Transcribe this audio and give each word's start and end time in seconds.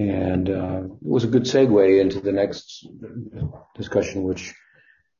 And 0.00 0.48
uh, 0.48 0.82
it 0.84 0.90
was 1.02 1.24
a 1.24 1.28
good 1.34 1.42
segue 1.42 2.00
into 2.00 2.20
the 2.20 2.32
next 2.32 2.88
discussion, 3.76 4.22
which 4.22 4.54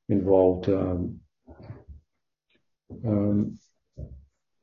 involved 0.08 0.70
um, 0.70 1.20
um, 3.06 3.58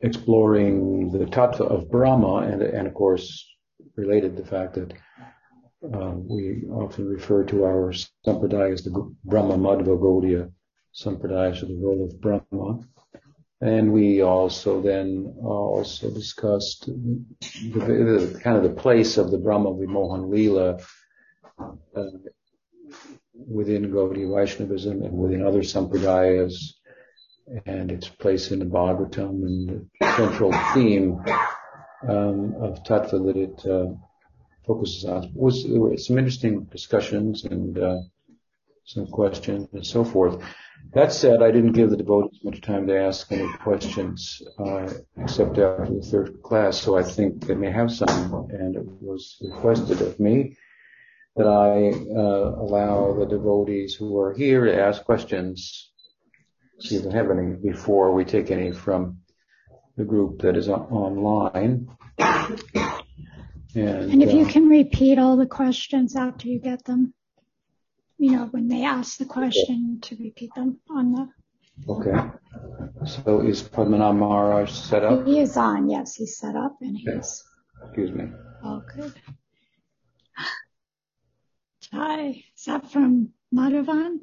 exploring 0.01 1.11
the 1.11 1.25
tattva 1.25 1.61
of 1.61 1.91
Brahma, 1.91 2.37
and, 2.37 2.63
and 2.63 2.87
of 2.87 2.95
course, 2.95 3.47
related 3.95 4.35
the 4.35 4.45
fact 4.45 4.73
that 4.73 4.93
uh, 5.93 6.13
we 6.15 6.63
often 6.71 7.07
refer 7.07 7.43
to 7.43 7.65
our 7.65 7.93
sampradaya 8.25 8.73
as 8.73 8.83
the 8.83 9.15
Brahma 9.23 9.55
Madhva 9.55 9.99
Gaudiya 9.99 10.51
sampradaya, 10.99 11.55
so 11.55 11.67
the 11.67 11.79
role 11.79 12.05
of 12.05 12.19
Brahma. 12.19 12.79
And 13.59 13.91
we 13.91 14.21
also 14.21 14.81
then 14.81 15.33
also 15.43 16.11
discussed 16.11 16.85
the, 16.85 18.39
kind 18.43 18.57
of 18.57 18.63
the 18.63 18.81
place 18.81 19.17
of 19.17 19.31
the 19.31 19.39
Brahma 19.39 19.71
Vimohan 19.71 20.29
Leela 20.29 20.79
uh, 21.95 22.03
within 23.33 23.91
Gaudiya 23.91 24.35
Vaishnavism 24.35 25.01
and 25.01 25.17
within 25.17 25.43
other 25.43 25.61
sampradayas 25.61 26.73
and 27.65 27.91
its 27.91 28.07
place 28.07 28.51
in 28.51 28.59
the 28.59 28.65
Bhagavatam 28.65 29.43
and 29.43 29.87
the 29.99 30.15
central 30.15 30.51
theme 30.73 31.19
um, 32.07 32.53
of 32.61 32.83
tattva 32.83 33.25
that 33.25 33.37
it 33.37 33.65
uh, 33.65 33.93
focuses 34.65 35.05
on. 35.05 35.23
It 35.23 35.31
Was, 35.33 36.05
some 36.05 36.17
interesting 36.17 36.65
discussions 36.65 37.45
and 37.45 37.79
uh, 37.79 37.97
some 38.87 39.05
questions 39.05 39.67
and 39.73 39.85
so 39.85 40.03
forth. 40.03 40.41
That 40.93 41.11
said, 41.11 41.43
I 41.43 41.51
didn't 41.51 41.73
give 41.73 41.89
the 41.89 41.97
devotees 41.97 42.39
much 42.43 42.61
time 42.61 42.87
to 42.87 42.97
ask 42.97 43.29
any 43.31 43.51
questions, 43.57 44.41
uh, 44.57 44.89
except 45.17 45.57
after 45.57 45.93
the 45.93 46.07
third 46.09 46.41
class, 46.41 46.77
so 46.79 46.97
I 46.97 47.03
think 47.03 47.45
they 47.45 47.55
may 47.55 47.69
have 47.69 47.91
some, 47.91 48.47
and 48.49 48.75
it 48.75 48.85
was 49.01 49.37
requested 49.41 50.01
of 50.01 50.19
me 50.19 50.55
that 51.35 51.47
I 51.47 51.89
uh, 52.17 52.63
allow 52.63 53.13
the 53.13 53.25
devotees 53.25 53.93
who 53.93 54.17
are 54.19 54.33
here 54.33 54.65
to 54.65 54.81
ask 54.81 55.03
questions, 55.03 55.91
see 56.79 56.95
if 56.95 57.03
they 57.03 57.11
have 57.11 57.29
any, 57.29 57.55
before 57.55 58.13
we 58.13 58.23
take 58.23 58.49
any 58.49 58.71
from 58.71 59.19
the 59.97 60.05
group 60.05 60.41
that 60.41 60.55
is 60.55 60.69
online. 60.69 61.89
And, 63.75 64.11
and 64.11 64.23
if 64.23 64.29
uh, 64.29 64.37
you 64.37 64.45
can 64.47 64.69
repeat 64.69 65.19
all 65.19 65.37
the 65.37 65.45
questions 65.45 66.15
after 66.15 66.47
you 66.47 66.57
get 66.57 66.85
them 66.85 67.13
you 68.17 68.31
know, 68.31 68.45
when 68.47 68.67
they 68.67 68.83
ask 68.83 69.17
the 69.17 69.25
question 69.25 69.99
to 70.01 70.15
repeat 70.15 70.53
them 70.55 70.79
on 70.89 71.11
the. 71.13 71.29
Okay. 71.87 72.13
So 73.05 73.41
is 73.41 73.61
Padmanabh 73.61 74.17
Maharaj 74.17 74.71
set 74.71 75.03
up? 75.03 75.25
He 75.25 75.39
is 75.39 75.55
on, 75.57 75.89
yes, 75.89 76.15
he's 76.15 76.37
set 76.37 76.55
up 76.55 76.77
and 76.81 76.97
he's. 76.97 77.43
Excuse 77.83 78.11
me. 78.11 78.25
Oh, 78.63 78.81
good. 78.95 79.13
Hi, 81.93 82.43
is 82.55 82.65
that 82.65 82.91
from 82.91 83.29
Madhavan? 83.53 84.17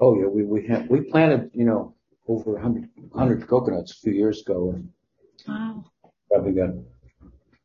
Oh 0.00 0.18
yeah, 0.18 0.26
we 0.26 0.44
we 0.44 0.66
have 0.68 0.88
we 0.88 1.00
planted 1.00 1.50
you 1.52 1.64
know 1.64 1.94
over 2.28 2.52
100, 2.52 2.88
100 3.10 3.48
coconuts 3.48 3.92
a 3.92 3.96
few 3.96 4.12
years 4.12 4.40
ago. 4.42 4.70
And 4.74 4.88
wow. 5.48 5.84
Probably 6.30 6.52
got 6.52 6.70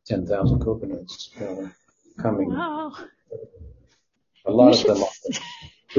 ten 0.06 0.26
thousand 0.26 0.60
coconuts 0.60 1.30
uh, 1.40 1.68
coming. 2.22 2.50
Wow. 2.50 2.94
A 4.46 4.52
lot 4.52 4.76
you 4.76 4.92
of 4.92 4.98
them 4.98 5.04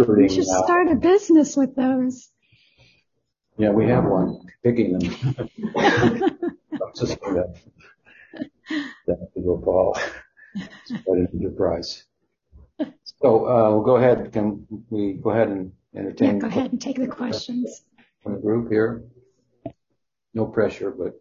are 0.06 0.20
You 0.20 0.28
should 0.28 0.46
start 0.46 0.88
a 0.88 0.94
business 0.94 1.56
with 1.56 1.74
those. 1.74 2.28
Yeah, 3.58 3.70
we 3.70 3.86
have 3.86 4.04
one 4.04 4.40
picking 4.62 4.98
them. 4.98 5.00
just 6.94 7.20
that. 7.20 7.56
That 9.06 9.30
will. 9.34 9.96
It's 10.54 11.02
quite 11.04 11.18
an 11.18 11.28
enterprise. 11.34 12.04
So 13.04 13.46
uh, 13.46 13.70
we'll 13.70 13.82
go 13.82 13.96
ahead. 13.96 14.32
Can 14.32 14.66
we 14.90 15.14
go 15.14 15.30
ahead 15.30 15.48
and 15.48 15.72
entertain? 15.94 16.34
Yeah, 16.34 16.40
go 16.40 16.46
ahead 16.48 16.72
and 16.72 16.80
take 16.80 16.96
the 16.96 17.06
questions 17.06 17.82
from 18.22 18.34
the 18.34 18.40
group 18.40 18.70
here. 18.70 19.04
No 20.34 20.46
pressure, 20.46 20.90
but 20.90 21.18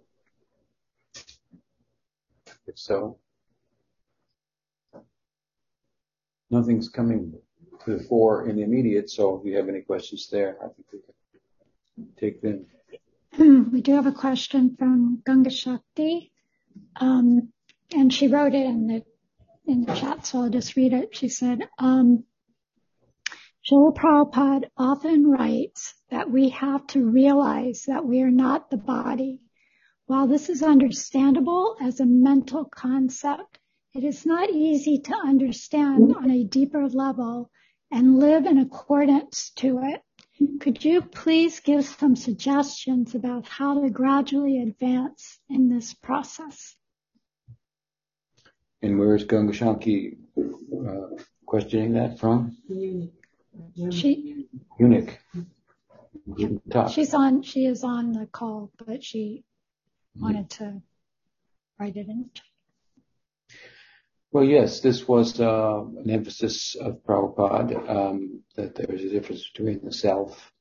if 2.67 2.77
so. 2.77 3.17
Nothing's 6.55 6.89
coming 6.89 7.33
to 7.83 7.97
the 7.97 8.03
fore 8.03 8.47
in 8.47 8.55
the 8.55 8.63
immediate. 8.63 9.09
So 9.09 9.37
if 9.37 9.45
you 9.45 9.55
have 9.57 9.69
any 9.69 9.81
questions 9.81 10.29
there, 10.29 10.57
I 10.63 10.67
think 10.69 10.87
we 10.91 10.99
can 10.99 12.07
take 12.19 12.41
them. 12.41 12.65
We 13.73 13.81
do 13.81 13.93
have 13.93 14.07
a 14.07 14.13
question 14.13 14.75
from 14.79 15.21
Ganga 15.25 15.49
Shakti. 15.49 16.31
Um, 16.95 17.49
and 17.93 18.13
she 18.13 18.27
wrote 18.27 18.53
it 18.53 18.65
in 18.65 18.87
the 18.87 19.03
in 19.67 19.83
the 19.83 19.95
chat, 19.95 20.25
so 20.25 20.43
I'll 20.43 20.49
just 20.49 20.75
read 20.75 20.93
it. 20.93 21.15
She 21.15 21.27
said, 21.27 21.67
um, 21.79 22.23
Srila 23.65 23.95
Prabhupada 23.95 24.65
often 24.77 25.25
writes 25.25 25.95
that 26.11 26.29
we 26.29 26.49
have 26.49 26.85
to 26.87 27.03
realize 27.03 27.85
that 27.87 28.05
we 28.05 28.21
are 28.21 28.31
not 28.31 28.69
the 28.69 28.77
body. 28.77 29.39
While 30.05 30.27
this 30.27 30.49
is 30.49 30.61
understandable 30.61 31.77
as 31.81 31.99
a 31.99 32.05
mental 32.05 32.65
concept, 32.65 33.57
it 33.95 34.03
is 34.03 34.25
not 34.25 34.49
easy 34.49 34.99
to 34.99 35.15
understand 35.15 36.13
on 36.15 36.29
a 36.29 36.43
deeper 36.43 36.87
level 36.89 37.49
and 37.91 38.19
live 38.19 38.45
in 38.45 38.57
accordance 38.57 39.51
to 39.51 39.79
it. 39.83 40.01
Could 40.59 40.83
you 40.83 41.01
please 41.01 41.61
give 41.61 41.85
some 41.85 42.17
suggestions 42.17 43.15
about 43.15 43.47
how 43.47 43.81
to 43.81 43.89
gradually 43.89 44.61
advance 44.61 45.39
in 45.49 45.69
this 45.69 45.93
process? 45.93 46.75
And 48.81 48.99
where 48.99 49.15
is 49.15 49.23
Ganga 49.23 49.53
Shakti 49.53 50.17
uh, 50.37 51.23
questioning 51.45 51.93
that 51.93 52.19
from? 52.19 52.57
She, 53.91 54.47
Eunuch. 54.77 55.17
Yeah. 56.35 56.87
She's 56.89 57.13
on. 57.13 57.43
She 57.43 57.65
is 57.65 57.85
on 57.85 58.11
the 58.11 58.25
call, 58.25 58.71
but 58.85 59.03
she 59.03 59.45
wanted 60.19 60.49
to 60.51 60.81
write 61.79 61.95
it 61.95 62.07
in. 62.09 62.29
Well, 64.35 64.43
yes, 64.43 64.81
this 64.81 65.07
was 65.07 65.39
uh, 65.39 65.85
an 66.03 66.09
emphasis 66.09 66.75
of 66.75 67.01
Prabhupada 67.05 67.89
um, 67.89 68.43
that 68.57 68.75
there's 68.75 69.01
a 69.01 69.09
difference 69.09 69.49
between 69.49 69.79
the 69.81 69.93
self 69.93 70.51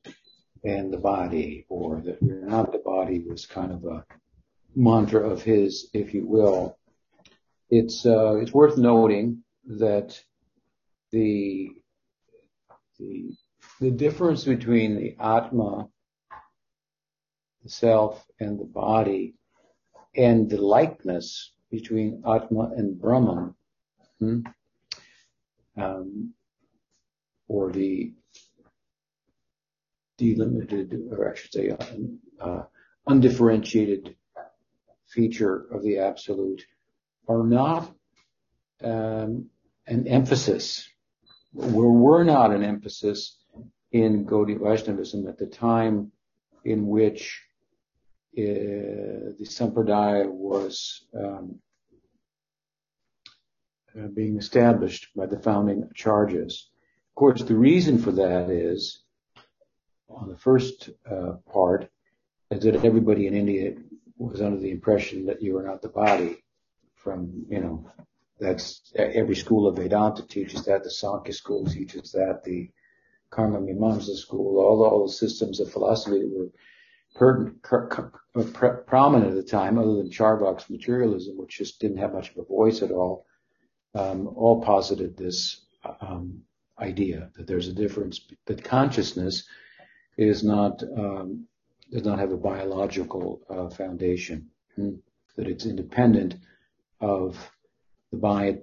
and 0.62 0.93
the 0.93 0.99
body, 0.99 1.67
or 1.69 2.01
that 2.03 2.23
we're 2.23 2.47
not 2.47 2.71
the 2.71 2.79
body 2.79 3.25
was 3.29 3.47
kind 3.47 3.73
of 3.73 3.85
a 3.85 4.05
mantra 4.77 5.29
of 5.29 5.43
his, 5.43 5.91
if 5.93 6.15
you 6.15 6.25
will. 6.25 6.79
It's 7.69 8.07
uh, 8.07 8.37
it's 8.37 8.53
worth 8.53 8.79
noting 8.79 9.43
that 9.67 10.23
the 11.11 11.71
the 13.01 13.33
the 13.81 13.91
difference 13.91 14.45
between 14.45 14.95
the 14.95 15.17
atma, 15.19 15.89
the 17.65 17.71
self, 17.71 18.25
and 18.39 18.56
the 18.56 18.67
body, 18.67 19.35
and 20.17 20.49
the 20.49 20.62
likeness 20.62 21.51
between 21.73 22.23
atma 22.25 22.71
and 22.77 23.01
brahman 23.01 23.53
Hmm? 24.21 24.41
Um, 25.77 26.35
or 27.49 27.73
the 27.73 28.13
delimited, 30.17 30.95
or 31.11 31.33
I 31.33 31.35
should 31.35 31.53
say, 31.53 31.77
uh, 32.41 32.63
undifferentiated 33.07 34.15
feature 35.09 35.67
of 35.73 35.83
the 35.83 35.99
absolute 35.99 36.63
are 37.29 37.45
not 37.45 37.93
um, 38.83 39.47
an 39.87 40.07
emphasis. 40.07 40.89
Were, 41.53 41.93
were 41.93 42.25
not 42.25 42.53
an 42.53 42.65
emphasis 42.65 43.39
in 43.93 44.27
Gaudiya 44.27 44.61
Vaishnavism 44.61 45.29
at 45.29 45.39
the 45.39 45.47
time 45.47 46.11
in 46.65 46.87
which 46.87 47.43
uh, 48.37 48.43
the 49.39 49.45
Sampradaya 49.45 50.29
was 50.29 51.07
um, 51.17 51.61
uh, 53.97 54.09
being 54.09 54.37
established 54.37 55.08
by 55.14 55.26
the 55.26 55.38
founding 55.38 55.88
charges. 55.94 56.69
Of 57.11 57.14
course, 57.14 57.43
the 57.43 57.55
reason 57.55 57.99
for 57.99 58.11
that 58.12 58.50
is, 58.50 59.05
on 60.08 60.29
the 60.29 60.37
first 60.37 60.91
uh, 61.08 61.35
part, 61.52 61.88
is 62.50 62.64
that 62.64 62.85
everybody 62.85 63.26
in 63.26 63.35
India 63.35 63.75
was 64.19 64.41
under 64.41 64.58
the 64.58 64.70
impression 64.70 65.26
that 65.26 65.43
you 65.43 65.56
are 65.58 65.62
not 65.62 65.81
the 65.81 65.88
body. 65.88 66.43
From 66.96 67.44
you 67.49 67.61
know, 67.61 67.91
that's 68.41 68.93
every 68.96 69.37
school 69.37 69.69
of 69.69 69.76
Vedanta 69.76 70.26
teaches 70.26 70.64
that. 70.64 70.82
The 70.82 70.90
Sankhya 70.90 71.35
school 71.35 71.64
teaches 71.67 72.12
that. 72.12 72.43
The 72.43 72.70
Karma 73.31 73.61
Mimamsa 73.61 74.17
school, 74.17 74.58
all 74.58 74.85
all 74.85 75.06
the 75.06 75.12
systems 75.12 75.61
of 75.61 75.70
philosophy 75.70 76.20
that 76.20 76.50
were 77.14 78.85
prominent 78.87 79.31
at 79.31 79.37
the 79.37 79.43
time, 79.43 79.79
other 79.79 79.94
than 79.94 80.11
Charvak's 80.11 80.69
materialism, 80.69 81.37
which 81.37 81.58
just 81.58 81.81
didn't 81.81 81.99
have 81.99 82.12
much 82.12 82.31
of 82.31 82.38
a 82.38 82.44
voice 82.44 82.82
at 82.82 82.90
all 82.90 83.26
um, 83.94 84.29
all 84.37 84.62
posited 84.62 85.17
this 85.17 85.67
um, 86.00 86.43
idea 86.79 87.31
that 87.37 87.46
there's 87.46 87.69
a 87.69 87.73
difference, 87.73 88.20
that 88.46 88.64
consciousness 88.64 89.44
is 90.17 90.43
not 90.43 90.82
um, 90.96 91.46
does 91.93 92.05
not 92.05 92.19
have 92.19 92.32
a 92.32 92.37
biological 92.37 93.41
uh, 93.49 93.69
foundation, 93.69 94.49
hmm? 94.75 94.94
that 95.37 95.46
it's 95.46 95.67
independent 95.67 96.35
of 97.00 97.50
the 98.11 98.17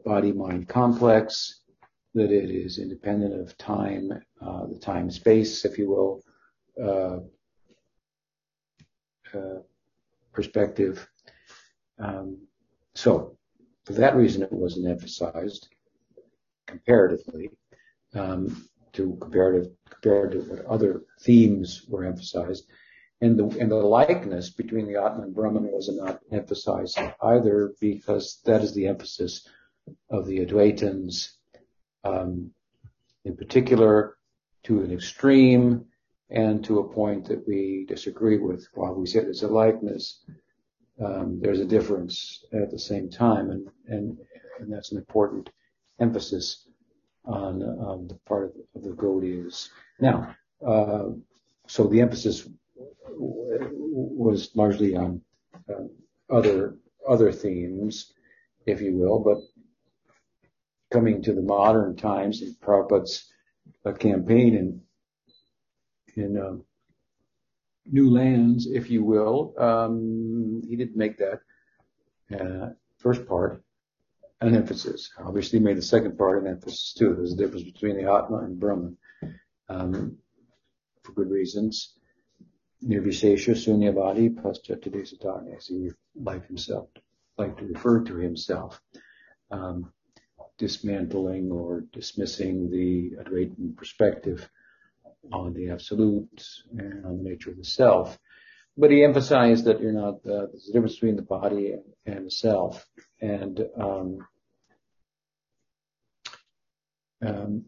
body-mind 0.04 0.68
complex, 0.68 1.62
that 2.14 2.32
it 2.32 2.50
is 2.50 2.78
independent 2.78 3.34
of 3.40 3.58
time, 3.58 4.12
uh, 4.42 4.66
the 4.68 4.80
time-space, 4.80 5.64
if 5.66 5.78
you 5.78 5.90
will, 5.90 6.24
uh, 6.84 7.20
uh, 9.38 9.60
perspective. 10.34 11.08
Um, 12.00 12.48
so, 12.96 13.38
for 13.94 14.02
that 14.02 14.16
reason, 14.16 14.44
it 14.44 14.52
wasn't 14.52 14.88
emphasized 14.88 15.68
comparatively 16.68 17.50
um, 18.14 18.68
to 18.94 19.18
comparative 19.20 19.72
compared 19.90 20.32
to 20.32 20.40
what 20.40 20.66
other 20.66 21.04
themes 21.22 21.86
were 21.88 22.06
emphasized. 22.06 22.66
And 23.22 23.38
the, 23.38 23.46
and 23.60 23.70
the 23.70 23.76
likeness 23.76 24.50
between 24.50 24.88
the 24.88 25.02
Atman 25.02 25.26
and 25.26 25.36
Brahman 25.36 25.72
was 25.72 25.90
not 25.90 26.22
emphasized 26.32 27.00
either 27.22 27.74
because 27.80 28.40
that 28.46 28.62
is 28.62 28.74
the 28.74 28.88
emphasis 28.88 29.48
of 30.10 30.26
the 30.26 30.40
Advaitins, 30.40 31.34
um, 32.04 32.52
in 33.26 33.36
particular 33.36 34.18
to 34.64 34.82
an 34.82 34.92
extreme 34.92 35.86
and 36.30 36.64
to 36.64 36.80
a 36.80 36.94
point 36.94 37.28
that 37.28 37.46
we 37.48 37.86
disagree 37.88 38.38
with. 38.38 38.68
While 38.74 38.96
we 38.96 39.06
say 39.06 39.20
there's 39.20 39.44
a 39.44 39.48
likeness, 39.48 40.24
um, 41.04 41.40
there's 41.42 41.60
a 41.60 41.66
difference 41.66 42.46
at 42.54 42.70
the 42.72 42.80
same 42.80 43.10
time, 43.10 43.50
and, 43.50 43.68
and, 43.88 44.18
and 44.60 44.72
that's 44.72 44.92
an 44.92 44.98
important 44.98 45.50
emphasis 46.00 46.68
on 47.26 47.62
um, 47.64 48.08
the 48.08 48.16
part 48.28 48.54
of, 48.76 48.84
the 48.84 48.90
Gaudiyas. 48.90 49.70
Now, 50.00 50.36
uh, 50.66 51.10
so 51.68 51.88
the 51.88 52.02
emphasis 52.02 52.48
was 53.18 54.50
largely 54.56 54.96
on 54.96 55.22
uh, 55.70 55.84
other 56.30 56.76
other 57.08 57.32
themes, 57.32 58.14
if 58.66 58.82
you 58.82 58.96
will, 58.96 59.20
but 59.20 59.38
coming 60.92 61.22
to 61.24 61.34
the 61.34 61.42
modern 61.42 61.96
times 61.96 62.42
and 62.42 62.56
Prabhupada's 62.60 63.32
uh, 63.86 63.94
campaign 63.94 64.56
in 64.56 64.82
in 66.16 66.38
um, 66.38 66.64
new 67.86 68.10
lands, 68.10 68.68
if 68.68 68.90
you 68.90 69.04
will, 69.04 69.54
um, 69.58 70.62
he 70.68 70.76
didn't 70.76 70.98
make 70.98 71.18
that 71.18 71.40
uh, 72.40 72.70
first 72.98 73.28
part 73.28 73.64
an 74.42 74.56
emphasis. 74.56 75.12
Obviously, 75.18 75.60
he 75.60 75.66
made 75.66 75.78
the 75.78 75.82
second 75.82 76.18
part 76.18 76.42
an 76.42 76.48
emphasis 76.48 76.94
too. 76.98 77.14
There's 77.16 77.34
a 77.34 77.38
difference 77.38 77.64
between 77.64 77.98
the 77.98 78.12
Atma 78.12 78.40
and 78.40 78.60
Brahman 78.60 78.98
um, 79.70 80.18
for 81.04 81.14
good 81.14 81.30
reasons. 81.30 81.96
Nirvishesha 82.84 83.54
Sunyavadi 83.54 84.34
Paschatyadeshatarine, 84.36 85.56
as 85.56 85.68
he 85.68 85.92
like 86.16 86.48
himself, 86.48 86.90
like 87.38 87.58
to 87.58 87.66
refer 87.66 88.04
to 88.04 88.16
himself, 88.16 88.82
um, 89.52 89.92
dismantling 90.58 91.52
or 91.52 91.82
dismissing 91.94 92.72
the 92.72 93.12
Advaitin 93.24 93.76
perspective 93.78 94.50
on 95.32 95.54
the 95.54 95.70
absolute 95.70 96.44
and 96.78 97.06
on 97.06 97.18
the 97.18 97.30
nature 97.30 97.52
of 97.52 97.58
the 97.58 97.64
self. 97.64 98.18
But 98.78 98.92
he 98.92 99.04
emphasized 99.04 99.66
that 99.66 99.82
you're 99.82 99.92
not, 99.92 100.16
uh, 100.26 100.48
there's 100.52 100.70
a 100.70 100.74
difference 100.74 100.96
between 100.96 101.18
the 101.18 101.22
body 101.22 101.76
and, 102.06 102.26
the 102.26 102.32
self. 102.32 102.86
And, 103.20 103.60
um, 103.80 104.28
um, 107.26 107.66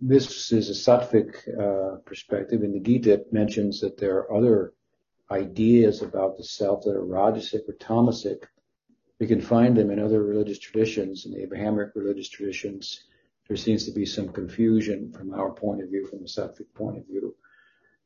this 0.00 0.52
is 0.52 0.68
a 0.68 0.90
sattvic 0.90 1.36
uh, 1.48 1.98
perspective. 2.04 2.62
In 2.62 2.72
the 2.72 2.80
Gita, 2.80 3.12
it 3.12 3.32
mentions 3.32 3.80
that 3.80 3.98
there 3.98 4.16
are 4.16 4.36
other 4.36 4.74
ideas 5.30 6.02
about 6.02 6.36
the 6.36 6.44
self 6.44 6.84
that 6.84 6.96
are 6.96 7.04
rajasic 7.04 7.68
or 7.68 7.74
tamasic. 7.74 8.44
We 9.20 9.26
can 9.26 9.40
find 9.40 9.76
them 9.76 9.90
in 9.90 10.00
other 10.00 10.22
religious 10.22 10.58
traditions, 10.58 11.24
in 11.24 11.32
the 11.32 11.42
Abrahamic 11.42 11.90
religious 11.94 12.28
traditions. 12.28 13.04
There 13.48 13.56
seems 13.56 13.84
to 13.84 13.92
be 13.92 14.06
some 14.06 14.28
confusion 14.30 15.12
from 15.12 15.34
our 15.34 15.50
point 15.52 15.82
of 15.82 15.90
view, 15.90 16.06
from 16.06 16.20
a 16.20 16.28
sattvic 16.28 16.72
point 16.74 16.98
of 16.98 17.06
view, 17.06 17.34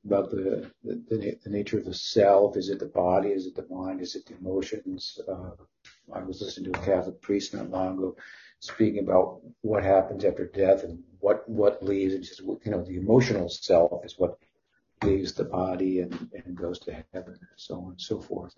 about 0.05 0.31
the, 0.31 0.71
the, 0.83 1.39
the 1.43 1.51
nature 1.51 1.79
of 1.79 1.85
the 1.85 1.95
self. 1.95 2.57
Is 2.57 2.69
it 2.69 2.81
the 2.81 2.87
body? 2.87 3.29
Is 3.29 3.47
it 3.47 3.55
the 3.55 3.67
mind? 3.73 4.01
Is 4.01 4.17
it 4.17 4.27
the 4.27 4.37
emotions? 4.37 5.19
Uh, 5.29 5.51
I 6.13 6.23
was 6.23 6.41
listening 6.41 6.73
to 6.73 6.81
a 6.81 6.85
Catholic 6.85 7.21
priest 7.21 7.55
not 7.55 7.71
long 7.71 7.99
ago 7.99 8.17
speaking 8.61 9.05
about 9.05 9.41
what 9.61 9.85
happens 9.85 10.25
after 10.25 10.47
death 10.47 10.83
and 10.83 11.03
what 11.21 11.49
what 11.49 11.83
leaves. 11.83 12.15
And 12.15 12.27
says, 12.27 12.41
you 12.41 12.71
know, 12.71 12.83
the 12.83 12.97
emotional 12.97 13.49
self 13.49 14.05
is 14.05 14.19
what 14.19 14.39
leaves 15.05 15.33
the 15.33 15.45
body 15.45 16.01
and, 16.01 16.31
and 16.33 16.57
goes 16.57 16.79
to 16.81 16.93
heaven, 17.13 17.39
and 17.41 17.49
so 17.57 17.77
on 17.77 17.91
and 17.91 18.01
so 18.01 18.21
forth. 18.21 18.55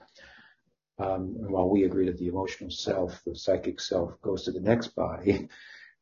Um, 0.99 1.37
and 1.41 1.51
while 1.51 1.69
we 1.69 1.85
agree 1.85 2.07
that 2.07 2.19
the 2.19 2.29
emotional 2.29 2.71
self, 2.71 3.23
the 3.25 3.35
psychic 3.35 3.81
self, 3.81 4.21
goes 4.23 4.45
to 4.45 4.53
the 4.53 4.61
next 4.61 4.89
body, 4.89 5.49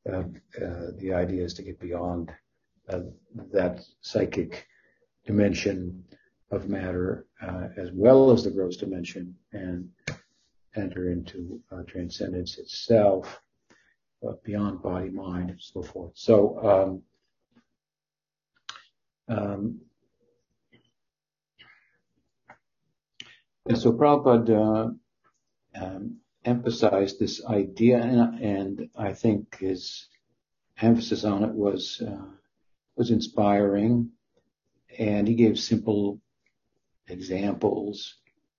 the 0.04 1.12
idea 1.14 1.44
is 1.44 1.54
to 1.54 1.62
get 1.62 1.78
beyond 1.80 2.32
uh, 2.88 3.00
that 3.52 3.84
psychic 4.00 4.66
dimension 5.26 6.04
of 6.50 6.68
matter, 6.68 7.26
uh, 7.42 7.68
as 7.76 7.90
well 7.92 8.30
as 8.30 8.44
the 8.44 8.50
gross 8.50 8.76
dimension, 8.76 9.34
and 9.52 9.88
enter 10.76 11.10
into 11.10 11.60
uh, 11.70 11.82
transcendence 11.86 12.58
itself 12.58 13.40
uh, 14.26 14.32
beyond 14.44 14.82
body, 14.82 15.10
mind, 15.10 15.50
and 15.50 15.60
so 15.60 15.82
forth. 15.82 16.12
So, 16.14 17.02
um, 19.28 19.36
um, 19.36 19.80
and 23.68 23.78
so 23.78 23.92
Prabhupada 23.92 24.96
uh, 25.76 25.84
um, 25.84 26.16
emphasized 26.44 27.18
this 27.18 27.44
idea, 27.44 27.98
and, 27.98 28.42
and, 28.42 28.90
I 28.96 29.12
think 29.12 29.58
his 29.58 30.08
emphasis 30.80 31.24
on 31.24 31.44
it 31.44 31.52
was 31.52 32.02
uh, 32.06 32.26
was 32.96 33.10
inspiring, 33.10 34.10
and 34.98 35.26
he 35.26 35.34
gave 35.34 35.58
simple 35.58 36.20
examples 37.08 38.16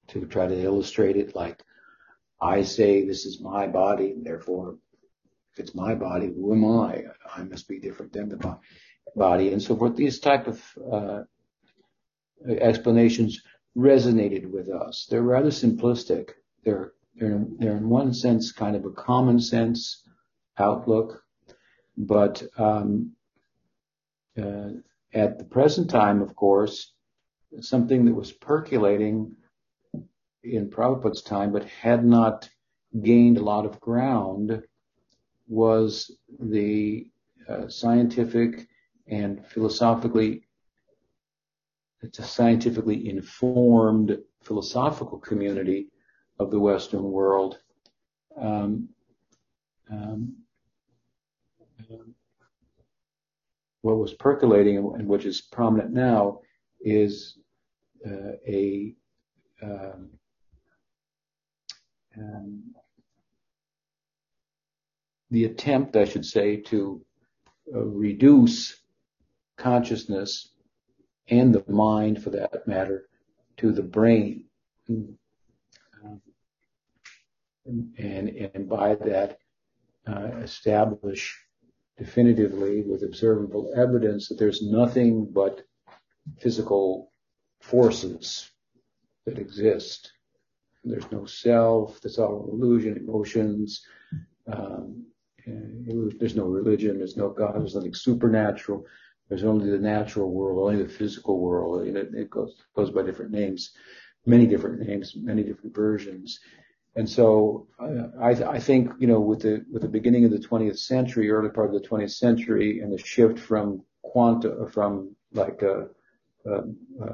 to 0.08 0.26
try 0.26 0.48
to 0.48 0.62
illustrate 0.62 1.18
it, 1.18 1.36
like 1.36 1.64
I 2.42 2.64
say 2.64 3.06
this 3.06 3.26
is 3.26 3.42
my 3.42 3.68
body, 3.68 4.12
and 4.12 4.26
therefore 4.26 4.78
if 5.54 5.60
it's 5.60 5.76
my 5.76 5.96
body, 5.96 6.28
who 6.28 6.54
am 6.54 6.66
I? 6.66 7.06
I 7.36 7.44
must 7.44 7.68
be 7.68 7.80
different 7.80 8.14
than 8.14 8.30
the 8.30 8.60
body 9.16 9.52
and 9.52 9.62
so 9.62 9.76
forth. 9.76 9.96
These 9.96 10.20
type 10.20 10.48
of 10.48 10.64
uh, 10.92 11.22
explanations 12.48 13.42
resonated 13.76 14.50
with 14.50 14.70
us. 14.70 15.08
They're 15.10 15.22
rather 15.22 15.50
simplistic. 15.50 16.32
They're, 16.64 16.94
they're, 17.20 17.46
they're 17.58 17.78
in 17.78 17.90
one 17.90 18.14
sense 18.14 18.52
kind 18.52 18.76
of 18.76 18.86
a 18.86 18.92
common 18.92 19.40
sense 19.40 20.04
outlook, 20.58 21.24
but 21.98 22.42
um, 22.58 23.12
uh, 24.38 24.70
at 25.14 25.38
the 25.38 25.46
present 25.46 25.90
time, 25.90 26.22
of 26.22 26.36
course, 26.36 26.94
something 27.62 28.06
that 28.06 28.16
was 28.16 28.32
percolating 28.32 29.36
in 30.44 30.70
Prabhupada's 30.70 31.22
time, 31.22 31.52
but 31.52 31.66
had 31.66 32.06
not 32.06 32.50
gained 33.02 33.38
a 33.38 33.44
lot 33.44 33.66
of 33.66 33.80
ground 33.80 34.64
was 35.48 36.12
the 36.40 37.08
uh, 37.48 37.68
scientific 37.68 38.68
and 39.08 39.46
philosophically 39.48 40.44
it's 42.02 42.20
a 42.20 42.24
scientifically 42.24 43.10
informed 43.10 44.18
philosophical 44.44 45.18
community 45.18 45.88
of 46.40 46.52
the 46.52 46.60
Western 46.60 47.04
world. 47.04 47.60
Um, 48.40 48.90
um, 49.92 50.36
what 53.82 53.98
was 53.98 54.14
percolating 54.14 54.78
and 54.78 55.08
which 55.08 55.26
is 55.26 55.42
prominent 55.42 55.92
now 55.92 56.42
is 56.82 57.38
uh, 58.06 58.34
a 58.48 58.96
um, 59.62 60.10
um 62.18 62.64
the 65.32 65.46
attempt, 65.46 65.96
I 65.96 66.06
should 66.06 66.26
say, 66.26 66.58
to 66.58 67.02
uh, 67.74 67.80
reduce 67.82 68.76
consciousness 69.58 70.50
and 71.28 71.54
the 71.54 71.64
mind, 71.72 72.24
for 72.24 72.32
that 72.32 72.68
matter, 72.68 73.08
to 73.58 73.72
the 73.72 73.84
brain. 73.84 74.46
And, 77.98 78.30
and 78.30 78.68
by 78.68 78.96
that, 78.96 79.38
uh, 80.08 80.38
establish 80.42 81.38
definitively 81.98 82.82
with 82.82 83.04
observable 83.04 83.72
evidence 83.76 84.28
that 84.28 84.40
there's 84.40 84.62
nothing 84.64 85.30
but 85.32 85.62
physical 86.40 87.12
forces 87.62 88.50
that 89.26 89.38
exist. 89.38 90.12
There's 90.84 91.12
no 91.12 91.26
self, 91.26 92.00
there's 92.02 92.18
all 92.18 92.50
illusion, 92.52 92.98
emotions, 92.98 93.86
um, 94.52 95.06
there's 95.46 96.36
no 96.36 96.46
religion, 96.46 96.98
there's 96.98 97.18
no 97.18 97.30
God, 97.30 97.56
there's 97.56 97.76
nothing 97.76 97.94
supernatural. 97.94 98.86
There's 99.28 99.44
only 99.44 99.70
the 99.70 99.78
natural 99.78 100.32
world, 100.32 100.72
only 100.72 100.84
the 100.84 100.90
physical 100.90 101.40
world. 101.40 101.88
It, 101.88 101.96
it 102.16 102.30
goes, 102.30 102.56
goes 102.76 102.90
by 102.90 103.04
different 103.04 103.32
names, 103.32 103.72
many 104.26 104.48
different 104.48 104.80
names, 104.88 105.14
many 105.16 105.44
different 105.44 105.76
versions. 105.76 106.40
And 106.96 107.08
so 107.08 107.68
oh, 107.80 108.12
I, 108.22 108.30
I 108.30 108.60
think 108.60 108.92
you 109.00 109.08
know 109.08 109.20
with 109.20 109.42
the 109.42 109.66
with 109.72 109.82
the 109.82 109.88
beginning 109.88 110.26
of 110.26 110.32
the 110.32 110.40
20th 110.40 110.80
century, 110.80 111.30
early 111.30 111.50
part 111.50 111.74
of 111.74 111.82
the 111.82 111.88
20th 111.88 112.12
century, 112.12 112.80
and 112.82 112.92
the 112.92 112.98
shift 112.98 113.40
from 113.40 113.84
quanta 114.02 114.68
from 114.72 115.16
like 115.34 115.62
a, 115.62 115.88
a, 116.46 116.52
a 116.52 116.64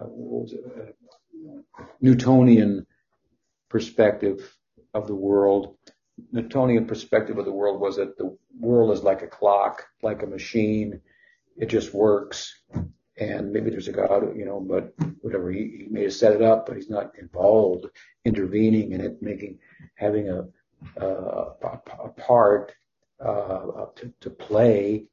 what 0.08 0.44
was 0.44 0.54
it, 0.54 0.64
a 0.66 1.84
Newtonian 2.02 2.86
perspective 3.70 4.56
of 4.94 5.08
the 5.08 5.16
world. 5.16 5.76
Newtonian 6.32 6.86
perspective 6.86 7.38
of 7.38 7.46
the 7.46 7.52
world 7.52 7.82
was 7.82 7.98
that 7.98 8.18
the 8.18 8.38
world 8.58 8.92
is 8.92 9.04
like 9.04 9.22
a 9.22 9.28
clock, 9.28 9.86
like 10.02 10.24
a 10.24 10.28
machine. 10.28 11.02
It 11.58 11.66
just 11.68 11.94
works 11.94 12.54
and 13.18 13.52
maybe 13.52 13.70
there's 13.70 13.88
a 13.88 13.94
God, 13.94 14.36
you 14.36 14.46
know, 14.46 14.60
but 14.60 14.94
whatever, 15.22 15.52
he, 15.52 15.60
he 15.60 15.88
may 15.90 16.04
have 16.04 16.14
set 16.14 16.34
it 16.34 16.42
up, 16.42 16.66
but 16.66 16.76
he's 16.76 16.90
not 16.90 17.18
involved, 17.18 17.86
intervening 18.26 18.92
in 18.92 19.02
it, 19.02 19.22
making, 19.22 19.58
having 19.96 20.30
a, 20.30 20.46
a, 20.98 21.08
a 22.04 22.10
part 22.18 22.74
uh, 23.20 23.86
to, 23.96 24.14
to 24.20 24.30
play, 24.30 25.06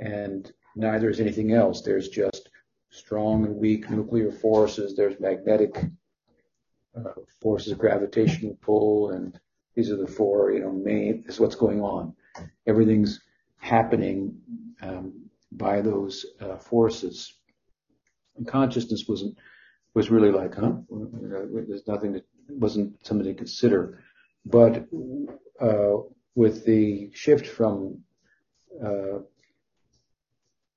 and 0.00 0.52
neither 0.74 1.08
is 1.08 1.20
anything 1.20 1.52
else. 1.52 1.82
There's 1.82 2.08
just 2.08 2.50
strong 2.90 3.44
and 3.44 3.56
weak 3.56 3.90
nuclear 3.90 4.32
forces. 4.32 4.96
There's 4.96 5.18
magnetic 5.20 5.76
uh, 6.96 7.12
forces 7.40 7.72
gravitational 7.74 8.58
pull, 8.60 9.10
and 9.10 9.38
these 9.74 9.90
are 9.90 9.96
the 9.96 10.06
four, 10.06 10.52
you 10.52 10.60
know, 10.60 10.72
main. 10.72 11.22
This 11.24 11.36
is 11.36 11.40
what's 11.40 11.56
going 11.56 11.80
on. 11.80 12.14
Everything's 12.66 13.20
happening 13.58 14.36
um, 14.82 15.12
by 15.52 15.80
those 15.80 16.26
uh, 16.40 16.56
forces. 16.56 17.34
And 18.36 18.46
consciousness 18.46 19.04
wasn't 19.08 19.38
was 19.94 20.10
really 20.10 20.32
like, 20.32 20.54
huh? 20.56 20.72
There's 20.90 21.86
nothing 21.86 22.14
that 22.14 22.24
wasn't 22.48 23.06
something 23.06 23.26
to 23.26 23.34
consider. 23.34 24.00
But 24.44 24.88
uh, 25.60 25.96
with 26.34 26.64
the 26.64 27.10
shift 27.14 27.46
from 27.46 28.00
uh, 28.84 29.20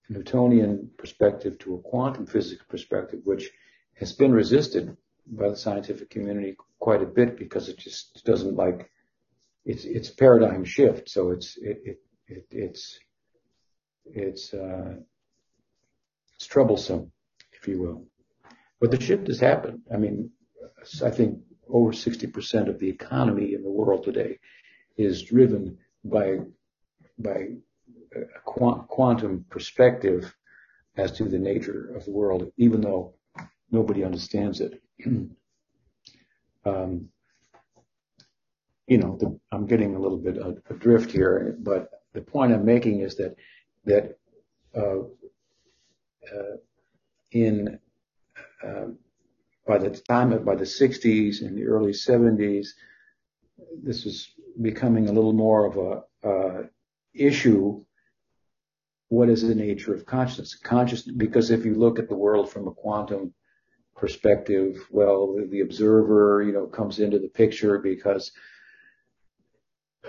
Newtonian 0.10 0.92
perspective 0.98 1.58
to 1.60 1.76
a 1.76 1.80
quantum 1.80 2.28
physics 2.28 2.64
perspective, 2.70 3.22
which 3.24 3.50
has 3.96 4.14
been 4.14 4.32
resisted 4.32 4.96
by 5.26 5.50
the 5.50 5.58
scientific 5.58 6.10
community 6.10 6.56
quite 6.80 7.02
a 7.02 7.06
bit 7.06 7.38
because 7.38 7.68
it 7.68 7.78
just 7.78 8.24
doesn't 8.24 8.56
like 8.56 8.90
it's 9.66 9.84
it's 9.84 10.10
paradigm 10.10 10.64
shift. 10.64 11.10
So 11.10 11.32
it's 11.32 11.58
it, 11.58 11.82
it, 11.84 12.00
it 12.28 12.46
it's 12.52 13.00
it's 14.06 14.54
uh, 14.54 14.96
it's 16.36 16.46
troublesome 16.46 17.12
you 17.68 17.82
will. 17.82 18.06
But 18.80 18.92
the 18.92 19.02
shift 19.02 19.28
has 19.28 19.40
happened. 19.40 19.82
I 19.94 19.98
mean, 19.98 20.32
I 21.04 21.10
think 21.10 21.40
over 21.70 21.92
60% 21.92 22.70
of 22.70 22.80
the 22.80 22.90
economy 22.90 23.54
in 23.54 23.64
the 23.64 23.70
world 23.70 24.04
today 24.04 24.40
is 24.98 25.24
driven 25.24 25.78
by 26.04 26.40
by 27.20 27.48
a 28.16 28.40
quantum 28.46 29.46
perspective 29.50 30.34
as 30.98 31.12
to 31.14 31.26
the 31.26 31.40
nature 31.40 31.94
of 31.96 32.06
the 32.06 32.12
world, 32.12 32.52
even 32.58 32.82
though 32.82 33.16
nobody 33.72 34.04
understands 34.04 34.62
it. 34.62 34.82
um, 36.66 37.10
you 38.88 38.98
know, 38.98 39.18
the, 39.20 39.40
I'm 39.52 39.66
getting 39.66 39.96
a 39.96 40.00
little 40.00 40.18
bit 40.18 40.38
adrift 40.70 41.12
here, 41.12 41.56
but 41.60 41.90
the 42.14 42.22
point 42.22 42.54
I'm 42.54 42.66
making 42.66 43.02
is 43.02 43.16
that 43.18 43.36
that 43.86 44.18
uh, 44.76 45.00
uh, 45.00 46.58
in 47.31 47.79
um, 48.63 48.98
by 49.67 49.77
the 49.77 49.89
time 49.89 50.31
of 50.31 50.46
by 50.46 50.55
the 50.55 50.63
60s 50.63 51.41
and 51.41 51.57
the 51.57 51.65
early 51.65 51.91
70s, 51.91 52.69
this 53.84 54.05
was 54.05 54.31
becoming 54.62 55.10
a 55.10 55.12
little 55.12 55.34
more 55.34 55.65
of 55.65 55.77
a 55.77 56.27
uh, 56.27 56.63
issue. 57.13 57.84
What 59.10 59.29
is 59.29 59.41
the 59.41 59.55
nature 59.55 59.93
of 59.93 60.05
consciousness? 60.05 60.55
Consciousness, 60.55 61.15
because 61.15 61.51
if 61.51 61.65
you 61.65 61.75
look 61.75 62.00
at 62.00 62.10
the 62.10 62.15
world 62.15 62.50
from 62.50 62.67
a 62.67 62.74
quantum 62.74 63.34
perspective, 63.96 64.86
well, 64.91 65.36
the, 65.36 65.48
the 65.48 65.62
observer, 65.62 66.43
you 66.43 66.53
know, 66.53 66.67
comes 66.67 67.00
into 67.00 67.19
the 67.19 67.29
picture 67.29 67.79
because 67.79 68.31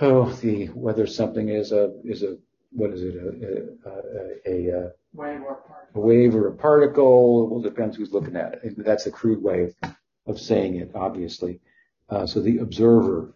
oh, 0.00 0.30
the 0.30 0.66
whether 0.66 1.06
something 1.06 1.48
is 1.48 1.72
a 1.72 1.92
is 2.04 2.22
a 2.22 2.37
what 2.70 2.90
is 2.90 3.02
it 3.02 3.14
a 3.16 3.88
a, 3.88 4.52
a, 4.52 4.70
a, 4.70 4.78
a 4.78 4.90
wave 5.12 5.41
or 5.43 5.61
a 5.95 6.00
wave 6.00 6.35
or 6.35 6.49
a 6.49 6.55
particle. 6.55 7.49
Well, 7.49 7.61
it 7.65 7.69
depends 7.69 7.97
who's 7.97 8.12
looking 8.12 8.37
at 8.37 8.61
it. 8.62 8.75
That's 8.77 9.07
a 9.07 9.11
crude 9.11 9.43
way 9.43 9.75
of 10.27 10.41
saying 10.41 10.77
it, 10.77 10.93
obviously. 10.95 11.61
Uh, 12.09 12.27
so 12.27 12.41
the 12.41 12.59
observer. 12.59 13.35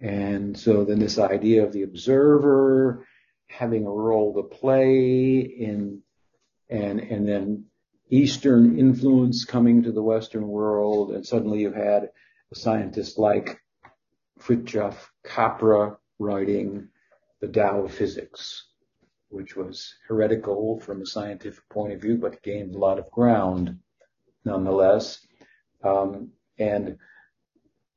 And 0.00 0.58
so 0.58 0.84
then 0.84 0.98
this 0.98 1.18
idea 1.18 1.64
of 1.64 1.72
the 1.72 1.82
observer 1.82 3.06
having 3.46 3.86
a 3.86 3.90
role 3.90 4.34
to 4.34 4.42
play 4.42 5.40
in, 5.40 6.02
and, 6.68 7.00
and 7.00 7.28
then 7.28 7.66
Eastern 8.10 8.78
influence 8.78 9.44
coming 9.44 9.84
to 9.84 9.92
the 9.92 10.02
Western 10.02 10.46
world. 10.48 11.12
And 11.12 11.26
suddenly 11.26 11.60
you 11.60 11.72
had 11.72 12.10
a 12.52 12.54
scientist 12.54 13.18
like 13.18 13.60
Fritjof 14.40 14.94
Capra 15.22 15.96
writing 16.18 16.88
the 17.40 17.48
Tao 17.48 17.84
of 17.84 17.94
Physics 17.94 18.66
which 19.34 19.56
was 19.56 19.94
heretical 20.06 20.78
from 20.80 21.02
a 21.02 21.06
scientific 21.06 21.68
point 21.68 21.92
of 21.92 22.00
view, 22.00 22.16
but 22.16 22.42
gained 22.42 22.74
a 22.74 22.78
lot 22.78 22.98
of 22.98 23.10
ground 23.10 23.78
nonetheless. 24.44 25.26
Um, 25.82 26.30
and 26.58 26.98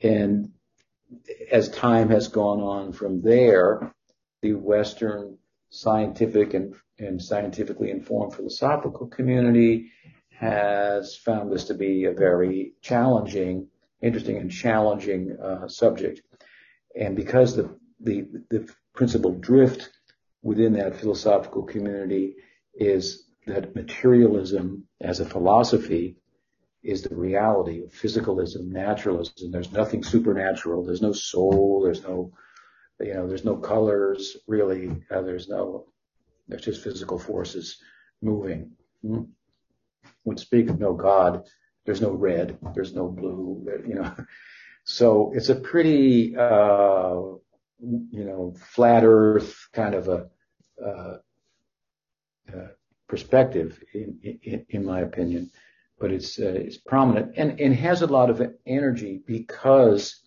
and 0.02 0.52
as 1.52 1.70
time 1.70 2.10
has 2.10 2.28
gone 2.28 2.60
on 2.60 2.92
from 2.92 3.22
there, 3.22 3.94
the 4.42 4.54
Western 4.54 5.38
scientific 5.70 6.54
and, 6.54 6.76
and 7.00 7.22
scientifically 7.22 7.92
informed 7.92 8.36
philosophical 8.36 9.08
community 9.08 9.92
has 10.32 11.16
found 11.16 11.52
this 11.52 11.66
to 11.66 11.74
be 11.74 12.06
a 12.06 12.12
very 12.12 12.74
challenging, 12.82 13.68
interesting 14.02 14.38
and 14.38 14.52
challenging 14.52 15.36
uh, 15.42 15.68
subject. 15.68 16.22
And 17.00 17.16
because 17.16 17.56
the, 17.56 17.76
the, 18.00 18.26
the 18.50 18.70
principal 18.94 19.32
drift 19.32 19.90
within 20.48 20.72
that 20.72 20.96
philosophical 20.96 21.64
community 21.64 22.34
is 22.74 23.26
that 23.48 23.76
materialism 23.76 24.88
as 25.02 25.20
a 25.20 25.26
philosophy 25.26 26.16
is 26.82 27.02
the 27.02 27.14
reality 27.14 27.84
of 27.84 27.92
physicalism, 27.92 28.68
naturalism. 28.68 29.52
There's 29.52 29.74
nothing 29.74 30.04
supernatural. 30.04 30.86
There's 30.86 31.02
no 31.02 31.12
soul. 31.12 31.82
There's 31.84 32.02
no, 32.02 32.32
you 33.02 33.14
know, 33.14 33.28
there's 33.28 33.44
no 33.44 33.58
colors 33.58 34.38
really. 34.48 34.90
Uh, 35.12 35.22
there's 35.22 35.50
no, 35.50 35.88
there's 36.48 36.64
just 36.64 36.82
physical 36.82 37.20
forces 37.20 37.82
moving. 38.22 38.72
Hmm? 39.02 39.24
When 40.24 40.38
speak 40.38 40.70
of 40.70 40.80
no 40.80 40.94
God, 40.94 41.44
there's 41.86 42.02
no 42.02 42.12
red. 42.12 42.58
There's 42.74 42.96
no 42.96 43.10
blue. 43.10 43.68
You 43.86 43.96
know, 43.96 44.16
so 44.86 45.34
it's 45.36 45.50
a 45.50 45.56
pretty, 45.56 46.38
uh, 46.38 47.16
you 47.82 48.24
know, 48.24 48.56
flat 48.58 49.04
earth 49.04 49.68
kind 49.74 49.94
of 49.94 50.08
a, 50.08 50.30
perspective, 53.08 53.84
in, 53.94 54.40
in, 54.44 54.66
in, 54.70 54.86
my 54.86 55.02
opinion, 55.02 55.52
but 56.00 56.12
it's 56.12 56.40
uh, 56.40 56.54
it's 56.56 56.78
prominent 56.78 57.34
and, 57.38 57.74
has 57.74 58.02
a 58.02 58.08
lot 58.08 58.30
of 58.30 58.42
energy 58.66 59.22
because 59.26 60.22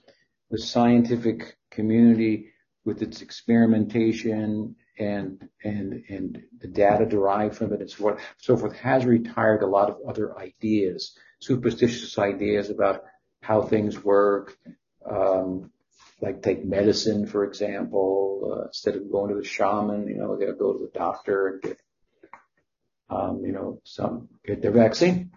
the 0.51 0.59
scientific 0.59 1.57
community, 1.71 2.53
with 2.85 3.03
its 3.03 3.23
experimentation 3.23 4.75
and 4.99 5.49
and 5.63 6.03
and 6.09 6.43
the 6.59 6.69
data 6.69 7.07
derived 7.07 7.57
from 7.57 7.73
it 7.73 7.81
and 7.81 7.91
so 7.91 7.97
forth, 7.97 8.23
so 8.39 8.57
forth, 8.57 8.77
has 8.77 9.05
retired 9.05 9.63
a 9.63 9.67
lot 9.67 9.91
of 9.91 9.99
other 10.09 10.37
ideas, 10.39 11.17
superstitious 11.39 12.19
ideas 12.19 12.71
about 12.71 13.05
how 13.43 13.63
things 13.63 14.03
work, 14.03 14.57
um, 15.09 15.71
like 16.21 16.43
take 16.43 16.65
medicine, 16.65 17.27
for 17.27 17.45
example, 17.45 18.53
uh, 18.53 18.67
instead 18.67 18.97
of 18.97 19.11
going 19.11 19.31
to 19.31 19.41
the 19.41 19.47
shaman, 19.47 20.07
you 20.09 20.19
know, 20.19 20.37
they'll 20.37 20.55
go 20.55 20.73
to 20.73 20.79
the 20.79 20.99
doctor 20.99 21.49
and 21.49 21.63
get, 21.63 21.81
um, 23.09 23.43
you 23.45 23.53
know, 23.53 23.81
some, 23.85 24.29
get 24.45 24.61
their 24.61 24.73
vaccine. 24.73 25.31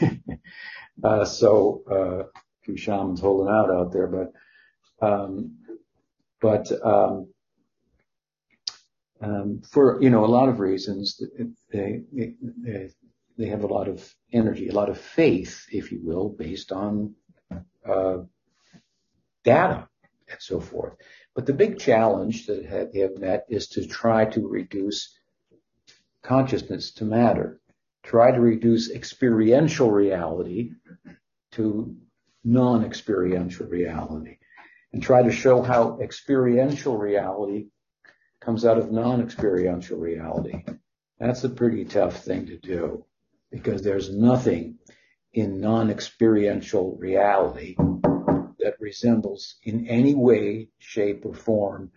uh, 1.04 1.24
so, 1.24 1.82
uh, 1.90 2.24
a 2.24 2.64
few 2.64 2.76
shamans 2.76 3.20
holding 3.20 3.52
out 3.52 3.70
out 3.70 3.92
there, 3.92 4.06
but, 4.06 5.06
um, 5.06 5.56
but, 6.40 6.70
um, 6.84 7.28
um, 9.22 9.62
for, 9.70 10.02
you 10.02 10.10
know, 10.10 10.24
a 10.24 10.26
lot 10.26 10.48
of 10.48 10.60
reasons, 10.60 11.22
they, 11.72 12.02
they, 12.12 12.34
they 13.38 13.46
have 13.46 13.62
a 13.62 13.68
lot 13.68 13.88
of 13.88 14.14
energy, 14.32 14.68
a 14.68 14.74
lot 14.74 14.90
of 14.90 15.00
faith, 15.00 15.64
if 15.70 15.90
you 15.90 16.00
will, 16.02 16.28
based 16.28 16.72
on, 16.72 17.14
uh, 17.88 18.18
data 19.44 19.88
and 20.32 20.42
so 20.42 20.60
forth. 20.60 20.94
But 21.34 21.46
the 21.46 21.52
big 21.52 21.78
challenge 21.78 22.46
that 22.46 22.90
they 22.92 23.00
have 23.00 23.18
met 23.18 23.46
is 23.48 23.68
to 23.68 23.86
try 23.86 24.24
to 24.26 24.46
reduce 24.46 25.16
consciousness 26.22 26.92
to 26.94 27.04
matter, 27.04 27.60
try 28.02 28.32
to 28.32 28.40
reduce 28.40 28.90
experiential 28.90 29.90
reality 29.90 30.72
to 31.52 31.96
non-experiential 32.44 33.66
reality. 33.66 34.38
and 34.92 35.02
try 35.02 35.22
to 35.22 35.32
show 35.32 35.62
how 35.62 35.98
experiential 36.00 36.98
reality 36.98 37.68
comes 38.40 38.64
out 38.64 38.78
of 38.78 38.92
non-experiential 38.92 39.98
reality. 39.98 40.64
That's 41.18 41.44
a 41.44 41.48
pretty 41.48 41.84
tough 41.84 42.24
thing 42.24 42.46
to 42.46 42.58
do 42.58 43.04
because 43.50 43.82
there's 43.82 44.14
nothing 44.14 44.78
in 45.32 45.60
non-experiential 45.60 46.96
reality 46.98 47.76
that 48.72 48.80
resembles 48.82 49.56
in 49.64 49.86
any 49.86 50.14
way, 50.14 50.68
shape, 50.78 51.26
or 51.26 51.34
form 51.34 51.90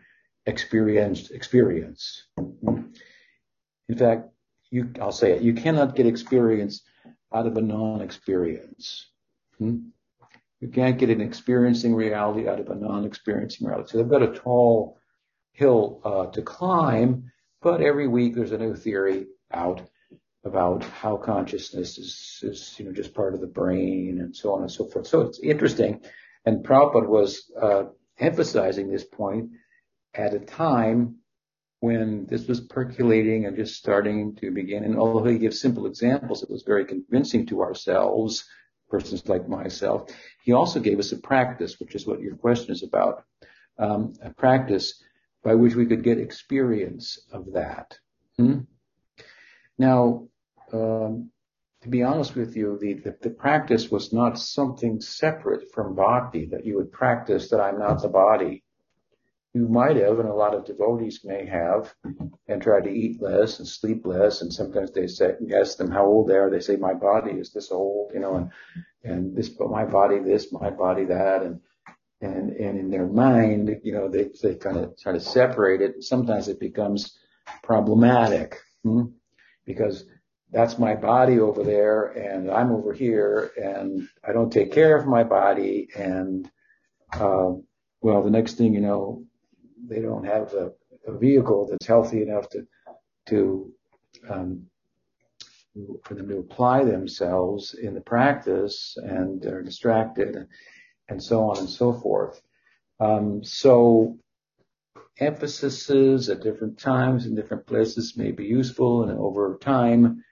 experienced 0.46 1.32
experience. 1.32 2.27
In 2.38 3.98
fact, 3.98 4.29
you, 4.70 4.91
I'll 5.01 5.13
say 5.13 5.32
it, 5.32 5.41
you 5.41 5.53
cannot 5.53 5.96
get 5.96 6.05
experience 6.05 6.82
out 7.34 7.48
of 7.48 7.55
a 7.55 7.62
non-experience. 7.62 9.08
You 9.60 10.67
can't 10.74 10.98
get 10.98 11.10
an 11.10 11.22
experiencing 11.22 11.96
reality 11.96 12.48
out 12.48 12.60
of 12.60 12.70
a 12.70 12.75
non-experiencing 12.75 13.67
reality. 13.67 13.91
So 13.91 13.98
they've 13.98 14.10
got 14.10 14.24
a 14.24 14.34
tall 14.34 14.98
hill 15.53 16.01
uh, 16.03 16.25
to 16.32 16.41
climb, 16.41 17.32
but 17.62 17.82
every 17.82 18.08
week 18.08 18.36
there's 18.36 18.51
a 18.51 18.58
new 18.58 18.75
theory 18.75 19.27
out 19.53 19.82
about 20.44 20.84
how 20.84 21.15
consciousness 21.15 21.98
is, 21.98 22.39
is, 22.44 22.75
you 22.77 22.86
know, 22.86 22.91
just 22.91 23.13
part 23.13 23.34
of 23.34 23.41
the 23.41 23.48
brain 23.48 24.20
and 24.20 24.36
so 24.36 24.53
on 24.53 24.62
and 24.62 24.72
so 24.72 24.86
forth. 24.86 25.08
So 25.08 25.22
it's 25.22 25.39
interesting. 25.39 26.01
And 26.46 26.64
Prabhupada 26.64 27.08
was 27.08 27.52
uh, 27.60 27.86
emphasizing 28.20 28.90
this 28.90 29.04
point 29.04 29.50
at 30.14 30.34
a 30.34 30.40
time 30.40 31.18
when 31.80 32.25
this 32.28 32.48
was 32.48 32.62
percolating 32.62 33.46
and 33.46 33.56
just 33.56 33.75
starting 33.75 34.36
to 34.38 34.52
begin. 34.52 34.84
And 34.84 34.98
although 34.98 35.30
he 35.30 35.38
gives 35.38 35.60
simple 35.60 35.86
examples, 35.86 36.42
it 36.42 36.50
was 36.50 36.64
very 36.64 36.86
convincing 36.86 37.46
to 37.48 37.62
ourselves, 37.62 38.46
persons 38.90 39.28
like 39.28 39.48
myself. 39.48 40.10
He 40.44 40.54
also 40.54 40.80
gave 40.80 41.00
us 41.00 41.12
a 41.12 41.18
practice, 41.18 41.80
which 41.80 41.96
is 41.96 42.08
what 42.08 42.22
your 42.22 42.36
question 42.36 42.72
is 42.72 42.84
about, 42.84 43.24
um, 43.78 44.14
a 44.22 44.30
practice 44.32 45.02
by 45.44 45.54
which 45.56 45.75
we 45.75 45.86
could 45.86 46.04
get 46.04 46.18
experience 46.18 47.20
of 47.32 47.54
that. 47.54 47.98
Hmm? 48.38 48.62
Now, 49.78 50.28
um, 50.72 51.30
to 51.86 51.92
be 51.92 52.01
honest 52.01 52.36
with 52.36 52.58
you, 52.58 52.80
the, 52.82 52.96
the, 52.96 53.15
the, 53.22 53.30
practice 53.30 53.92
was 53.92 54.12
not 54.12 54.39
something 54.39 55.00
separate 55.00 55.72
from 55.72 55.94
bhakti 55.94 56.48
that 56.48 56.65
you 56.65 56.77
would 56.77 56.92
practice 56.92 57.51
that 57.51 57.62
I'm 57.62 57.77
not 57.77 58.01
the 58.01 58.08
body. 58.08 58.63
You 59.54 59.68
might 59.68 59.96
have, 59.98 60.18
and 60.18 60.27
a 60.27 60.34
lot 60.34 60.56
of 60.56 60.65
devotees 60.65 61.22
may 61.24 61.46
have, 61.46 61.94
and 62.48 62.60
try 62.60 62.82
to 62.82 62.89
eat 62.89 63.22
less 63.22 63.60
and 63.60 63.68
sleep 63.68 64.04
less. 64.04 64.42
And 64.42 64.51
sometimes 64.51 64.94
they 64.94 65.06
say, 65.06 65.36
ask 65.56 65.77
them 65.77 65.92
how 65.92 66.08
old 66.08 66.27
they 66.27 66.38
are. 66.38 66.50
They 66.50 66.60
say, 66.60 66.75
my 66.75 66.96
body 66.96 67.34
is 67.34 67.54
this 67.54 67.72
old, 67.72 68.13
you 68.15 68.20
know, 68.20 68.36
and, 68.36 68.51
and 69.04 69.38
this, 69.38 69.50
but 69.50 69.70
my 69.70 69.86
body 69.86 70.18
this, 70.18 70.51
my 70.51 70.72
body 70.72 71.06
that. 71.06 71.44
And, 71.44 71.60
and, 72.20 72.50
and 72.54 72.80
in 72.80 72.89
their 72.89 73.06
mind, 73.06 73.70
you 73.84 73.94
know, 73.94 74.10
they, 74.10 74.32
they 74.42 74.56
kind 74.56 74.77
of 74.77 74.98
try 74.98 75.12
to 75.12 75.20
separate 75.20 75.82
it. 75.82 76.04
Sometimes 76.04 76.48
it 76.48 76.60
becomes 76.60 77.15
problematic 77.62 78.58
hmm? 78.82 79.04
because 79.65 80.06
that's 80.55 80.79
my 80.79 80.95
body 80.95 81.38
over 81.38 81.63
there 81.63 82.05
and 82.05 82.50
I'm 82.50 82.71
over 82.71 82.93
here 82.93 83.51
and 83.62 84.07
I 84.25 84.31
don't 84.31 84.53
take 84.53 84.71
care 84.71 84.97
of 84.97 85.05
my 85.05 85.21
body 85.21 85.89
and, 85.97 86.50
uh, 87.12 87.51
well, 88.00 88.24
the 88.24 88.29
next 88.29 88.53
thing 88.53 88.74
you 88.74 88.79
know, 88.79 89.25
they 89.85 90.00
don't 90.00 90.24
have 90.24 90.53
a, 90.53 90.71
a 91.07 91.17
vehicle 91.17 91.67
that's 91.69 91.85
healthy 91.85 92.21
enough 92.21 92.47
to, 92.51 92.65
to, 93.25 93.74
um, 94.29 94.67
for 96.05 96.13
them 96.13 96.29
to 96.29 96.38
apply 96.38 96.85
themselves 96.85 97.74
in 97.74 97.93
the 97.93 98.00
practice 98.00 98.97
and 99.03 99.41
they're 99.41 99.62
distracted 99.62 100.47
and 101.09 101.21
so 101.21 101.50
on 101.50 101.57
and 101.57 101.69
so 101.69 101.91
forth. 101.91 102.41
Um, 103.01 103.43
so 103.43 104.17
emphases 105.19 106.29
at 106.29 106.43
different 106.43 106.79
times 106.79 107.25
in 107.25 107.35
different 107.35 107.67
places 107.67 108.15
may 108.15 108.31
be 108.31 108.46
useful 108.46 109.03
and 109.03 109.20
over 109.20 109.57
time 109.59 110.24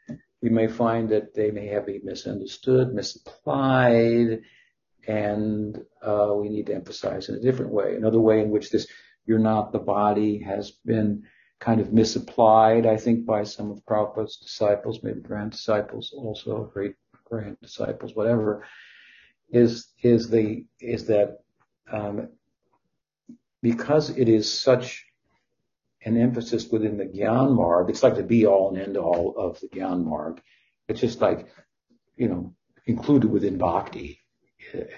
we 0.44 0.50
may 0.50 0.68
find 0.68 1.08
that 1.10 1.34
they 1.34 1.52
may 1.52 1.68
have 1.68 1.86
been 1.86 2.02
misunderstood, 2.04 2.94
misapplied, 2.94 4.42
and 5.08 5.82
uh, 6.02 6.34
we 6.36 6.50
need 6.50 6.66
to 6.66 6.76
emphasize 6.76 7.30
in 7.30 7.36
a 7.36 7.40
different 7.40 7.72
way. 7.72 7.96
Another 7.96 8.20
way 8.20 8.42
in 8.42 8.50
which 8.50 8.70
this 8.70 8.86
"you're 9.26 9.40
not 9.40 9.72
the 9.72 9.80
body" 9.80 10.40
has 10.40 10.72
been 10.72 11.24
kind 11.62 11.80
of 11.80 11.94
misapplied, 11.94 12.86
I 12.86 12.98
think, 12.98 13.26
by 13.26 13.44
some 13.44 13.72
of 13.72 13.86
Prabhupada's 13.86 14.36
disciples, 14.36 15.02
maybe 15.02 15.22
grand 15.22 15.52
disciples, 15.52 16.14
also 16.14 16.70
great 16.74 16.96
grand 17.24 17.58
disciples, 17.62 18.14
whatever, 18.14 18.66
is 19.50 19.94
is 20.02 20.30
the 20.30 20.66
is 20.82 21.06
that 21.06 21.40
um, 21.90 22.28
because 23.62 24.10
it 24.10 24.28
is 24.28 24.52
such 24.52 25.06
an 26.06 26.18
emphasis 26.18 26.68
within 26.70 26.98
the 26.98 27.06
Gyan 27.06 27.56
Marg. 27.56 27.90
It's 27.90 28.04
like 28.04 28.16
the 28.16 28.24
be 28.24 28.46
all 28.46 28.70
and 28.70 28.78
end 28.78 28.98
all 28.98 29.36
of 29.38 29.60
the 29.60 29.68
Gyan 29.68 30.04
Marg. 30.04 30.42
It's 30.88 31.02
just 31.02 31.22
like, 31.22 31.48
you 32.18 32.28
know, 32.28 32.54
included 32.86 33.30
within 33.30 33.58
Bhakti. 33.58 34.20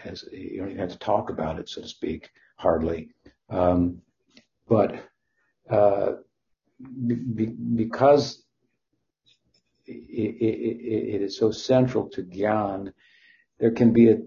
As 0.04 0.24
you 0.32 0.60
don't 0.60 0.70
even 0.70 0.80
have 0.80 0.92
to 0.92 1.00
talk 1.00 1.30
about 1.30 1.60
it, 1.60 1.70
so 1.70 1.82
to 1.82 1.88
speak, 1.88 2.30
hardly. 2.58 3.10
Um, 3.50 4.02
but 4.68 5.04
uh, 5.70 6.14
be, 7.06 7.46
because 7.46 8.44
it, 9.86 10.36
it, 10.42 11.16
it 11.16 11.22
is 11.22 11.38
so 11.38 11.52
central 11.52 12.10
to 12.10 12.24
Gyan, 12.24 12.94
there 13.60 13.72
can 13.72 13.94
be 13.94 14.10
a, 14.10 14.18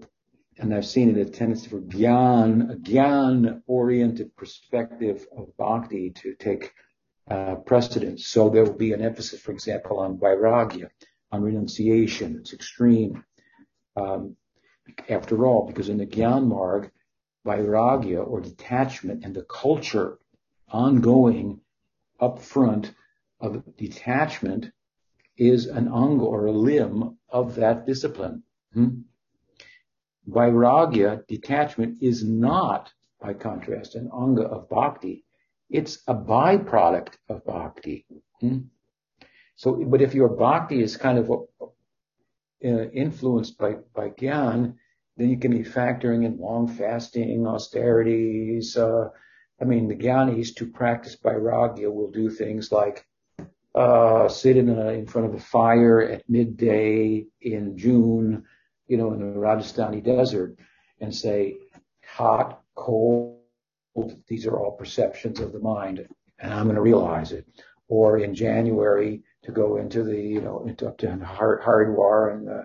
and 0.59 0.73
I've 0.73 0.85
seen 0.85 1.09
it, 1.09 1.27
a 1.27 1.29
tendency 1.29 1.69
for 1.69 1.79
Gyan, 1.79 2.71
a 2.71 2.75
Gyan-oriented 2.75 4.35
perspective 4.35 5.25
of 5.35 5.55
Bhakti 5.57 6.11
to 6.11 6.35
take 6.35 6.73
uh, 7.31 7.55
precedence. 7.55 8.27
So 8.27 8.49
there 8.49 8.63
will 8.63 8.73
be 8.73 8.91
an 8.91 9.01
emphasis, 9.01 9.39
for 9.39 9.51
example, 9.51 9.99
on 9.99 10.17
Vairagya, 10.17 10.89
on 11.31 11.41
renunciation. 11.41 12.35
It's 12.37 12.53
extreme. 12.53 13.23
Um, 13.95 14.35
after 15.07 15.45
all, 15.45 15.65
because 15.65 15.89
in 15.89 15.97
the 15.97 16.05
Gyan 16.05 16.47
Marg, 16.47 16.91
Vairagya 17.45 18.25
or 18.27 18.41
detachment 18.41 19.23
and 19.23 19.33
the 19.33 19.43
culture 19.43 20.19
ongoing 20.69 21.61
up 22.19 22.41
front 22.41 22.93
of 23.39 23.63
detachment 23.77 24.71
is 25.37 25.67
an 25.67 25.87
anga 25.87 26.25
or 26.25 26.47
a 26.47 26.51
limb 26.51 27.17
of 27.29 27.55
that 27.55 27.85
discipline. 27.85 28.43
Hmm? 28.73 29.01
Vairagya, 30.29 31.25
detachment, 31.27 32.01
is 32.01 32.23
not, 32.23 32.91
by 33.21 33.33
contrast, 33.33 33.95
an 33.95 34.09
anga 34.13 34.43
of 34.43 34.69
bhakti. 34.69 35.25
It's 35.69 36.01
a 36.07 36.15
byproduct 36.15 37.13
of 37.27 37.45
bhakti. 37.45 38.05
Hmm? 38.39 38.59
So, 39.55 39.83
but 39.85 40.01
if 40.01 40.13
your 40.13 40.29
bhakti 40.29 40.81
is 40.81 40.97
kind 40.97 41.17
of 41.19 41.31
uh, 41.31 42.89
influenced 42.91 43.57
by, 43.57 43.75
by 43.93 44.09
gyan, 44.09 44.75
then 45.17 45.29
you 45.29 45.37
can 45.37 45.51
be 45.51 45.69
factoring 45.69 46.25
in 46.25 46.39
long 46.39 46.67
fasting, 46.67 47.45
austerities. 47.45 48.77
Uh, 48.77 49.09
I 49.61 49.65
mean, 49.65 49.87
the 49.89 49.95
gyanis 49.95 50.55
to 50.55 50.65
practice 50.65 51.17
vairagya 51.17 51.91
will 51.93 52.09
do 52.09 52.29
things 52.29 52.71
like 52.71 53.05
uh, 53.75 54.29
sit 54.29 54.57
in, 54.57 54.69
a, 54.69 54.89
in 54.89 55.05
front 55.05 55.27
of 55.27 55.33
a 55.33 55.39
fire 55.39 56.01
at 56.01 56.29
midday 56.29 57.25
in 57.41 57.77
June 57.77 58.45
you 58.89 58.97
know, 58.97 59.13
in 59.13 59.19
the 59.19 59.39
Rajasthani 59.39 60.03
desert 60.03 60.57
and 60.99 61.15
say 61.15 61.57
hot, 62.05 62.61
cold, 62.75 63.37
these 64.27 64.45
are 64.45 64.57
all 64.57 64.71
perceptions 64.71 65.39
of 65.39 65.53
the 65.53 65.59
mind 65.59 66.07
and 66.39 66.53
I'm 66.53 66.65
going 66.65 66.75
to 66.75 66.81
realize 66.81 67.31
it. 67.31 67.45
Or 67.87 68.17
in 68.17 68.35
January 68.35 69.23
to 69.43 69.51
go 69.51 69.77
into 69.77 70.03
the, 70.03 70.19
you 70.19 70.41
know, 70.41 70.65
into 70.67 70.87
up 70.87 70.97
to 70.99 71.07
Haridwar 71.07 72.33
and, 72.33 72.49
uh, 72.49 72.63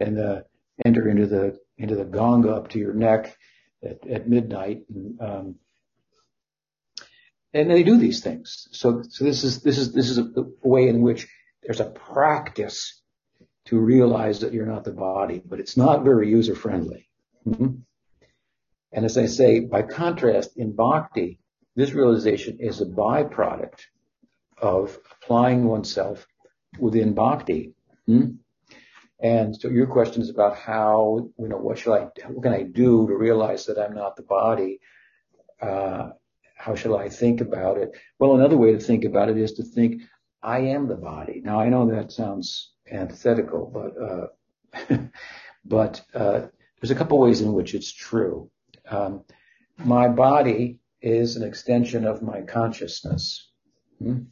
and, 0.00 0.18
uh, 0.18 0.42
enter 0.84 1.08
into 1.08 1.26
the, 1.26 1.58
into 1.78 1.94
the 1.96 2.04
Ganga 2.04 2.50
up 2.50 2.68
to 2.70 2.78
your 2.78 2.94
neck 2.94 3.36
at, 3.82 4.06
at 4.06 4.28
midnight. 4.28 4.84
And, 4.88 5.20
um, 5.20 5.54
and 7.52 7.70
they 7.70 7.84
do 7.84 7.96
these 7.96 8.20
things. 8.22 8.68
So, 8.72 9.02
so 9.08 9.24
this 9.24 9.44
is, 9.44 9.62
this 9.62 9.78
is, 9.78 9.92
this 9.92 10.10
is 10.10 10.18
a 10.18 10.46
way 10.62 10.88
in 10.88 11.02
which 11.02 11.28
there's 11.62 11.80
a 11.80 11.84
practice 11.90 13.00
to 13.66 13.78
realize 13.78 14.40
that 14.40 14.52
you're 14.52 14.66
not 14.66 14.84
the 14.84 14.92
body, 14.92 15.42
but 15.44 15.60
it's 15.60 15.76
not 15.76 16.04
very 16.04 16.28
user 16.28 16.54
friendly. 16.54 17.08
Mm-hmm. 17.46 17.76
And 18.92 19.04
as 19.04 19.18
I 19.18 19.26
say, 19.26 19.60
by 19.60 19.82
contrast, 19.82 20.56
in 20.56 20.72
bhakti, 20.72 21.38
this 21.74 21.92
realization 21.92 22.58
is 22.60 22.80
a 22.80 22.86
byproduct 22.86 23.80
of 24.58 24.98
applying 25.12 25.64
oneself 25.64 26.26
within 26.78 27.14
bhakti. 27.14 27.74
Mm-hmm. 28.08 28.36
And 29.20 29.56
so 29.56 29.68
your 29.68 29.86
question 29.86 30.22
is 30.22 30.30
about 30.30 30.56
how, 30.56 31.30
you 31.38 31.48
know, 31.48 31.56
what 31.56 31.78
should 31.78 31.94
I, 31.94 32.08
what 32.28 32.42
can 32.42 32.52
I 32.52 32.62
do 32.62 33.06
to 33.08 33.16
realize 33.16 33.66
that 33.66 33.78
I'm 33.78 33.94
not 33.94 34.16
the 34.16 34.22
body? 34.22 34.80
Uh, 35.60 36.10
how 36.56 36.74
shall 36.74 36.96
I 36.96 37.08
think 37.08 37.40
about 37.40 37.78
it? 37.78 37.92
Well, 38.18 38.34
another 38.34 38.56
way 38.56 38.72
to 38.72 38.78
think 38.78 39.04
about 39.04 39.30
it 39.30 39.38
is 39.38 39.54
to 39.54 39.62
think, 39.62 40.02
I 40.42 40.58
am 40.58 40.88
the 40.88 40.96
body. 40.96 41.40
Now 41.42 41.58
I 41.58 41.70
know 41.70 41.90
that 41.90 42.12
sounds 42.12 42.73
antithetical, 42.90 43.70
but 43.72 44.88
uh, 44.90 44.98
but 45.64 46.02
uh, 46.14 46.46
there's 46.80 46.90
a 46.90 46.94
couple 46.94 47.18
ways 47.18 47.40
in 47.40 47.52
which 47.52 47.74
it's 47.74 47.92
true. 47.92 48.50
Um, 48.88 49.24
my 49.78 50.08
body 50.08 50.78
is 51.00 51.36
an 51.36 51.42
extension 51.42 52.06
of 52.06 52.22
my 52.22 52.42
consciousness. 52.42 53.50
Hmm? 53.98 54.22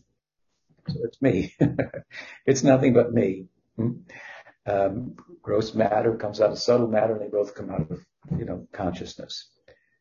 So 0.88 0.96
it's 1.04 1.22
me. 1.22 1.54
it's 2.46 2.62
nothing 2.62 2.92
but 2.92 3.12
me. 3.12 3.46
Hmm? 3.76 3.90
Um, 4.66 5.16
gross 5.40 5.74
matter 5.74 6.14
comes 6.16 6.40
out 6.40 6.52
of 6.52 6.58
subtle 6.58 6.88
matter, 6.88 7.14
and 7.14 7.22
they 7.22 7.28
both 7.28 7.54
come 7.54 7.70
out 7.70 7.90
of 7.90 8.04
you 8.38 8.44
know 8.44 8.66
consciousness. 8.72 9.48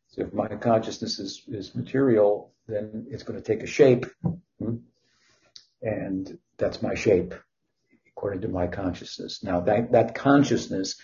So 0.08 0.22
if 0.22 0.32
my 0.34 0.48
consciousness 0.48 1.18
is, 1.18 1.42
is 1.48 1.74
material, 1.74 2.52
then 2.68 3.06
it's 3.10 3.22
going 3.22 3.40
to 3.40 3.44
take 3.44 3.62
a 3.62 3.66
shape, 3.66 4.06
hmm? 4.58 4.76
and 5.80 6.38
that's 6.58 6.82
my 6.82 6.94
shape 6.94 7.34
according 8.22 8.42
to 8.42 8.46
my 8.46 8.68
consciousness. 8.68 9.42
Now 9.42 9.58
that 9.62 9.90
that 9.90 10.14
consciousness 10.14 10.94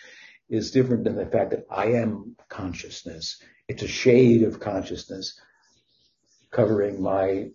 is 0.49 0.71
different 0.71 1.03
than 1.03 1.17
the 1.17 1.27
fact 1.27 1.51
that 1.51 1.67
I 1.69 1.87
am 1.95 2.37
consciousness. 2.49 3.43
It's 3.67 3.83
a 3.83 3.89
shade 3.89 4.45
of 4.45 4.61
consciousness 4.61 5.41
covering 6.53 7.03
my 7.03 7.49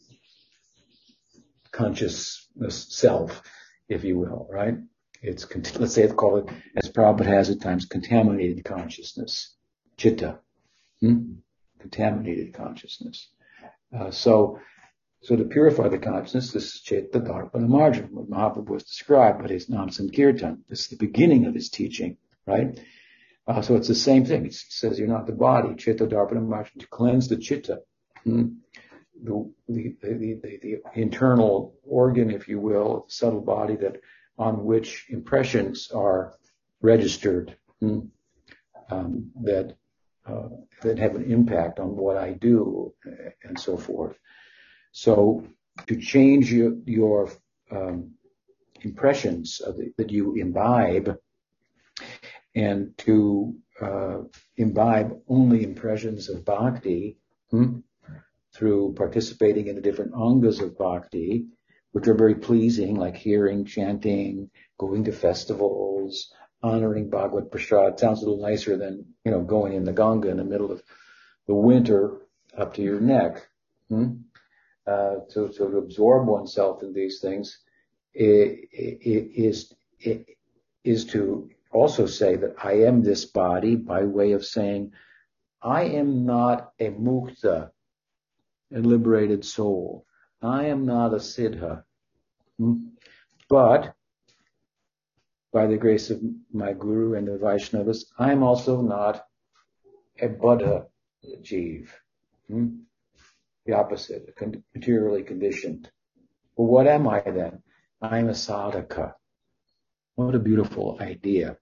consciousness 1.72 2.88
self, 2.90 3.42
if 3.88 4.04
you 4.04 4.20
will, 4.20 4.50
right? 4.52 4.76
It's, 5.22 5.48
let's 5.80 5.94
say 5.94 6.08
called, 6.10 6.50
it, 6.50 6.56
as 6.76 6.92
Prabhupada 6.92 7.26
has 7.26 7.50
at 7.50 7.62
times, 7.62 7.86
contaminated 7.86 8.66
consciousness, 8.66 9.56
chitta, 9.96 10.40
hmm? 11.00 11.36
contaminated 11.80 12.54
consciousness. 12.54 13.30
Uh, 13.98 14.12
so, 14.12 14.60
so 15.24 15.38
to 15.38 15.46
purify 15.46 15.88
the 15.88 15.98
consciousness, 15.98 16.52
this 16.52 16.76
is 16.76 16.82
chitta, 16.82 17.20
darpana, 17.20 17.68
marjana, 17.68 18.10
what 18.12 18.30
Mahaprabhu 18.30 18.70
was 18.70 18.84
described, 18.84 19.42
but 19.42 19.50
his 19.50 19.70
nam 19.70 19.90
sankirtan. 19.90 20.64
This 20.68 20.82
is 20.82 20.88
the 20.88 20.98
beginning 20.98 21.46
of 21.46 21.54
his 21.54 21.70
teaching, 21.70 22.18
right? 22.46 22.78
Uh, 23.48 23.62
so 23.62 23.76
it's 23.76 23.88
the 23.88 23.96
same 23.96 24.26
thing. 24.26 24.46
It 24.46 24.54
says 24.54 25.00
you're 25.00 25.08
not 25.08 25.26
the 25.26 25.34
body, 25.34 25.76
chitta, 25.76 26.08
darpana, 26.08 26.46
marjana, 26.46 26.80
to 26.80 26.88
cleanse 26.88 27.30
the 27.30 27.38
chitta. 27.38 27.80
Hmm? 28.26 28.48
The, 29.24 29.50
the, 29.70 29.96
the, 30.02 30.40
the, 30.42 30.78
internal 30.96 31.76
organ, 31.84 32.30
if 32.30 32.50
you 32.50 32.60
will, 32.60 33.06
the 33.08 33.14
subtle 33.14 33.42
body 33.42 33.78
that 33.78 34.02
on 34.38 34.66
which 34.66 35.06
impressions 35.10 35.90
are 35.92 36.34
registered 36.82 37.56
hmm, 37.80 38.00
um, 38.90 39.32
that 39.44 39.78
uh, 40.26 40.50
that 40.82 41.00
have 41.00 41.16
an 41.16 41.32
impact 41.32 41.80
on 41.80 41.96
what 41.96 42.18
I 42.18 42.32
do 42.32 42.94
and 43.44 43.60
so 43.60 43.78
forth. 43.78 44.18
So 44.94 45.46
to 45.88 45.98
change 45.98 46.54
your, 46.54 46.76
your 46.86 47.30
um, 47.70 48.12
impressions 48.82 49.58
the, 49.58 49.94
that 49.98 50.12
you 50.12 50.36
imbibe 50.36 51.18
and 52.56 52.98
to 53.00 53.56
uh, 53.82 54.20
imbibe 54.56 55.20
only 55.28 55.64
impressions 55.64 56.30
of 56.30 56.46
bhakti 56.46 57.18
hmm, 57.50 57.80
through 58.54 58.94
participating 58.94 59.68
in 59.68 59.76
the 59.76 59.82
different 59.82 60.14
angas 60.14 60.62
of 60.62 60.78
bhakti 60.78 61.48
which 61.94 62.08
are 62.08 62.16
very 62.16 62.36
pleasing, 62.36 62.96
like 62.96 63.16
hearing, 63.16 63.66
chanting, 63.66 64.50
going 64.80 65.04
to 65.06 65.12
festivals, 65.12 66.34
honoring 66.62 67.10
Bhagavad 67.10 67.52
Prasad. 67.52 68.00
Sounds 68.00 68.22
a 68.22 68.26
little 68.26 68.42
nicer 68.42 68.78
than, 68.78 69.06
you 69.24 69.32
know, 69.32 69.42
going 69.42 69.74
in 69.74 69.84
the 69.84 69.94
Ganga 69.94 70.30
in 70.30 70.38
the 70.38 70.44
middle 70.44 70.72
of 70.72 70.82
the 71.48 71.54
winter 71.54 72.18
up 72.58 72.74
to 72.74 72.82
your 72.82 73.00
neck. 73.00 73.48
Hmm? 73.90 74.14
Uh, 74.86 75.16
to, 75.30 75.46
absorb 75.78 76.28
oneself 76.28 76.84
in 76.84 76.94
these 76.94 77.22
things 77.22 77.60
is 80.84 81.06
to 81.06 81.50
also 81.72 82.06
say 82.06 82.36
that 82.36 82.56
I 82.64 82.74
am 82.74 83.02
this 83.02 83.26
body 83.26 83.76
by 83.76 84.04
way 84.04 84.34
of 84.34 84.46
saying, 84.46 84.92
I 85.62 85.84
am 85.84 86.26
not 86.26 86.74
a 86.80 86.90
mukta, 86.90 87.72
a 88.74 88.80
liberated 88.80 89.46
soul. 89.46 90.06
I 90.42 90.66
am 90.66 90.86
not 90.86 91.14
a 91.14 91.18
siddha, 91.18 91.84
hmm? 92.58 92.88
but 93.48 93.96
by 95.54 95.68
the 95.68 95.78
grace 95.78 96.10
of 96.10 96.22
my 96.52 96.74
guru 96.74 97.14
and 97.14 97.28
the 97.28 97.38
Vaishnavas, 97.38 98.06
I 98.20 98.32
am 98.34 98.44
also 98.44 98.82
not 98.82 99.26
a 100.20 100.28
baddha 100.28 100.88
jeev, 101.42 101.88
hmm? 102.50 102.80
The 103.66 103.74
opposite, 103.74 104.36
materially 104.76 105.24
conditioned. 105.24 105.90
Well, 106.56 106.68
what 106.68 106.88
am 106.88 107.08
I 107.08 107.22
then? 107.22 107.64
I'm 108.02 108.30
a 108.30 108.34
sadhaka. 108.34 109.14
What 110.16 110.36
a 110.36 110.40
beautiful 110.40 110.98
idea. 111.00 111.58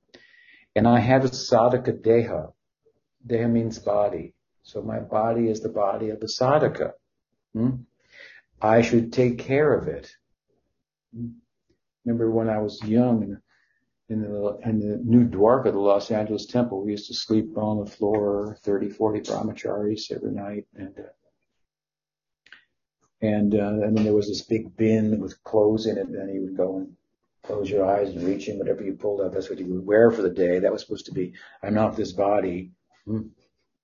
And 0.75 0.87
I 0.87 0.99
have 0.99 1.25
a 1.25 1.29
sadhaka 1.29 2.01
deha. 2.01 2.51
Deha 3.25 3.49
means 3.49 3.79
body. 3.79 4.33
So 4.63 4.81
my 4.81 4.99
body 4.99 5.49
is 5.49 5.61
the 5.61 5.69
body 5.69 6.09
of 6.09 6.19
the 6.19 6.27
sadhaka. 6.27 6.93
Hmm? 7.53 7.83
I 8.61 8.81
should 8.81 9.13
take 9.13 9.39
care 9.39 9.73
of 9.73 9.87
it. 9.87 10.11
Remember 12.05 12.31
when 12.31 12.49
I 12.49 12.59
was 12.59 12.81
young 12.83 13.37
in 14.09 14.21
the, 14.21 14.59
in 14.65 14.79
the 14.79 14.97
New 15.03 15.25
Dwarka, 15.27 15.71
the 15.71 15.79
Los 15.79 16.11
Angeles 16.11 16.45
temple, 16.45 16.83
we 16.83 16.91
used 16.91 17.07
to 17.07 17.13
sleep 17.13 17.57
on 17.57 17.83
the 17.83 17.89
floor, 17.89 18.57
30, 18.63 18.89
40 18.89 19.21
brahmacharis 19.21 20.11
every 20.11 20.31
night. 20.31 20.65
And, 20.75 20.93
uh, 20.97 21.03
and, 23.21 23.55
uh, 23.55 23.85
and 23.85 23.97
then 23.97 24.05
there 24.05 24.13
was 24.15 24.27
this 24.29 24.43
big 24.43 24.75
bin 24.77 25.19
with 25.19 25.43
clothes 25.43 25.87
in 25.87 25.97
it. 25.97 26.07
And 26.07 26.15
then 26.15 26.29
you 26.29 26.41
would 26.43 26.57
go 26.57 26.77
and 26.79 26.93
close 27.43 27.69
your 27.69 27.85
eyes 27.85 28.09
and 28.09 28.23
reach 28.23 28.49
in 28.49 28.59
whatever 28.59 28.83
you 28.83 28.93
pulled 28.93 29.21
out. 29.21 29.33
That's 29.33 29.49
what 29.49 29.59
you 29.59 29.67
would 29.67 29.85
wear 29.85 30.11
for 30.11 30.21
the 30.23 30.29
day. 30.31 30.59
That 30.59 30.71
was 30.73 30.81
supposed 30.83 31.07
to 31.07 31.13
be, 31.13 31.33
I'm 31.63 31.75
not 31.75 31.95
this 31.97 32.13
body, 32.13 32.71
hmm, 33.05 33.21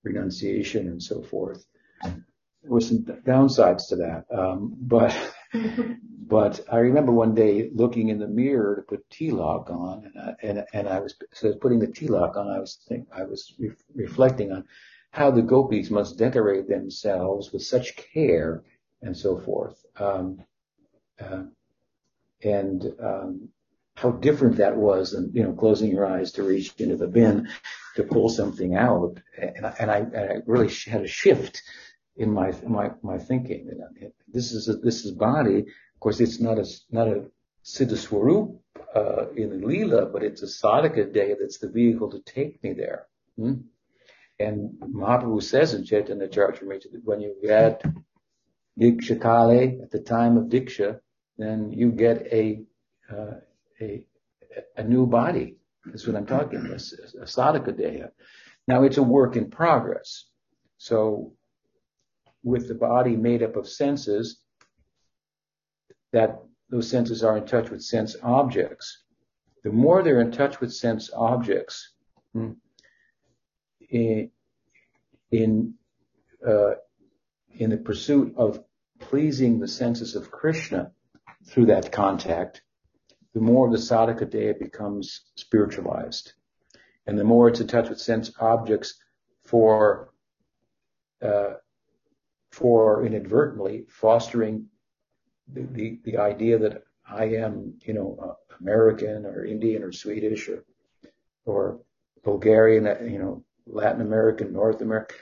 renunciation 0.03 0.87
and 0.89 1.01
so 1.03 1.23
forth 1.23 1.59
There 2.63 2.71
were 2.71 2.81
some 2.81 3.03
downsides 3.25 3.89
to 3.89 3.95
that. 3.97 4.25
Um, 4.31 4.75
but 4.81 5.15
but 6.27 6.61
I 6.71 6.77
remember 6.79 7.11
one 7.11 7.35
day 7.35 7.71
looking 7.73 8.09
in 8.09 8.19
the 8.19 8.27
mirror 8.27 8.77
to 8.77 8.81
put 8.83 9.09
tilak 9.09 9.69
on, 9.71 10.05
and 10.05 10.19
I, 10.21 10.35
and, 10.43 10.65
and 10.73 10.89
I 10.89 10.99
was 11.01 11.15
so 11.33 11.53
putting 11.55 11.79
the 11.79 11.87
tilak 11.87 12.37
on. 12.37 12.49
I 12.49 12.59
was 12.59 12.79
think, 12.87 13.07
I 13.13 13.23
was 13.23 13.53
re- 13.59 13.71
reflecting 13.95 14.51
on 14.53 14.65
how 15.11 15.31
the 15.31 15.41
gopis 15.43 15.89
must 15.91 16.17
decorate 16.19 16.69
themselves 16.69 17.51
with 17.53 17.63
such 17.63 17.97
care 17.97 18.63
and 19.01 19.15
so 19.15 19.37
forth, 19.37 19.85
um, 19.97 20.43
uh, 21.19 21.43
and 22.43 22.85
um, 22.99 23.49
how 23.95 24.11
different 24.11 24.57
that 24.57 24.77
was 24.77 25.11
than 25.11 25.31
you 25.33 25.43
know 25.43 25.53
closing 25.53 25.91
your 25.91 26.05
eyes 26.05 26.31
to 26.33 26.43
reach 26.43 26.73
into 26.77 26.97
the 26.97 27.07
bin 27.07 27.49
to 27.95 28.03
pull 28.03 28.29
something 28.29 28.75
out. 28.75 29.19
And 29.37 29.65
I, 29.65 29.75
and 29.79 29.91
I, 29.91 29.97
and 29.97 30.31
I 30.31 30.35
really 30.45 30.71
had 30.85 31.01
a 31.01 31.07
shift 31.07 31.63
in 32.15 32.31
my 32.31 32.53
my 32.67 32.91
my 33.01 33.17
thinking. 33.17 33.69
This 34.27 34.51
is 34.51 34.69
a, 34.69 34.73
this 34.73 35.05
is 35.05 35.11
body. 35.11 35.59
Of 35.59 35.99
course, 35.99 36.19
it's 36.19 36.39
not 36.39 36.59
a 36.59 36.65
not 36.91 37.07
a 37.07 37.25
siddha 37.63 37.97
swarup 37.97 38.59
uh, 38.95 39.29
in 39.35 39.49
the 39.49 39.65
lila, 39.65 40.05
but 40.05 40.23
it's 40.23 40.43
a 40.43 40.45
sadhaka 40.45 41.11
deha 41.13 41.35
that's 41.39 41.57
the 41.57 41.69
vehicle 41.69 42.11
to 42.11 42.19
take 42.19 42.63
me 42.63 42.73
there. 42.73 43.07
Hmm? 43.37 43.55
And 44.39 44.73
Mahaprabhu 44.79 45.41
says 45.41 45.73
in 45.73 45.83
Chaitanya 45.83 46.27
Charitamrita 46.27 46.91
that 46.91 47.01
when 47.03 47.21
you 47.21 47.35
get 47.41 47.83
diksha 48.79 49.21
kale 49.21 49.81
at 49.81 49.91
the 49.91 49.99
time 49.99 50.37
of 50.37 50.45
diksha, 50.45 50.99
then 51.37 51.71
you 51.71 51.91
get 51.91 52.27
a 52.31 52.61
uh, 53.11 53.39
a 53.81 54.03
a 54.75 54.83
new 54.83 55.05
body. 55.05 55.57
That's 55.85 56.05
what 56.05 56.15
I'm 56.15 56.25
talking 56.25 56.59
about, 56.59 56.71
a, 56.71 57.21
a 57.21 57.25
sadhaka 57.25 57.71
deha. 57.79 58.09
Now 58.67 58.83
it's 58.83 58.97
a 58.97 59.03
work 59.03 59.35
in 59.35 59.49
progress. 59.49 60.25
So 60.77 61.33
with 62.43 62.67
the 62.67 62.75
body 62.75 63.15
made 63.15 63.43
up 63.43 63.55
of 63.55 63.67
senses, 63.67 64.41
that 66.11 66.39
those 66.69 66.89
senses 66.89 67.23
are 67.23 67.37
in 67.37 67.45
touch 67.45 67.69
with 67.69 67.81
sense 67.81 68.15
objects. 68.23 69.03
The 69.63 69.71
more 69.71 70.03
they're 70.03 70.21
in 70.21 70.31
touch 70.31 70.59
with 70.59 70.73
sense 70.73 71.09
objects, 71.13 71.93
hmm, 72.33 72.51
in 73.89 74.31
in, 75.31 75.73
uh, 76.47 76.75
in 77.53 77.69
the 77.69 77.77
pursuit 77.77 78.33
of 78.37 78.63
pleasing 78.99 79.59
the 79.59 79.67
senses 79.67 80.15
of 80.15 80.31
Krishna 80.31 80.91
through 81.45 81.67
that 81.67 81.91
contact, 81.91 82.61
the 83.33 83.41
more 83.41 83.69
the 83.69 83.77
sadhaka 83.77 84.25
deha 84.25 84.59
becomes 84.59 85.21
spiritualized, 85.35 86.33
and 87.05 87.17
the 87.17 87.23
more 87.23 87.47
it's 87.47 87.59
in 87.59 87.67
touch 87.67 87.89
with 87.89 87.99
sense 87.99 88.31
objects 88.39 88.95
for 89.43 90.09
uh, 91.21 91.53
for 92.51 93.05
inadvertently 93.05 93.85
fostering 93.87 94.67
the, 95.53 95.61
the, 95.71 95.99
the 96.03 96.17
idea 96.17 96.57
that 96.57 96.83
I 97.09 97.25
am, 97.25 97.75
you 97.85 97.93
know, 97.93 98.17
uh, 98.21 98.55
American 98.59 99.25
or 99.25 99.45
Indian 99.45 99.83
or 99.83 99.91
Swedish 99.91 100.49
or, 100.49 100.63
or 101.45 101.79
Bulgarian, 102.23 102.87
uh, 102.87 102.97
you 103.01 103.19
know, 103.19 103.43
Latin 103.65 104.01
American, 104.01 104.53
North 104.53 104.81
American, 104.81 105.15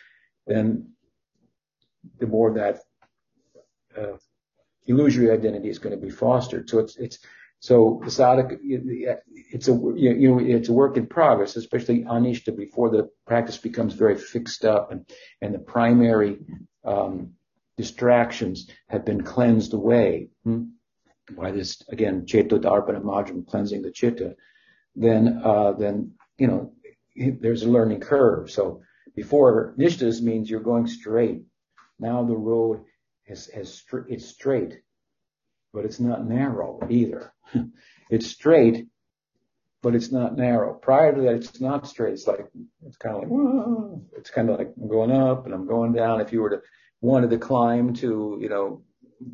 then 0.48 0.90
the 2.20 2.28
more 2.28 2.54
that 2.54 2.82
uh, 3.97 4.17
illusory 4.88 5.31
identity 5.31 5.69
is 5.69 5.79
going 5.79 5.95
to 5.99 6.05
be 6.05 6.12
fostered. 6.12 6.69
So 6.69 6.79
it's 6.79 6.95
it's 6.97 7.19
So 7.60 8.01
sadhaka, 8.05 8.60
it's 8.62 9.67
a 9.67 9.73
you 9.95 10.29
know 10.29 10.39
it's 10.39 10.69
a 10.69 10.73
work 10.73 10.97
in 10.97 11.08
progress, 11.08 11.55
especially 11.55 12.03
anishta 12.03 12.55
before 12.55 12.89
the 12.89 13.10
practice 13.25 13.58
becomes 13.58 13.93
very 13.93 14.17
fixed 14.17 14.65
up 14.65 14.91
and 14.91 15.10
and 15.41 15.53
the 15.53 15.60
primary 15.60 16.38
um, 16.84 17.34
distractions 17.77 18.69
have 18.88 19.03
been 19.03 19.23
cleansed 19.23 19.73
away 19.73 20.29
hmm, 20.43 20.65
by 21.31 21.51
this 21.51 21.81
again 21.89 22.25
cheto 22.25 22.60
darpana 22.60 23.01
marjanam 23.01 23.47
cleansing 23.47 23.81
the 23.81 23.91
chitta. 23.91 24.36
Then 24.95 25.41
uh, 25.43 25.71
then 25.73 25.95
you 26.38 26.47
know 26.47 26.73
there's 27.15 27.63
a 27.63 27.69
learning 27.69 28.01
curve. 28.01 28.51
So 28.51 28.81
before 29.15 29.73
nishtas 29.79 30.21
means 30.21 30.49
you're 30.49 30.69
going 30.71 30.88
straight. 30.88 31.41
Now 31.99 32.23
the 32.23 32.38
road 32.51 32.84
has 33.28 33.48
has 33.48 33.84
it's 34.08 34.26
straight, 34.26 34.82
but 35.74 35.86
it's 35.86 36.00
not 36.00 36.26
narrow 36.26 36.80
either. 36.90 37.34
it's 38.10 38.28
straight, 38.28 38.88
but 39.82 39.96
it's 39.96 40.12
not 40.12 40.36
narrow. 40.36 40.74
Prior 40.74 41.14
to 41.14 41.22
that, 41.22 41.36
it's 41.36 41.62
not 41.62 41.88
straight. 41.88 42.14
It's 42.14 42.28
like, 42.28 42.46
it's 42.86 42.98
kind 42.98 43.16
of 43.16 43.22
like, 43.22 43.32
Whoa. 43.32 44.02
it's 44.18 44.30
kind 44.30 44.50
of 44.50 44.58
like 44.58 44.74
I'm 44.82 44.88
going 44.88 45.12
up 45.12 45.46
and 45.46 45.54
I'm 45.54 45.68
going 45.68 45.94
down. 45.94 46.22
If 46.22 46.34
you 46.34 46.42
were 46.42 46.50
to 46.50 46.62
wanted 47.02 47.30
to 47.30 47.38
climb 47.38 47.94
to, 47.94 48.38
you 48.42 48.50
know, 48.50 48.82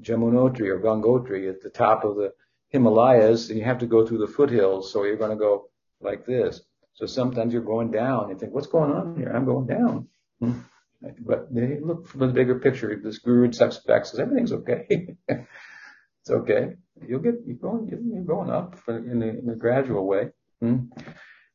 Jamunotri 0.01 0.67
or 0.67 0.79
Gangotri 0.79 1.49
at 1.49 1.61
the 1.61 1.69
top 1.69 2.03
of 2.03 2.15
the 2.15 2.33
Himalayas, 2.69 3.49
and 3.49 3.57
you 3.57 3.65
have 3.65 3.79
to 3.79 3.85
go 3.85 4.05
through 4.05 4.19
the 4.19 4.27
foothills. 4.27 4.91
So 4.91 5.03
you're 5.03 5.17
going 5.17 5.31
to 5.31 5.37
go 5.37 5.69
like 6.01 6.25
this. 6.25 6.61
So 6.93 7.05
sometimes 7.05 7.53
you're 7.53 7.61
going 7.61 7.91
down. 7.91 8.29
You 8.29 8.37
think, 8.37 8.53
what's 8.53 8.67
going 8.67 8.91
on 8.91 9.15
here? 9.15 9.31
I'm 9.33 9.45
going 9.45 9.67
down. 9.67 10.07
Hmm. 10.39 10.59
But 11.01 11.53
they 11.53 11.79
look 11.79 12.07
from 12.07 12.19
the 12.21 12.27
bigger 12.27 12.59
picture. 12.59 12.99
This 13.01 13.17
guru 13.17 13.51
steps 13.51 13.79
back, 13.79 14.05
says 14.05 14.19
everything's 14.19 14.53
okay. 14.53 15.15
it's 15.27 16.29
okay. 16.29 16.75
You'll 17.07 17.21
get 17.21 17.35
you're 17.45 17.57
going 17.57 17.87
you're 17.87 18.23
going 18.23 18.51
up 18.51 18.77
in 18.87 19.23
a, 19.23 19.27
in 19.27 19.49
a 19.49 19.55
gradual 19.55 20.05
way. 20.05 20.29
Hmm? 20.61 20.77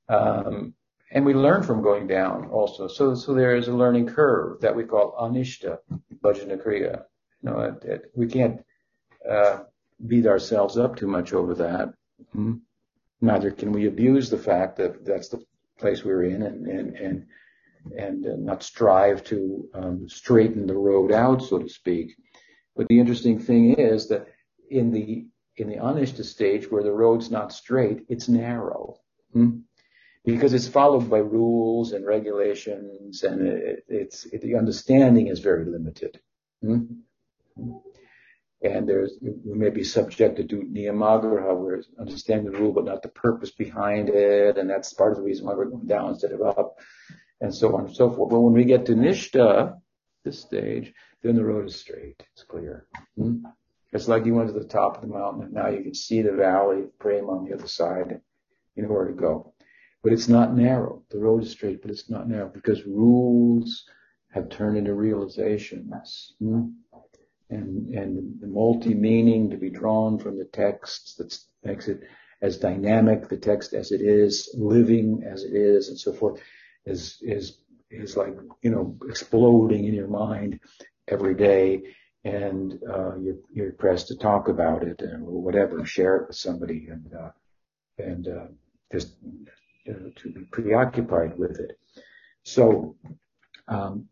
Um, 0.08 0.74
and 1.12 1.24
we 1.24 1.34
learn 1.34 1.62
from 1.62 1.82
going 1.82 2.08
down 2.08 2.46
also. 2.46 2.88
So 2.88 3.14
so 3.14 3.34
there 3.34 3.54
is 3.54 3.68
a 3.68 3.72
learning 3.72 4.08
curve 4.08 4.62
that 4.62 4.74
we 4.74 4.84
call 4.84 5.16
anishta 5.20 5.78
bhajana 6.22 6.60
kriya. 6.60 7.04
You 7.42 7.50
know, 7.50 7.60
it, 7.60 7.84
it, 7.84 8.10
we 8.16 8.26
can't 8.26 8.64
uh, 9.28 9.60
beat 10.04 10.26
ourselves 10.26 10.76
up 10.76 10.96
too 10.96 11.06
much 11.06 11.32
over 11.32 11.54
that. 11.54 11.94
Hmm? 12.32 12.54
Neither 13.20 13.52
can 13.52 13.70
we 13.70 13.86
abuse 13.86 14.28
the 14.28 14.38
fact 14.38 14.78
that 14.78 15.04
that's 15.04 15.28
the 15.28 15.44
place 15.78 16.02
we're 16.02 16.24
in 16.24 16.42
and 16.42 16.66
and 16.66 16.96
and 16.96 17.26
and 17.96 18.26
uh, 18.26 18.36
not 18.38 18.62
strive 18.62 19.24
to 19.24 19.68
um, 19.74 20.08
straighten 20.08 20.66
the 20.66 20.76
road 20.76 21.12
out, 21.12 21.42
so 21.42 21.58
to 21.58 21.68
speak. 21.68 22.14
But 22.74 22.88
the 22.88 23.00
interesting 23.00 23.38
thing 23.38 23.74
is 23.74 24.08
that 24.08 24.26
in 24.70 24.90
the 24.90 25.26
in 25.56 25.68
the 25.68 25.76
anishta 25.76 26.24
stage 26.24 26.70
where 26.70 26.82
the 26.82 26.92
road's 26.92 27.30
not 27.30 27.52
straight, 27.52 28.04
it's 28.08 28.28
narrow. 28.28 29.00
Hmm? 29.32 29.60
Because 30.24 30.52
it's 30.52 30.68
followed 30.68 31.08
by 31.08 31.18
rules 31.18 31.92
and 31.92 32.04
regulations 32.04 33.22
and 33.22 33.46
it, 33.46 33.84
it's, 33.88 34.26
it, 34.26 34.42
the 34.42 34.56
understanding 34.56 35.28
is 35.28 35.40
very 35.40 35.64
limited. 35.64 36.20
Hmm? 36.60 36.84
And 38.62 38.88
there's, 38.88 39.16
we 39.22 39.54
may 39.56 39.70
be 39.70 39.84
subjected 39.84 40.48
to 40.50 40.62
niyamagraha, 40.62 41.56
where 41.56 41.82
understanding 42.00 42.50
the 42.50 42.58
rule 42.58 42.72
but 42.72 42.84
not 42.84 43.02
the 43.02 43.08
purpose 43.08 43.50
behind 43.50 44.08
it, 44.08 44.58
and 44.58 44.68
that's 44.68 44.92
part 44.92 45.12
of 45.12 45.18
the 45.18 45.22
reason 45.22 45.46
why 45.46 45.54
we're 45.54 45.66
going 45.66 45.86
down 45.86 46.10
instead 46.10 46.32
of 46.32 46.42
up, 46.42 46.78
and 47.40 47.54
so 47.54 47.74
on 47.76 47.86
and 47.86 47.96
so 47.96 48.10
forth. 48.10 48.30
But 48.30 48.40
when 48.40 48.52
we 48.52 48.64
get 48.64 48.86
to 48.86 48.92
nishta, 48.92 49.76
this 50.26 50.40
stage, 50.40 50.92
then 51.22 51.36
the 51.36 51.44
road 51.44 51.66
is 51.66 51.76
straight. 51.76 52.22
It's 52.34 52.42
clear. 52.42 52.86
Hmm? 53.16 53.44
It's 53.92 54.08
like 54.08 54.26
you 54.26 54.34
went 54.34 54.48
to 54.52 54.58
the 54.58 54.66
top 54.66 54.96
of 54.96 55.02
the 55.02 55.08
mountain 55.16 55.44
and 55.44 55.52
now 55.52 55.68
you 55.68 55.82
can 55.82 55.94
see 55.94 56.20
the 56.20 56.32
valley 56.32 56.82
of 56.82 56.98
Prema 56.98 57.28
on 57.28 57.44
the 57.44 57.54
other 57.54 57.68
side. 57.68 58.20
You 58.74 58.82
know 58.82 58.88
where 58.90 59.06
to 59.06 59.14
go. 59.14 59.54
But 60.02 60.12
it's 60.12 60.28
not 60.28 60.54
narrow. 60.54 61.02
The 61.10 61.18
road 61.18 61.44
is 61.44 61.50
straight, 61.50 61.80
but 61.80 61.90
it's 61.90 62.10
not 62.10 62.28
narrow 62.28 62.48
because 62.48 62.84
rules 62.84 63.84
have 64.32 64.50
turned 64.50 64.76
into 64.76 64.94
realizations. 64.94 66.34
Hmm? 66.38 66.66
And, 67.48 67.94
and 67.94 68.40
the 68.40 68.48
multi-meaning 68.48 69.50
to 69.50 69.56
be 69.56 69.70
drawn 69.70 70.18
from 70.18 70.36
the 70.36 70.44
text 70.44 71.16
that 71.18 71.38
makes 71.64 71.86
it 71.86 72.00
as 72.42 72.58
dynamic, 72.58 73.28
the 73.28 73.36
text 73.36 73.72
as 73.72 73.92
it 73.92 74.00
is, 74.00 74.50
living 74.58 75.22
as 75.24 75.44
it 75.44 75.54
is, 75.54 75.88
and 75.88 75.98
so 75.98 76.12
forth, 76.12 76.40
is, 76.86 77.18
is, 77.20 77.58
is 77.90 78.16
like, 78.16 78.34
you 78.62 78.70
know, 78.70 78.96
exploding 79.08 79.84
in 79.84 79.94
your 79.94 80.08
mind 80.08 80.60
every 81.08 81.34
day 81.34 81.82
and 82.26 82.80
uh, 82.92 83.16
you're, 83.18 83.36
you're 83.52 83.72
pressed 83.72 84.08
to 84.08 84.16
talk 84.16 84.48
about 84.48 84.82
it 84.82 85.00
and 85.00 85.24
whatever, 85.24 85.84
share 85.86 86.16
it 86.16 86.26
with 86.26 86.36
somebody, 86.36 86.88
and 86.90 87.14
uh, 87.14 87.30
and 87.98 88.26
uh, 88.26 88.46
just 88.90 89.14
to 89.86 90.32
be 90.32 90.44
preoccupied 90.50 91.38
with 91.38 91.60
it. 91.60 91.78
So, 92.42 92.96
um, 93.68 94.08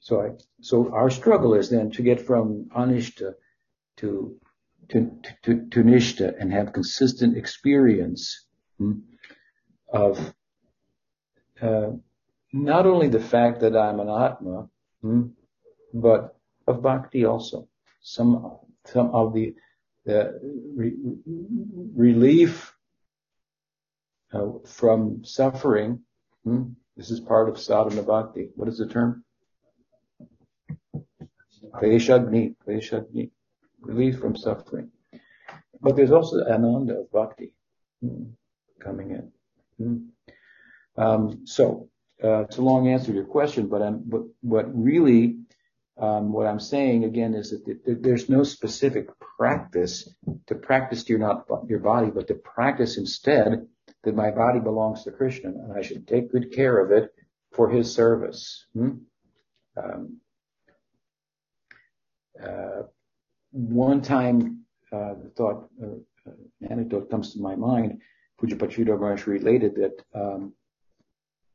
so 0.00 0.22
I, 0.22 0.30
so 0.62 0.90
our 0.94 1.10
struggle 1.10 1.54
is 1.54 1.68
then 1.68 1.90
to 1.90 2.02
get 2.02 2.26
from 2.26 2.70
anishta 2.74 3.34
to 3.98 4.40
to 4.88 5.20
to, 5.42 5.66
to 5.70 5.82
nishta 5.82 6.32
and 6.40 6.50
have 6.50 6.72
consistent 6.72 7.36
experience 7.36 8.46
hmm, 8.78 9.00
of 9.92 10.34
uh, 11.62 11.90
not 12.52 12.86
only 12.86 13.08
the 13.08 13.20
fact 13.20 13.60
that 13.60 13.76
I'm 13.76 14.00
an 14.00 14.08
atma, 14.08 14.68
hmm, 15.00 15.28
but 15.94 16.36
of 16.66 16.82
bhakti 16.82 17.24
also. 17.24 17.68
Some, 18.00 18.58
some 18.84 19.14
of 19.14 19.32
the, 19.32 19.54
the 20.04 20.38
re, 20.74 20.94
relief 21.94 22.74
uh, 24.32 24.48
from 24.66 25.24
suffering. 25.24 26.00
Hmm? 26.44 26.72
This 26.96 27.10
is 27.10 27.20
part 27.20 27.48
of 27.48 27.58
sadhana 27.58 28.02
bhakti. 28.02 28.48
What 28.54 28.68
is 28.68 28.78
the 28.78 28.88
term? 28.88 29.24
Kleshaghni, 31.74 32.56
Kleshaghni, 32.66 33.30
relief 33.80 34.18
from 34.18 34.36
suffering. 34.36 34.90
But 35.80 35.96
there's 35.96 36.12
also 36.12 36.44
ananda 36.44 37.00
of 37.00 37.12
bhakti 37.12 37.54
hmm, 38.00 38.24
coming 38.80 39.10
in. 39.78 40.11
Um, 40.96 41.46
so 41.46 41.88
uh, 42.22 42.40
it's 42.42 42.58
a 42.58 42.62
long 42.62 42.88
answer 42.88 43.08
to 43.08 43.14
your 43.14 43.24
question, 43.24 43.68
but 43.68 43.82
what 44.40 44.66
really 44.74 45.38
um, 45.98 46.32
what 46.32 46.46
I'm 46.46 46.60
saying 46.60 47.04
again 47.04 47.34
is 47.34 47.50
that 47.50 48.00
there's 48.02 48.28
no 48.28 48.44
specific 48.44 49.08
practice 49.38 50.08
to 50.46 50.54
practice 50.54 51.08
your 51.08 51.18
not 51.18 51.46
your 51.68 51.80
body, 51.80 52.10
but 52.10 52.28
to 52.28 52.34
practice 52.34 52.96
instead 52.96 53.66
that 54.04 54.16
my 54.16 54.30
body 54.30 54.58
belongs 54.58 55.04
to 55.04 55.12
Krishna 55.12 55.50
and 55.50 55.72
I 55.76 55.82
should 55.82 56.08
take 56.08 56.32
good 56.32 56.52
care 56.52 56.78
of 56.78 56.90
it 56.92 57.10
for 57.52 57.68
His 57.68 57.94
service. 57.94 58.66
Hmm? 58.72 58.90
Um, 59.76 60.20
uh, 62.42 62.82
one 63.50 64.00
time, 64.00 64.64
uh, 64.92 65.14
the 65.22 65.30
thought, 65.36 65.68
anecdote 66.68 67.10
comes 67.10 67.34
to 67.34 67.40
my 67.40 67.54
mind. 67.54 68.00
Pujapachita 68.40 68.98
Maharaj 68.98 69.26
related 69.26 69.76
that 69.76 70.02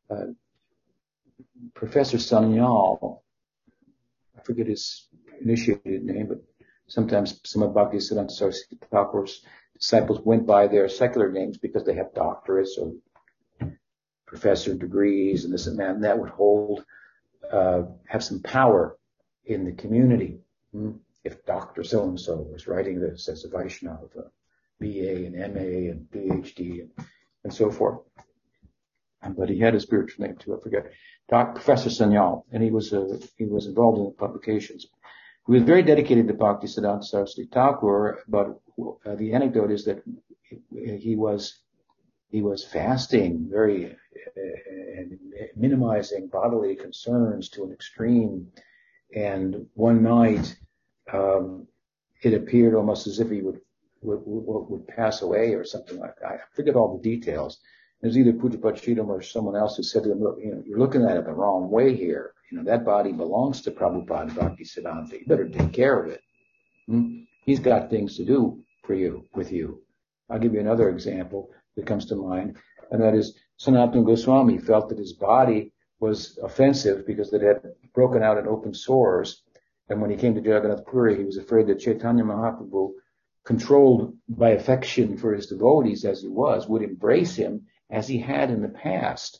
uh, 0.09 0.25
Professor 1.73 2.17
Sanyal 2.17 3.21
I 4.37 4.41
forget 4.43 4.67
his 4.67 5.07
initiated 5.41 6.03
name, 6.03 6.27
but 6.27 6.43
sometimes 6.87 7.39
some 7.43 7.63
of 7.63 7.71
Bhaktisiddhanta 7.71 8.31
Saraswati 8.31 8.77
disciples 9.73 10.21
went 10.21 10.45
by 10.45 10.67
their 10.67 10.89
secular 10.89 11.31
names 11.31 11.57
because 11.57 11.83
they 11.83 11.95
have 11.95 12.13
doctorates 12.13 12.77
or 12.79 12.93
professor 14.25 14.73
degrees 14.73 15.45
and 15.45 15.53
this 15.53 15.67
and 15.67 15.79
that, 15.79 15.89
and 15.91 16.03
that 16.03 16.19
would 16.19 16.29
hold, 16.29 16.83
uh, 17.51 17.83
have 18.07 18.23
some 18.23 18.41
power 18.41 18.97
in 19.45 19.65
the 19.65 19.71
community. 19.71 20.39
Hmm? 20.71 20.91
If 21.23 21.45
Dr. 21.45 21.83
So-and-so 21.83 22.47
was 22.53 22.67
writing 22.67 22.99
this 22.99 23.27
as 23.27 23.43
a 23.43 23.49
Vaishnava, 23.49 24.31
BA 24.79 25.25
and 25.25 25.35
MA 25.35 25.91
and 25.91 26.07
PhD 26.09 26.81
and, 26.81 26.91
and 27.43 27.53
so 27.53 27.69
forth. 27.71 27.99
But 29.37 29.49
he 29.49 29.59
had 29.59 29.75
a 29.75 29.79
spiritual 29.79 30.25
name 30.25 30.37
too, 30.37 30.55
I 30.57 30.61
forget. 30.61 30.91
Dr. 31.29 31.53
Professor 31.53 31.89
Sanyal, 31.89 32.43
and 32.51 32.63
he 32.63 32.71
was 32.71 32.93
uh, 32.93 33.19
he 33.37 33.45
was 33.45 33.65
involved 33.65 33.99
in 33.99 34.05
the 34.05 34.11
publications. 34.11 34.87
He 35.45 35.53
was 35.53 35.63
very 35.63 35.83
dedicated 35.83 36.27
to 36.27 36.33
Bhakti 36.33 36.67
Siddhanta 36.67 37.03
Saraswati 37.03 37.49
Thakur, 37.51 38.23
but 38.27 38.59
uh, 39.05 39.15
the 39.15 39.33
anecdote 39.33 39.71
is 39.71 39.85
that 39.85 40.01
he 40.69 41.15
was 41.15 41.59
he 42.29 42.41
was 42.41 42.63
fasting, 42.63 43.47
very 43.49 43.95
uh, 44.37 45.03
minimizing 45.55 46.27
bodily 46.27 46.75
concerns 46.75 47.49
to 47.49 47.63
an 47.63 47.71
extreme. 47.71 48.51
And 49.15 49.67
one 49.73 50.03
night, 50.03 50.55
um, 51.11 51.67
it 52.21 52.33
appeared 52.33 52.75
almost 52.75 53.07
as 53.07 53.19
if 53.19 53.29
he 53.29 53.41
would, 53.41 53.61
would 54.01 54.21
would, 54.25 54.69
would 54.69 54.87
pass 54.87 55.21
away 55.21 55.53
or 55.53 55.63
something 55.63 55.97
like 55.97 56.15
that. 56.21 56.31
I 56.31 56.37
forget 56.53 56.75
all 56.75 56.97
the 56.97 57.03
details. 57.03 57.59
It 58.01 58.05
was 58.05 58.17
either 58.17 58.33
Pujapachidam 58.33 59.07
or 59.07 59.21
someone 59.21 59.55
else 59.55 59.77
who 59.77 59.83
said 59.83 60.03
to 60.03 60.11
him, 60.11 60.21
look, 60.21 60.37
you 60.39 60.51
know, 60.51 60.63
you're 60.65 60.77
looking 60.77 61.03
at 61.03 61.17
it 61.17 61.25
the 61.25 61.33
wrong 61.33 61.71
way 61.71 61.95
here. 61.95 62.33
You 62.51 62.57
know, 62.57 62.63
that 62.65 62.85
body 62.85 63.11
belongs 63.11 63.61
to 63.61 63.71
Prabhupada 63.71 64.35
Bhakti 64.35 64.63
Siddhanta. 64.63 65.13
You 65.13 65.25
better 65.25 65.49
take 65.49 65.73
care 65.73 66.03
of 66.03 66.11
it. 66.11 66.21
Hmm? 66.87 67.21
He's 67.43 67.59
got 67.59 67.89
things 67.89 68.15
to 68.17 68.25
do 68.25 68.63
for 68.83 68.93
you, 68.93 69.25
with 69.33 69.51
you. 69.51 69.81
I'll 70.29 70.39
give 70.39 70.53
you 70.53 70.59
another 70.59 70.89
example 70.89 71.49
that 71.75 71.87
comes 71.87 72.05
to 72.07 72.15
mind, 72.15 72.57
and 72.91 73.01
that 73.01 73.15
is 73.15 73.35
Sanatana 73.59 74.05
Goswami 74.05 74.59
felt 74.59 74.89
that 74.89 74.97
his 74.99 75.13
body 75.13 75.73
was 75.99 76.37
offensive 76.43 77.07
because 77.07 77.33
it 77.33 77.41
had 77.41 77.61
broken 77.93 78.21
out 78.21 78.37
in 78.37 78.47
open 78.47 78.73
sores. 78.73 79.41
And 79.89 80.01
when 80.01 80.11
he 80.11 80.17
came 80.17 80.35
to 80.35 80.41
Jagannath 80.41 80.85
Puri, 80.85 81.17
he 81.17 81.23
was 81.23 81.37
afraid 81.37 81.67
that 81.67 81.79
Chaitanya 81.79 82.23
Mahaprabhu, 82.23 82.91
controlled 83.43 84.15
by 84.27 84.49
affection 84.49 85.17
for 85.17 85.33
his 85.33 85.47
devotees 85.47 86.05
as 86.05 86.21
he 86.21 86.27
was, 86.27 86.67
would 86.67 86.83
embrace 86.83 87.35
him 87.35 87.65
as 87.89 88.07
he 88.07 88.19
had 88.19 88.49
in 88.49 88.61
the 88.61 88.69
past. 88.69 89.39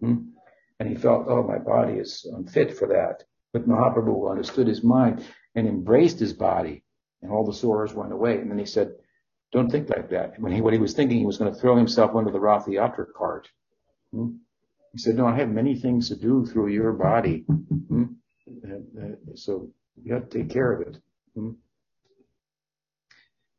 Hmm? 0.00 0.30
And 0.78 0.88
he 0.88 0.94
felt, 0.94 1.26
oh, 1.28 1.42
my 1.42 1.58
body 1.58 1.94
is 1.94 2.26
unfit 2.32 2.76
for 2.76 2.88
that. 2.88 3.24
But 3.52 3.68
Mahaprabhu 3.68 4.30
understood 4.30 4.66
his 4.66 4.82
mind 4.82 5.24
and 5.54 5.68
embraced 5.68 6.18
his 6.18 6.32
body, 6.32 6.82
and 7.20 7.30
all 7.30 7.44
the 7.46 7.52
sores 7.52 7.94
went 7.94 8.12
away. 8.12 8.38
And 8.38 8.50
then 8.50 8.58
he 8.58 8.64
said, 8.64 8.92
don't 9.52 9.70
think 9.70 9.90
like 9.90 10.10
that. 10.10 10.40
When 10.40 10.52
he, 10.52 10.60
what 10.60 10.72
he 10.72 10.78
was 10.78 10.94
thinking, 10.94 11.18
he 11.18 11.26
was 11.26 11.38
going 11.38 11.52
to 11.52 11.60
throw 11.60 11.76
himself 11.76 12.16
under 12.16 12.30
the 12.30 12.40
Rath 12.40 12.66
Yatra 12.66 13.06
cart. 13.16 13.48
Hmm? 14.12 14.36
He 14.92 14.98
said, 14.98 15.16
no, 15.16 15.26
I 15.26 15.36
have 15.36 15.50
many 15.50 15.74
things 15.76 16.08
to 16.08 16.16
do 16.16 16.46
through 16.46 16.68
your 16.68 16.92
body. 16.92 17.44
Hmm? 17.88 18.04
Uh, 18.48 18.74
uh, 19.00 19.34
so 19.34 19.70
you 20.02 20.14
have 20.14 20.28
to 20.28 20.38
take 20.38 20.50
care 20.50 20.72
of 20.72 20.80
it. 20.88 20.98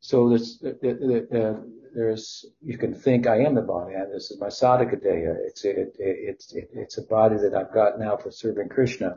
So 0.00 0.28
there's, 0.28 0.62
uh, 0.62 1.36
uh, 1.36 1.60
there's, 1.94 2.44
you 2.60 2.76
can 2.76 2.94
think 2.94 3.26
I 3.26 3.38
am 3.38 3.54
the 3.54 3.62
body. 3.62 3.94
And 3.94 4.12
this 4.12 4.30
is 4.30 4.40
my 4.40 4.48
sadhaka 4.48 5.02
deha. 5.02 5.36
It's, 5.46 5.64
it, 5.64 5.96
it's, 5.98 6.52
it, 6.52 6.70
it's 6.72 6.98
a 6.98 7.02
body 7.02 7.36
that 7.36 7.54
I've 7.54 7.72
got 7.72 7.98
now 7.98 8.16
for 8.16 8.30
serving 8.30 8.68
Krishna 8.68 9.16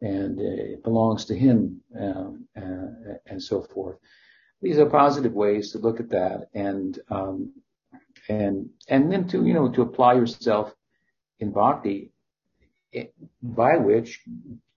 and 0.00 0.40
it 0.40 0.82
belongs 0.82 1.26
to 1.26 1.34
him, 1.36 1.80
um, 1.98 2.48
uh, 2.56 3.14
and 3.26 3.40
so 3.40 3.62
forth 3.62 3.98
these 4.62 4.78
are 4.78 4.86
positive 4.86 5.32
ways 5.32 5.72
to 5.72 5.78
look 5.78 6.00
at 6.00 6.10
that 6.10 6.48
and 6.54 6.98
um, 7.10 7.52
and 8.28 8.70
and 8.88 9.12
then 9.12 9.26
to 9.28 9.44
you 9.44 9.52
know 9.52 9.68
to 9.68 9.82
apply 9.82 10.14
yourself 10.14 10.72
in 11.40 11.50
bhakti 11.50 12.12
eh, 12.94 13.06
by 13.42 13.76
which 13.76 14.20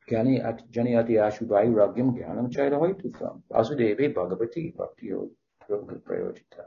jani 0.09 0.41
jani 0.71 0.93
ashu 1.27 1.47
vairagyam 1.53 2.09
jnanam 2.17 2.51
chairahoitukam 2.57 3.41
vasudeve 3.51 4.13
bhagavati 4.15 4.75
bhakti 4.75 5.11
prayojita 6.07 6.65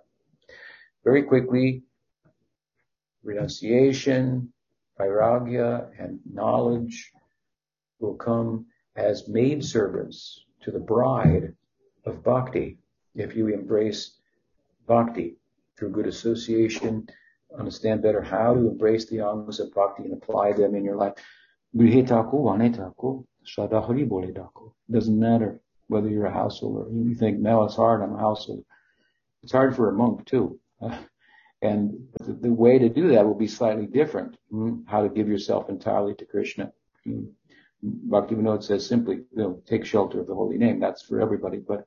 very 1.05 1.23
quickly 1.23 1.83
renunciation 3.23 4.53
vairagya 4.99 5.91
and 5.99 6.19
knowledge 6.31 7.13
will 8.01 8.15
come 8.15 8.67
as 8.97 9.29
maid 9.29 9.65
servants 9.65 10.45
to 10.63 10.71
the 10.71 10.79
bride 10.79 11.55
of 12.05 12.23
bhakti 12.25 12.79
if 13.15 13.37
you 13.37 13.49
embrace 13.49 14.19
bhakti 14.87 15.37
through 15.77 15.91
good 15.91 16.07
association, 16.07 17.09
understand 17.57 18.03
better 18.03 18.21
how 18.21 18.55
to 18.55 18.69
embrace 18.69 19.07
the 19.07 19.21
angas 19.21 19.61
of 19.61 19.73
bhakti 19.75 20.05
and 20.05 20.13
apply 20.13 20.53
them 20.53 20.75
in 20.75 20.85
your 20.85 20.97
life. 20.97 21.15
Doesn't 24.91 25.19
matter 25.19 25.61
whether 25.89 26.09
you're 26.09 26.27
a 26.27 26.33
householder. 26.33 26.91
You 26.91 27.15
think, 27.15 27.39
no, 27.39 27.65
it's 27.65 27.77
hard, 27.77 28.03
I'm 28.03 28.15
a 28.15 28.19
householder. 28.19 28.63
It's 29.43 29.53
hard 29.53 29.77
for 29.77 29.89
a 29.89 29.93
monk 29.93 30.27
too. 30.27 30.59
and 31.62 32.09
the, 32.21 32.33
the, 32.33 32.53
way 32.53 32.79
to 32.79 32.88
do 32.88 33.09
that 33.09 33.27
will 33.27 33.35
be 33.35 33.49
slightly 33.49 33.87
different. 33.87 34.37
Hmm? 34.51 34.83
How 34.87 35.03
to 35.03 35.09
give 35.09 35.29
yourself 35.29 35.69
entirely 35.69 36.14
to 36.14 36.25
Krishna. 36.25 36.73
Hmm? 37.05 37.25
Bhakti 37.83 38.35
Vinod 38.35 38.62
says 38.62 38.87
simply, 38.87 39.17
you 39.17 39.43
know, 39.43 39.62
take 39.67 39.85
shelter 39.85 40.21
of 40.21 40.27
the 40.27 40.35
holy 40.35 40.59
name. 40.59 40.81
That's 40.81 41.03
for 41.03 41.21
everybody. 41.21 41.59
But 41.59 41.87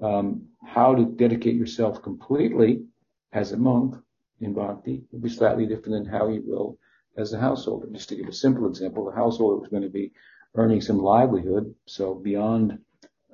um, 0.00 0.48
how 0.64 0.94
to 0.94 1.04
dedicate 1.04 1.56
yourself 1.56 2.02
completely 2.02 2.84
as 3.32 3.52
a 3.52 3.56
monk 3.56 3.96
in 4.40 4.54
bhakti 4.54 5.02
will 5.10 5.20
be 5.20 5.28
slightly 5.28 5.66
different 5.66 6.04
than 6.04 6.06
how 6.06 6.28
you 6.28 6.42
will 6.46 6.78
as 7.16 7.32
a 7.32 7.40
householder. 7.40 7.88
Just 7.92 8.08
to 8.10 8.16
give 8.16 8.28
a 8.28 8.32
simple 8.32 8.66
example, 8.66 9.04
the 9.04 9.16
householder 9.16 9.64
is 9.64 9.70
going 9.70 9.82
to 9.82 9.88
be 9.88 10.12
earning 10.54 10.80
some 10.80 10.98
livelihood, 10.98 11.74
so 11.86 12.14
beyond 12.14 12.78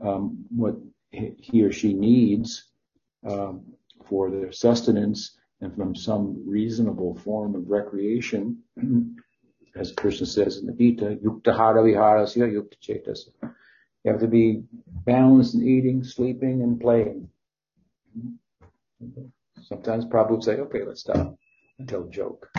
um, 0.01 0.45
what 0.49 0.77
he 1.11 1.63
or 1.63 1.71
she 1.71 1.93
needs 1.93 2.65
um, 3.25 3.63
for 4.09 4.31
their 4.31 4.53
sustenance 4.53 5.39
and 5.61 5.75
from 5.75 5.95
some 5.95 6.43
reasonable 6.47 7.17
form 7.17 7.55
of 7.55 7.69
recreation, 7.69 8.63
as 9.77 9.93
Krishna 9.93 10.27
says 10.27 10.59
in 10.59 10.67
the 10.67 10.73
Gita, 10.73 11.19
yukta 11.25 11.57
hara 11.57 11.83
viharasya. 11.83 12.53
You 14.05 14.11
have 14.11 14.21
to 14.21 14.29
be 14.29 14.63
balanced 15.07 15.55
in 15.55 15.67
eating, 15.67 16.05
sleeping, 16.05 16.63
and 16.63 16.81
playing. 16.81 17.29
Sometimes 19.63 20.05
Prabhupada 20.05 20.31
would 20.31 20.45
say, 20.45 20.57
okay, 20.57 20.83
let's 20.85 21.01
stop 21.01 21.37
and 21.79 21.89
tell 21.89 22.05
a 22.05 22.11
joke. 22.11 22.51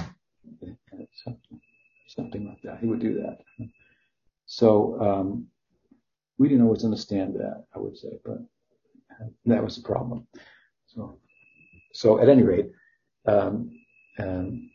Something, 1.24 1.62
something 2.08 2.48
like 2.48 2.62
that. 2.64 2.80
He 2.80 2.88
would 2.88 3.00
do 3.00 3.22
that. 3.22 3.70
So, 4.48 5.00
um, 5.00 5.48
we 6.38 6.50
didn't 6.50 6.66
always 6.66 6.84
understand 6.84 7.36
that, 7.36 7.66
I 7.74 7.80
would 7.80 7.98
say, 7.98 8.20
but 8.26 8.40
that 9.46 9.64
was 9.64 9.76
the 9.78 9.84
problem. 9.84 10.28
So, 10.88 11.20
so 11.96 12.20
at 12.20 12.30
any 12.30 12.44
rate, 12.44 12.72
um, 13.26 13.72
um, 14.20 14.70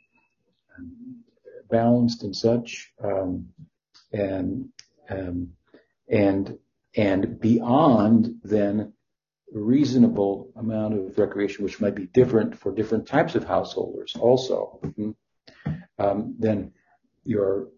balanced 1.71 2.23
and 2.25 2.35
such, 2.35 2.93
um, 3.03 3.51
and 4.13 4.71
um, 5.09 5.53
and 6.09 6.59
and 6.97 7.39
beyond 7.39 8.41
then 8.43 8.95
reasonable 9.53 10.51
amount 10.57 10.95
of 10.95 11.19
recreation, 11.19 11.65
which 11.65 11.81
might 11.81 11.95
be 11.95 12.07
different 12.07 12.59
for 12.59 12.73
different 12.73 13.07
types 13.07 13.35
of 13.35 13.45
householders 13.45 14.15
also. 14.19 14.81
Mm-hmm. 14.83 15.11
Um, 15.99 16.37
then 16.39 16.73
your 17.25 17.69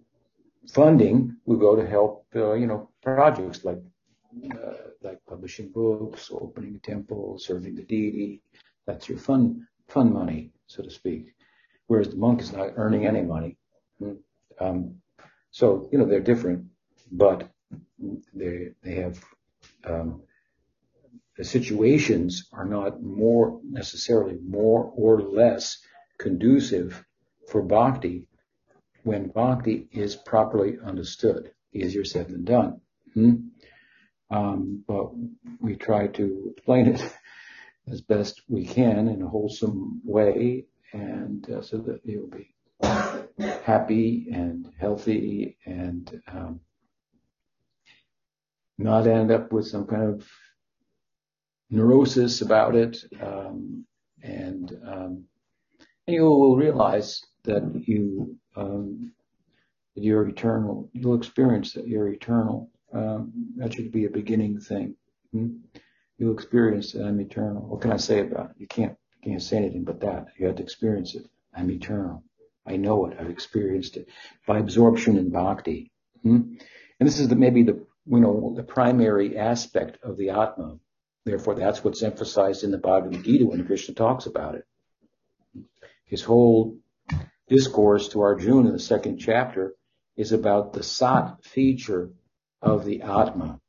funding 0.73 1.37
will 1.45 1.57
go 1.57 1.75
to 1.75 1.87
help, 1.87 2.27
uh, 2.37 2.53
you 2.53 2.67
know, 2.67 2.91
projects 3.03 3.65
like 3.65 3.81
uh, 4.55 4.73
like 5.03 5.19
publishing 5.29 5.71
books, 5.71 6.31
opening 6.33 6.77
a 6.77 6.79
temple, 6.79 7.39
serving 7.39 7.75
the 7.75 7.83
deity. 7.83 8.41
That's 8.87 9.09
your 9.09 9.19
fun 9.19 9.67
fun 9.89 10.13
money, 10.13 10.53
so 10.67 10.83
to 10.83 10.91
speak. 10.91 11.35
Whereas 11.87 12.09
the 12.09 12.17
monk 12.17 12.41
is 12.41 12.53
not 12.53 12.73
earning 12.77 13.07
any 13.07 13.23
money. 13.23 13.57
Um, 14.61 14.97
so 15.51 15.89
you 15.93 15.99
know 15.99 16.07
they're 16.07 16.21
different, 16.21 16.67
but 17.11 17.49
they 18.35 18.71
they 18.83 18.95
have 18.95 19.23
um, 19.85 20.23
the 21.37 21.45
situations 21.45 22.49
are 22.53 22.65
not 22.65 23.03
more 23.03 23.61
necessarily 23.65 24.39
more 24.47 24.93
or 24.97 25.23
less 25.23 25.79
conducive 26.19 27.05
for 27.49 27.63
bhakti 27.63 28.27
when 29.03 29.29
bhakti 29.29 29.89
is 29.93 30.15
properly 30.17 30.79
understood. 30.85 31.51
Easier 31.75 32.05
said 32.05 32.29
than 32.29 32.45
done. 32.45 32.81
Hmm? 33.15 33.35
Um, 34.31 34.85
but 34.87 35.11
we 35.61 35.77
try 35.77 36.07
to 36.09 36.53
explain 36.57 36.87
it 36.87 37.01
as 37.91 38.01
best 38.01 38.43
we 38.49 38.65
can 38.65 39.09
in 39.09 39.23
a 39.23 39.29
wholesome 39.29 40.01
way, 40.05 40.67
and 40.93 41.49
uh, 41.51 41.63
so 41.63 41.79
that 41.79 42.01
you'll 42.05 42.29
be 42.29 42.55
happy 43.65 44.29
and 44.33 44.73
healthy 44.79 45.57
and 45.67 46.21
um, 46.29 46.61
not 48.79 49.07
end 49.07 49.31
up 49.31 49.53
with 49.53 49.67
some 49.67 49.87
kind 49.87 50.03
of 50.03 50.29
neurosis 51.71 52.43
about 52.43 52.75
it, 52.75 52.99
um, 53.21 53.85
and 54.23 54.79
um, 54.87 55.25
and 56.07 56.15
you 56.15 56.25
will 56.25 56.57
realize 56.57 57.23
that 57.45 57.63
you 57.87 58.37
um, 58.57 59.13
that 59.95 60.05
you're 60.05 60.29
eternal. 60.29 60.91
You'll 60.93 61.17
experience 61.17 61.73
that 61.73 61.89
you're 61.89 62.09
eternal. 62.09 62.71
Um, 62.93 63.33
that 63.57 63.73
should 63.73 63.91
be 63.91 64.05
a 64.05 64.11
beginning 64.11 64.61
thing. 64.61 64.97
Hmm? 65.33 65.57
You'll 66.19 66.35
experience 66.35 66.93
that 66.93 67.05
I'm 67.05 67.21
eternal. 67.21 67.63
What 67.63 67.81
can 67.81 67.93
I 67.93 67.97
say 67.97 68.21
about 68.21 68.51
it? 68.51 68.57
You 68.59 68.67
can't 68.67 68.97
you 69.23 69.31
can't 69.33 69.43
say 69.43 69.57
anything 69.57 69.85
but 69.85 70.01
that. 70.01 70.29
You 70.39 70.47
have 70.47 70.57
to 70.57 70.63
experience 70.63 71.15
it. 71.15 71.27
I'm 71.55 71.71
eternal. 71.71 72.25
I 72.67 72.77
know 72.77 73.07
it. 73.07 73.17
I've 73.19 73.31
experienced 73.31 73.97
it 73.97 74.09
by 74.47 74.59
absorption 74.59 75.17
in 75.17 75.31
bhakti. 75.31 75.91
Hmm? 76.23 76.55
And 77.01 77.09
this 77.09 77.19
is 77.19 77.29
the, 77.29 77.37
maybe 77.37 77.65
the 77.65 77.85
you 78.07 78.21
know, 78.21 78.53
the 78.57 78.63
primary 78.63 79.39
aspect 79.39 79.99
of 80.03 80.17
the 80.17 80.31
Atma. 80.31 80.79
Therefore, 81.25 81.55
that's 81.55 81.85
what's 81.85 82.03
emphasized 82.03 82.65
in 82.65 82.73
the 82.73 82.79
Bhagavad 82.79 83.25
Gita 83.25 83.47
when 83.47 83.65
Krishna 83.65 83.95
talks 83.95 84.27
about 84.27 84.57
it. 84.57 84.65
His 86.05 86.23
whole 86.23 86.79
discourse 87.49 88.09
to 88.09 88.23
Arjuna 88.23 88.69
in 88.69 88.73
the 88.73 88.81
second 88.81 89.19
chapter 89.19 89.75
is 90.17 90.33
about 90.33 90.73
the 90.73 90.83
Sat 90.83 91.45
feature 91.45 92.11
of 92.61 92.85
the 92.85 93.03
Atma, 93.03 93.61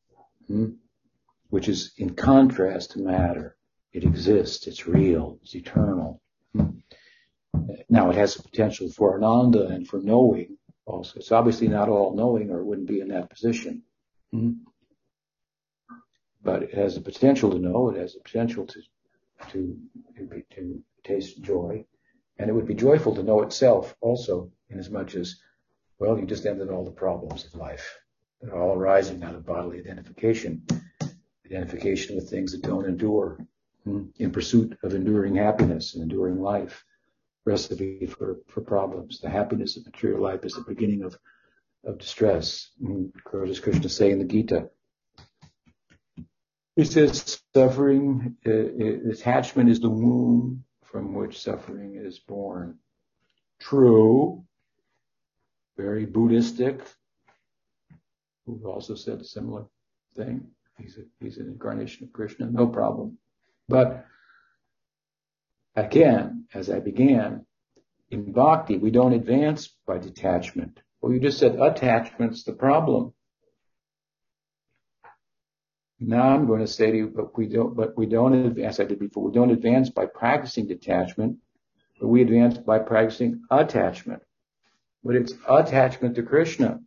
hmm, 0.48 0.72
which 1.54 1.68
is 1.68 1.94
in 1.98 2.16
contrast 2.16 2.94
to 2.94 3.00
matter. 3.00 3.56
It 3.92 4.04
exists, 4.04 4.66
it's 4.66 4.88
real, 4.88 5.38
it's 5.44 5.56
eternal. 5.56 6.20
Now, 7.88 8.10
it 8.10 8.16
has 8.16 8.34
the 8.34 8.42
potential 8.42 8.90
for 8.90 9.14
Ananda 9.14 9.68
and 9.68 9.88
for 9.88 10.00
knowing 10.00 10.58
also. 10.84 11.20
It's 11.20 11.32
obviously 11.32 11.68
not 11.68 11.90
all 11.90 12.16
knowing 12.16 12.50
or 12.50 12.62
it 12.62 12.66
wouldn't 12.66 12.88
be 12.88 13.02
in 13.02 13.10
that 13.10 13.30
position. 13.30 13.84
But 16.42 16.64
it 16.64 16.74
has 16.74 16.96
the 16.96 17.02
potential 17.02 17.52
to 17.52 17.60
know. 17.60 17.92
It 17.92 18.00
has 18.00 18.16
the 18.16 18.22
potential 18.22 18.66
to 18.66 18.82
to, 19.52 19.78
to, 20.18 20.44
to 20.56 20.84
taste 21.04 21.40
joy. 21.40 21.86
And 22.40 22.50
it 22.50 22.54
would 22.54 22.66
be 22.66 22.74
joyful 22.74 23.14
to 23.14 23.22
know 23.22 23.44
itself 23.44 23.96
also, 24.02 24.52
in 24.72 24.80
as 24.80 24.90
much 24.90 25.14
as, 25.14 25.40
well, 26.00 26.18
you 26.18 26.26
just 26.26 26.48
ended 26.48 26.72
all 26.72 26.84
the 26.84 26.90
problems 27.06 27.46
of 27.46 27.54
life 27.54 28.00
that 28.42 28.50
are 28.52 28.60
all 28.60 28.76
arising 28.76 29.22
out 29.24 29.36
of 29.36 29.46
bodily 29.46 29.78
identification, 29.78 30.66
identification 31.56 32.16
with 32.16 32.30
things 32.30 32.52
that 32.52 32.62
don't 32.62 32.86
endure, 32.86 33.38
hmm, 33.84 34.06
in 34.18 34.32
pursuit 34.32 34.78
of 34.84 34.94
enduring 34.94 35.36
happiness 35.36 35.94
and 35.94 36.04
enduring 36.04 36.42
life, 36.42 36.84
recipe 37.46 38.06
for, 38.06 38.38
for 38.48 38.62
problems. 38.62 39.20
The 39.20 39.30
happiness 39.30 39.78
of 39.78 39.86
material 39.86 40.22
life 40.22 40.44
is 40.46 40.54
the 40.54 40.62
beginning 40.62 41.04
of, 41.04 41.18
of 41.86 42.00
distress. 42.00 42.70
Hmm, 42.80 43.06
does 43.46 43.60
Krishna 43.60 43.90
say 43.90 44.12
in 44.12 44.20
the 44.20 44.26
Gita? 44.26 44.70
He 46.76 46.86
says 46.86 47.40
suffering, 47.54 48.36
uh, 48.48 48.52
uh, 48.52 49.12
attachment 49.12 49.70
is 49.70 49.80
the 49.80 49.90
womb 49.90 50.64
from 50.84 51.14
which 51.14 51.40
suffering 51.40 51.96
is 51.96 52.18
born. 52.20 52.80
True, 53.60 54.44
very 55.78 56.06
Buddhistic, 56.06 56.82
who 58.46 58.60
also 58.66 58.96
said 58.96 59.20
a 59.20 59.24
similar 59.24 59.66
thing. 60.16 60.48
He's, 60.80 60.98
a, 60.98 61.02
he's 61.24 61.38
an 61.38 61.48
incarnation 61.48 62.06
of 62.06 62.14
Krishna, 62.14 62.48
no 62.48 62.68
problem. 62.68 63.18
But 63.70 64.06
again, 65.76 66.46
as 66.54 66.70
I 66.70 66.80
began, 66.80 67.46
in 68.10 68.32
bhakti, 68.32 68.78
we 68.78 68.92
don't 68.92 69.14
advance 69.14 69.70
by 69.88 69.98
detachment. 69.98 70.80
Well, 71.02 71.14
you 71.14 71.20
just 71.20 71.40
said 71.40 71.60
attachment's 71.60 72.44
the 72.44 72.54
problem. 72.54 73.14
Now 76.00 76.30
I'm 76.30 76.48
going 76.48 76.60
to 76.62 76.68
say 76.68 76.92
to 76.92 76.98
you, 76.98 77.08
but 77.08 77.38
we 77.38 77.48
don't, 77.48 77.76
but 77.76 77.98
we 77.98 78.06
don't 78.06 78.34
advance, 78.34 78.80
I 78.80 78.84
did 78.84 79.00
before, 79.00 79.24
we 79.24 79.32
don't 79.32 79.52
advance 79.52 79.90
by 79.90 80.06
practicing 80.06 80.68
detachment, 80.68 81.38
but 82.00 82.08
we 82.08 82.22
advance 82.22 82.58
by 82.58 82.80
practicing 82.80 83.44
attachment. 83.50 84.22
But 85.04 85.16
it's 85.16 85.34
attachment 85.48 86.16
to 86.16 86.24
Krishna. 86.24 86.82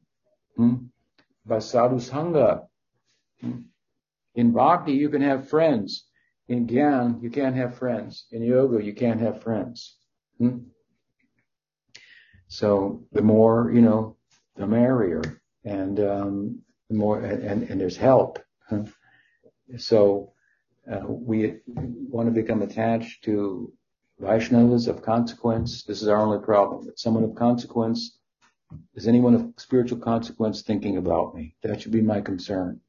Hmm? 0.56 0.76
By 1.44 1.60
sadhu 1.60 1.96
sangha. 1.96 2.66
Hmm? 3.40 3.60
In 4.36 4.52
bhakti, 4.52 4.92
you 4.92 5.08
can 5.08 5.22
have 5.22 5.48
friends. 5.48 6.04
In 6.48 6.66
gyan, 6.66 7.22
you 7.22 7.30
can't 7.30 7.56
have 7.56 7.76
friends. 7.76 8.26
In 8.30 8.42
yoga, 8.42 8.84
you 8.84 8.94
can't 8.94 9.20
have 9.20 9.42
friends. 9.42 9.96
Hmm? 10.38 10.58
So 12.48 13.02
the 13.12 13.22
more, 13.22 13.72
you 13.74 13.80
know, 13.80 14.16
the 14.56 14.66
merrier. 14.66 15.22
And, 15.64 15.98
um, 15.98 16.58
the 16.88 16.96
more, 16.96 17.20
and, 17.20 17.64
and 17.64 17.80
there's 17.80 17.96
help. 17.96 18.38
So 19.76 20.32
uh, 20.90 21.02
we 21.06 21.56
want 21.66 22.28
to 22.28 22.32
become 22.32 22.62
attached 22.62 23.24
to 23.24 23.72
Vaishnavas 24.20 24.86
of 24.86 25.02
consequence. 25.02 25.82
This 25.82 26.02
is 26.02 26.08
our 26.08 26.20
only 26.20 26.44
problem. 26.44 26.86
That 26.86 27.00
someone 27.00 27.24
of 27.24 27.34
consequence, 27.34 28.18
is 28.94 29.08
anyone 29.08 29.34
of 29.34 29.52
spiritual 29.56 29.98
consequence 29.98 30.62
thinking 30.62 30.98
about 30.98 31.34
me? 31.34 31.56
That 31.62 31.80
should 31.80 31.92
be 31.92 32.02
my 32.02 32.20
concern. 32.20 32.80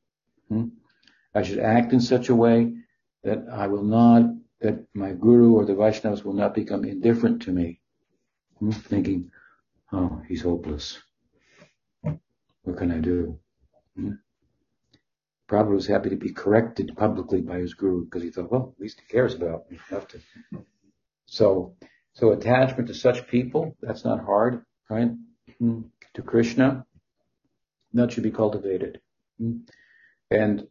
Hmm? 0.50 0.68
I 1.38 1.44
should 1.44 1.60
act 1.60 1.94
in 1.94 2.02
such 2.02 2.30
a 2.30 2.36
way 2.36 2.74
that 3.24 3.46
I 3.52 3.68
will 3.68 3.84
not, 3.84 4.24
that 4.62 4.88
my 4.96 5.12
guru 5.12 5.54
or 5.54 5.66
the 5.66 5.74
Vaishnavas 5.76 6.24
will 6.24 6.34
not 6.34 6.56
become 6.56 6.84
indifferent 6.84 7.44
to 7.44 7.52
me. 7.52 7.80
Hmm? 8.58 8.72
Thinking, 8.72 9.32
oh, 9.94 10.24
he's 10.28 10.42
hopeless. 10.42 10.98
What 12.02 12.78
can 12.78 12.92
I 12.92 12.98
do? 12.98 13.38
Hmm? 13.96 14.14
Prabhupada 15.48 15.76
was 15.76 15.86
happy 15.86 16.10
to 16.10 16.16
be 16.16 16.34
corrected 16.34 16.98
publicly 16.98 17.42
by 17.42 17.60
his 17.60 17.76
guru 17.76 18.06
because 18.06 18.24
he 18.24 18.32
thought, 18.32 18.52
well, 18.52 18.74
at 18.76 18.82
least 18.82 19.00
he 19.00 19.14
cares 19.14 19.36
about 19.36 19.70
me. 19.70 19.78
Have 19.92 20.08
to. 20.08 20.20
So, 21.28 21.76
so 22.14 22.32
attachment 22.32 22.88
to 22.88 22.96
such 22.96 23.28
people, 23.28 23.78
that's 23.80 24.04
not 24.04 24.26
hard, 24.26 24.66
right? 24.90 25.12
Mm. 25.62 25.84
To 26.16 26.22
Krishna, 26.24 26.86
that 27.94 28.12
should 28.12 28.24
be 28.24 28.32
cultivated. 28.32 29.02
Mm. 29.40 29.70
And, 30.32 30.68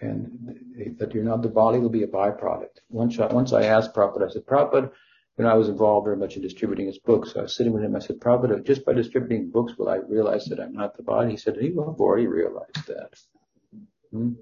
and 0.00 0.96
that 0.98 1.14
you're 1.14 1.24
not 1.24 1.42
the 1.42 1.48
body 1.48 1.78
will 1.78 1.88
be 1.88 2.02
a 2.02 2.08
byproduct. 2.08 2.80
Once 2.88 3.18
I, 3.18 3.26
once 3.32 3.52
I 3.52 3.64
asked 3.64 3.94
Prabhupada, 3.94 4.28
I 4.28 4.32
said, 4.32 4.46
Prabhupada, 4.46 4.90
you 5.36 5.44
know, 5.44 5.50
I 5.50 5.54
was 5.54 5.68
involved 5.68 6.04
very 6.04 6.16
much 6.16 6.36
in 6.36 6.42
distributing 6.42 6.86
his 6.86 6.98
books. 6.98 7.32
So 7.32 7.40
I 7.40 7.42
was 7.44 7.56
sitting 7.56 7.72
with 7.72 7.82
him. 7.82 7.96
I 7.96 8.00
said, 8.00 8.20
Prabhupada, 8.20 8.64
just 8.64 8.84
by 8.84 8.92
distributing 8.92 9.50
books, 9.50 9.76
will 9.76 9.88
I 9.88 9.96
realize 9.96 10.44
that 10.46 10.60
I'm 10.60 10.74
not 10.74 10.96
the 10.96 11.02
body? 11.02 11.32
He 11.32 11.36
said, 11.36 11.56
you 11.60 11.80
have 11.80 12.00
already 12.00 12.26
realized 12.26 12.86
that. 12.86 13.14
Hmm? 14.12 14.32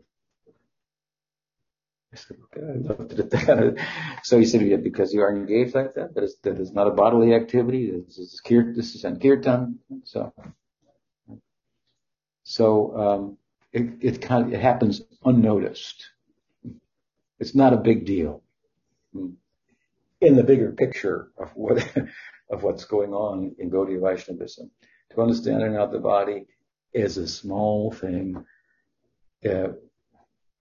I 2.13 2.17
said, 2.17 2.37
okay, 2.45 2.67
I 2.67 2.77
looked 2.77 3.19
at 3.19 3.31
that. 3.31 3.87
so 4.23 4.39
he 4.39 4.45
said, 4.45 4.61
yeah, 4.63 4.77
because 4.77 5.15
you 5.15 5.23
are 5.23 5.35
engaged 5.35 5.75
like 5.75 5.95
that, 5.95 6.15
that 6.15 6.25
is, 6.25 6.37
that 6.43 6.61
is 6.61 6.73
not 6.73 6.87
a 6.87 6.91
bodily 6.91 7.35
activity. 7.35 7.91
This 7.91 8.19
is, 8.19 8.41
this 8.45 8.95
is. 8.95 9.07
So, 10.05 10.35
so, 12.45 12.97
um, 12.97 13.39
it, 13.73 13.95
it 14.01 14.23
kind 14.23 14.47
of, 14.47 14.53
it 14.53 14.61
happens 14.61 15.03
unnoticed. 15.25 16.11
It's 17.39 17.55
not 17.55 17.73
a 17.73 17.79
big 17.79 18.05
deal 18.05 18.43
in 20.21 20.37
the 20.37 20.45
bigger 20.45 20.73
picture 20.73 21.31
of 21.39 21.51
what, 21.55 21.85
of 22.51 22.63
what's 22.63 22.85
going 22.85 23.13
on 23.13 23.57
in 23.59 23.71
Gaudiya 23.71 24.01
Vaishnavism. 24.01 24.71
To 25.11 25.23
understand 25.23 25.75
not 25.75 25.93
the 25.93 25.99
body 25.99 26.47
is 26.93 27.17
a 27.17 27.27
small 27.27 27.91
thing 27.91 28.45
uh, 29.49 29.69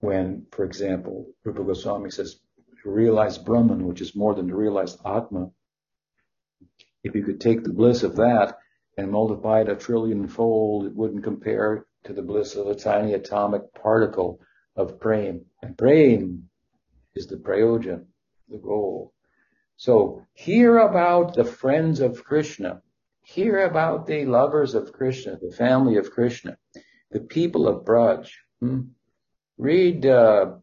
when, 0.00 0.46
for 0.50 0.64
example, 0.64 1.28
Rupa 1.44 1.62
Goswami 1.62 2.10
says, 2.10 2.40
realize 2.84 3.38
Brahman, 3.38 3.86
which 3.86 4.00
is 4.00 4.16
more 4.16 4.34
than 4.34 4.48
to 4.48 4.56
realize 4.56 4.98
Atma, 5.04 5.50
if 7.04 7.14
you 7.14 7.22
could 7.22 7.40
take 7.40 7.62
the 7.62 7.72
bliss 7.72 8.02
of 8.02 8.16
that 8.16 8.58
and 8.96 9.10
multiply 9.10 9.60
it 9.60 9.68
a 9.68 9.76
trillion 9.76 10.26
fold, 10.26 10.86
it 10.86 10.96
wouldn't 10.96 11.22
compare 11.22 11.86
to 12.04 12.12
the 12.12 12.22
bliss 12.22 12.56
of 12.56 12.66
a 12.66 12.74
tiny 12.74 13.14
atomic 13.14 13.72
particle 13.74 14.40
of 14.76 14.98
prem. 15.00 15.44
And 15.62 15.76
prem 15.76 16.48
is 17.14 17.26
the 17.26 17.36
prayojan, 17.36 18.06
the 18.48 18.58
goal. 18.58 19.12
So 19.76 20.24
hear 20.32 20.78
about 20.78 21.34
the 21.34 21.44
friends 21.44 22.00
of 22.00 22.24
Krishna. 22.24 22.82
Hear 23.24 23.64
about 23.64 24.06
the 24.06 24.26
lovers 24.26 24.74
of 24.74 24.92
Krishna, 24.92 25.38
the 25.40 25.54
family 25.54 25.96
of 25.96 26.10
Krishna, 26.10 26.56
the 27.10 27.20
people 27.20 27.68
of 27.68 27.84
Braj. 27.84 28.30
Hmm? 28.60 28.80
Read 29.58 30.06
uh, 30.06 30.56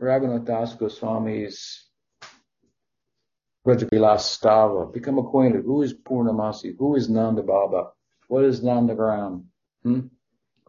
Raghunath 0.00 0.46
Das 0.46 0.74
Goswami's 0.74 1.86
Stava. 3.66 4.92
Become 4.92 5.18
acquainted. 5.18 5.64
Who 5.64 5.82
is 5.82 5.94
Purnamasi? 5.94 6.76
Who 6.78 6.96
is 6.96 7.08
Nanda 7.08 7.42
Baba? 7.42 7.90
What 8.28 8.44
is 8.44 8.60
Nandagram? 8.62 9.44
Hmm? 9.86 10.00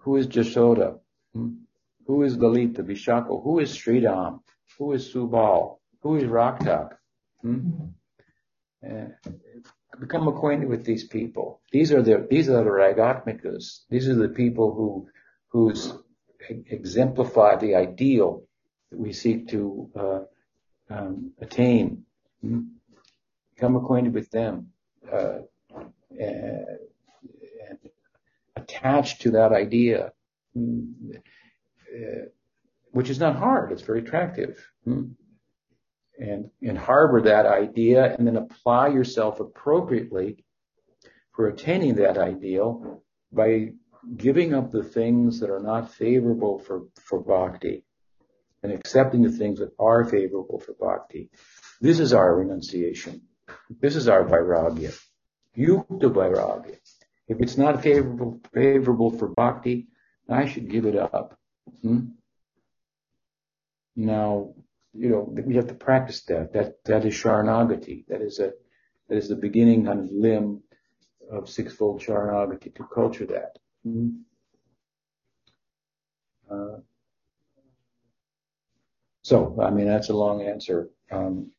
Who 0.01 0.17
is 0.17 0.27
Jashoda? 0.27 0.99
Hmm? 1.33 1.53
Who 2.05 2.21
is 2.21 2.37
Lalita 2.37 2.83
Vishaka? 2.83 3.43
Who 3.43 3.57
is 3.57 3.75
Sridham? 3.75 4.41
Who 4.77 4.93
is 4.93 5.11
Subal? 5.11 5.79
Who 6.03 6.17
is 6.17 6.25
Raktak? 6.25 6.89
Hmm? 7.41 7.71
Uh, 8.87 9.07
become 9.99 10.27
acquainted 10.27 10.69
with 10.69 10.85
these 10.85 11.07
people. 11.07 11.61
These 11.71 11.91
are 11.93 12.03
the 12.03 12.27
these 12.29 12.47
are 12.47 12.63
the 12.63 12.69
ragatmikas. 12.69 13.85
These 13.89 14.07
are 14.07 14.13
the 14.13 14.29
people 14.29 14.75
who 14.75 15.09
whose 15.47 15.93
exemplify 16.69 17.55
the 17.55 17.73
ideal 17.73 18.43
that 18.91 18.99
we 18.99 19.13
seek 19.13 19.47
to 19.47 19.89
uh, 19.95 20.19
um, 20.91 21.31
attain. 21.41 22.03
Hmm? 22.41 22.61
Become 23.55 23.77
acquainted 23.77 24.13
with 24.13 24.29
them 24.29 24.73
uh, 25.11 25.39
and 26.11 26.65
attached 28.67 29.21
to 29.21 29.31
that 29.31 29.51
idea, 29.51 30.11
uh, 30.55 30.59
which 32.91 33.09
is 33.09 33.19
not 33.19 33.35
hard. 33.35 33.71
It's 33.71 33.81
very 33.81 33.99
attractive. 33.99 34.65
And, 34.85 36.49
and 36.63 36.77
harbor 36.77 37.21
that 37.21 37.45
idea 37.45 38.15
and 38.15 38.25
then 38.25 38.37
apply 38.37 38.87
yourself 38.87 39.39
appropriately 39.39 40.43
for 41.35 41.47
attaining 41.47 41.95
that 41.95 42.17
ideal 42.17 43.03
by 43.31 43.73
giving 44.15 44.53
up 44.53 44.71
the 44.71 44.83
things 44.83 45.39
that 45.41 45.51
are 45.51 45.59
not 45.59 45.93
favorable 45.93 46.57
for, 46.57 46.87
for 47.03 47.19
bhakti 47.19 47.83
and 48.63 48.71
accepting 48.71 49.21
the 49.21 49.31
things 49.31 49.59
that 49.59 49.71
are 49.79 50.05
favorable 50.05 50.59
for 50.59 50.73
bhakti. 50.73 51.29
This 51.79 51.99
is 51.99 52.13
our 52.13 52.35
renunciation. 52.35 53.21
This 53.69 53.95
is 53.95 54.07
our 54.07 54.23
vairagya. 54.23 54.97
Yukta 55.55 56.09
vairagya. 56.09 56.77
If 57.27 57.41
it's 57.41 57.57
not 57.57 57.81
favorable, 57.83 58.39
favorable 58.53 59.11
for 59.11 59.27
bhakti, 59.29 59.87
I 60.29 60.45
should 60.45 60.69
give 60.69 60.85
it 60.85 60.95
up. 60.95 61.37
Hmm? 61.81 61.99
Now, 63.95 64.53
you 64.93 65.09
know, 65.09 65.21
we 65.21 65.55
have 65.55 65.67
to 65.67 65.73
practice 65.73 66.21
that. 66.23 66.53
That, 66.53 66.83
that 66.85 67.05
is 67.05 67.13
sharanagati. 67.13 68.05
That 68.07 68.21
is 68.21 68.39
a, 68.39 68.53
that 69.09 69.17
is 69.17 69.27
the 69.27 69.35
beginning 69.35 69.87
and 69.87 70.09
limb 70.11 70.61
of 71.31 71.49
sixfold 71.49 72.01
sharanagati 72.01 72.73
to 72.75 72.83
culture 72.85 73.25
that. 73.25 73.57
Uh, 76.49 76.77
So, 79.27 79.59
I 79.61 79.71
mean, 79.71 79.87
that's 79.87 80.07
a 80.07 80.13
long 80.15 80.41
answer. 80.41 80.89
Um, 81.11 81.51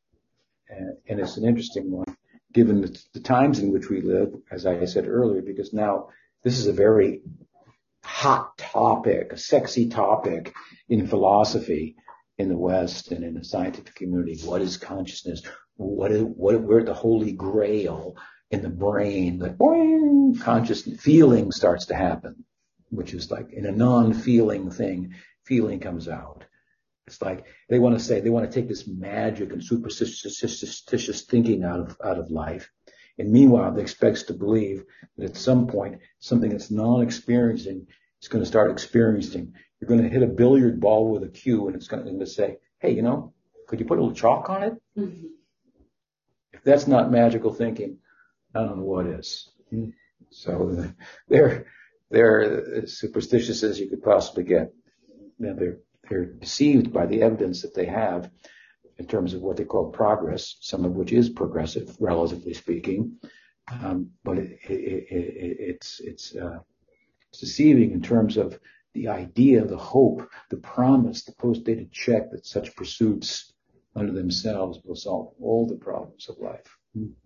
and, 0.70 0.96
and, 1.06 1.20
it's 1.20 1.36
an 1.36 1.44
interesting 1.44 1.90
one, 1.90 2.16
given 2.52 2.80
the, 2.80 3.02
the, 3.12 3.20
times 3.20 3.58
in 3.58 3.72
which 3.72 3.88
we 3.88 4.00
live, 4.00 4.34
as 4.50 4.66
I 4.66 4.84
said 4.84 5.06
earlier, 5.06 5.42
because 5.42 5.72
now 5.72 6.08
this 6.42 6.58
is 6.58 6.66
a 6.66 6.72
very 6.72 7.22
hot 8.04 8.56
topic, 8.56 9.32
a 9.32 9.38
sexy 9.38 9.88
topic 9.88 10.54
in 10.88 11.06
philosophy 11.06 11.96
in 12.38 12.48
the 12.48 12.56
West 12.56 13.12
and 13.12 13.24
in 13.24 13.34
the 13.34 13.44
scientific 13.44 13.94
community. 13.94 14.38
What 14.44 14.62
is 14.62 14.76
consciousness? 14.76 15.42
What 15.76 16.12
is, 16.12 16.22
what, 16.22 16.60
where 16.62 16.84
the 16.84 16.94
holy 16.94 17.32
grail 17.32 18.16
in 18.50 18.62
the 18.62 18.70
brain, 18.70 19.38
the 19.38 19.50
boing, 19.50 20.40
conscious 20.40 20.82
feeling 20.82 21.52
starts 21.52 21.86
to 21.86 21.94
happen, 21.94 22.44
which 22.90 23.12
is 23.12 23.30
like 23.30 23.52
in 23.52 23.66
a 23.66 23.72
non-feeling 23.72 24.70
thing, 24.70 25.14
feeling 25.44 25.80
comes 25.80 26.08
out. 26.08 26.44
It's 27.08 27.22
like 27.22 27.46
they 27.70 27.78
want 27.78 27.98
to 27.98 28.04
say 28.04 28.20
they 28.20 28.28
want 28.28 28.50
to 28.50 28.54
take 28.54 28.68
this 28.68 28.86
magic 28.86 29.50
and 29.50 29.64
superstitious 29.64 31.22
thinking 31.22 31.64
out 31.64 31.80
of 31.80 31.96
out 32.04 32.18
of 32.18 32.30
life, 32.30 32.70
and 33.18 33.32
meanwhile 33.32 33.72
they 33.72 33.80
expect 33.80 34.16
us 34.18 34.22
to 34.24 34.34
believe 34.34 34.84
that 35.16 35.30
at 35.30 35.36
some 35.36 35.68
point 35.68 36.00
something 36.18 36.50
that's 36.50 36.70
non-experiencing 36.70 37.86
is 38.20 38.28
going 38.28 38.44
to 38.44 38.48
start 38.48 38.70
experiencing. 38.70 39.54
You're 39.80 39.88
going 39.88 40.02
to 40.02 40.08
hit 40.10 40.22
a 40.22 40.26
billiard 40.26 40.80
ball 40.80 41.10
with 41.10 41.22
a 41.22 41.28
cue, 41.28 41.66
and 41.66 41.74
it's 41.76 41.88
going 41.88 42.18
to 42.18 42.26
say, 42.26 42.58
"Hey, 42.78 42.90
you 42.90 43.00
know, 43.00 43.32
could 43.66 43.80
you 43.80 43.86
put 43.86 43.98
a 43.98 44.02
little 44.02 44.14
chalk 44.14 44.50
on 44.50 44.62
it?" 44.64 44.74
Mm-hmm. 44.98 45.26
If 46.52 46.62
that's 46.62 46.86
not 46.86 47.10
magical 47.10 47.54
thinking, 47.54 47.98
I 48.54 48.60
don't 48.64 48.76
know 48.76 48.84
what 48.84 49.06
is. 49.06 49.50
So 50.30 50.92
they're 51.28 51.66
they're 52.10 52.82
as 52.82 52.98
superstitious 52.98 53.62
as 53.62 53.80
you 53.80 53.88
could 53.88 54.02
possibly 54.02 54.44
get. 54.44 54.72
Now 55.38 55.54
they're 55.54 55.78
they're 56.08 56.24
deceived 56.24 56.92
by 56.92 57.06
the 57.06 57.22
evidence 57.22 57.62
that 57.62 57.74
they 57.74 57.86
have 57.86 58.30
in 58.98 59.06
terms 59.06 59.34
of 59.34 59.42
what 59.42 59.56
they 59.56 59.64
call 59.64 59.90
progress, 59.90 60.56
some 60.60 60.84
of 60.84 60.92
which 60.92 61.12
is 61.12 61.28
progressive, 61.28 61.96
relatively 62.00 62.54
speaking. 62.54 63.16
Um, 63.70 64.10
but 64.24 64.38
it, 64.38 64.58
it, 64.68 65.06
it, 65.10 65.56
it's 65.60 66.00
it's 66.00 66.34
uh, 66.34 66.58
it's 67.30 67.40
deceiving 67.40 67.92
in 67.92 68.00
terms 68.00 68.36
of 68.36 68.58
the 68.94 69.08
idea, 69.08 69.64
the 69.64 69.76
hope, 69.76 70.28
the 70.50 70.56
promise, 70.56 71.22
the 71.22 71.32
post-dated 71.32 71.92
check 71.92 72.30
that 72.30 72.46
such 72.46 72.74
pursuits 72.74 73.52
unto 73.94 74.12
themselves 74.12 74.80
will 74.84 74.96
solve 74.96 75.34
all 75.40 75.66
the 75.66 75.76
problems 75.76 76.28
of 76.28 76.38
life. 76.38 76.76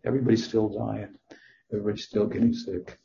Everybody's 0.05 0.45
still 0.45 0.69
dying. 0.69 1.15
Everybody's 1.73 2.05
still 2.05 2.27
getting 2.27 2.53
sick. 2.53 2.99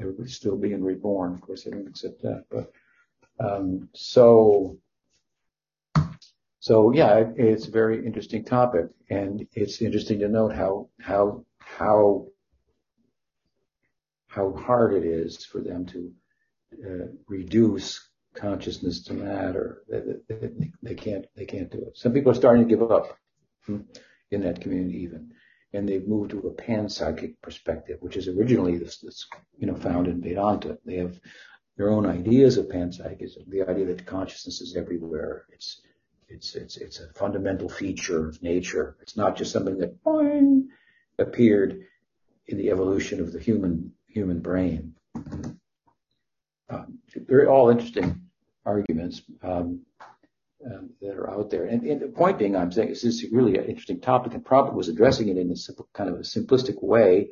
Everybody's 0.00 0.36
still 0.36 0.56
being 0.56 0.82
reborn. 0.82 1.34
Of 1.34 1.42
course, 1.42 1.66
I 1.66 1.70
don't 1.70 1.86
accept 1.86 2.22
that, 2.22 2.44
but 2.50 2.72
so 3.94 4.78
so 6.60 6.92
yeah, 6.92 7.24
it's 7.36 7.68
a 7.68 7.70
very 7.70 8.04
interesting 8.04 8.44
topic, 8.44 8.86
and 9.10 9.46
it's 9.52 9.80
interesting 9.80 10.18
to 10.20 10.28
note 10.28 10.54
how 10.54 10.88
how 11.00 11.44
how 11.58 12.26
how 14.26 14.52
hard 14.52 14.94
it 14.94 15.04
is 15.04 15.44
for 15.44 15.60
them 15.60 15.86
to 15.86 16.12
uh, 16.84 17.06
reduce 17.28 18.08
consciousness 18.34 19.02
to 19.04 19.14
matter. 19.14 19.82
They, 19.88 20.94
can't 20.94 21.70
do 21.70 21.78
it. 21.86 21.96
Some 21.96 22.12
people 22.12 22.32
are 22.32 22.34
starting 22.34 22.68
to 22.68 22.68
give 22.68 22.90
up. 22.90 23.16
Hmm 23.64 23.80
in 24.30 24.42
that 24.42 24.60
community 24.60 24.98
even. 25.02 25.32
And 25.72 25.88
they've 25.88 26.06
moved 26.06 26.30
to 26.30 26.38
a 26.38 26.54
panpsychic 26.54 27.34
perspective, 27.42 27.98
which 28.00 28.16
is 28.16 28.28
originally 28.28 28.78
this, 28.78 29.04
you 29.58 29.66
know, 29.66 29.74
found 29.74 30.06
in 30.06 30.22
Vedanta. 30.22 30.78
They 30.84 30.96
have 30.96 31.18
their 31.76 31.90
own 31.90 32.06
ideas 32.06 32.56
of 32.56 32.66
panpsychism, 32.66 33.48
the 33.48 33.62
idea 33.62 33.86
that 33.86 34.06
consciousness 34.06 34.60
is 34.60 34.76
everywhere. 34.76 35.44
It's, 35.52 35.82
it's, 36.28 36.54
it's, 36.54 36.76
it's 36.76 37.00
a 37.00 37.12
fundamental 37.14 37.68
feature 37.68 38.28
of 38.28 38.42
nature. 38.42 38.96
It's 39.02 39.16
not 39.16 39.36
just 39.36 39.52
something 39.52 39.78
that 39.78 40.02
boing, 40.02 40.68
appeared 41.18 41.84
in 42.46 42.58
the 42.58 42.70
evolution 42.70 43.20
of 43.20 43.32
the 43.32 43.40
human, 43.40 43.92
human 44.06 44.40
brain. 44.40 44.94
Um, 46.68 46.98
they're 47.14 47.50
all 47.50 47.70
interesting 47.70 48.22
arguments. 48.64 49.22
Um, 49.42 49.82
um, 50.64 50.90
that 51.00 51.14
are 51.14 51.30
out 51.30 51.50
there. 51.50 51.66
And, 51.66 51.82
and, 51.84 52.00
the 52.00 52.08
point 52.08 52.38
being, 52.38 52.56
I'm 52.56 52.72
saying, 52.72 52.88
is 52.88 53.02
this 53.02 53.22
is 53.22 53.30
really 53.30 53.56
an 53.56 53.66
interesting 53.66 54.00
topic, 54.00 54.34
and 54.34 54.44
Prabhupada 54.44 54.74
was 54.74 54.88
addressing 54.88 55.28
it 55.28 55.36
in 55.36 55.50
a 55.50 55.56
simple, 55.56 55.88
kind 55.92 56.10
of 56.10 56.16
a 56.16 56.20
simplistic 56.20 56.82
way 56.82 57.28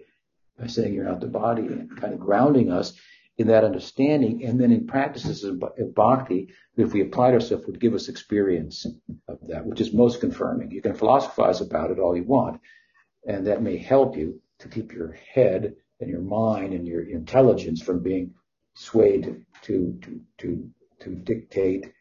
by 0.59 0.67
saying 0.67 0.95
you're 0.95 1.05
not 1.05 1.21
the 1.21 1.27
body 1.27 1.63
and 1.63 1.97
kind 2.01 2.13
of 2.13 2.21
grounding 2.21 2.71
us 2.71 2.93
in 3.37 3.49
that 3.49 3.65
understanding. 3.65 4.45
And 4.45 4.61
then 4.61 4.71
in 4.71 4.87
practices 4.87 5.45
of, 5.45 5.63
bhakti, 5.95 6.53
if 6.77 6.93
we 6.93 7.03
applied 7.03 7.35
ourselves, 7.35 7.67
would 7.67 7.81
give 7.81 7.95
us 7.95 8.09
experience 8.09 8.87
of 9.29 9.39
that, 9.49 9.67
which 9.67 9.81
is 9.81 9.93
most 9.93 10.21
confirming. 10.21 10.71
You 10.71 10.83
can 10.83 10.95
philosophize 10.95 11.61
about 11.61 11.91
it 11.91 11.99
all 11.99 12.17
you 12.17 12.25
want, 12.25 12.61
and 13.27 13.47
that 13.47 13.63
may 13.63 13.77
help 13.77 14.17
you 14.17 14.41
to 14.61 14.69
keep 14.69 14.93
your 14.93 15.13
head 15.13 15.75
and 16.01 16.11
your 16.11 16.21
mind 16.21 16.73
and 16.75 16.87
your 16.87 17.03
intelligence 17.03 17.83
from 17.83 18.03
being 18.03 18.35
swayed 18.75 19.45
to 19.63 19.99
to 20.03 20.21
to 20.39 20.71
to 21.01 21.11
dictate 21.15 21.93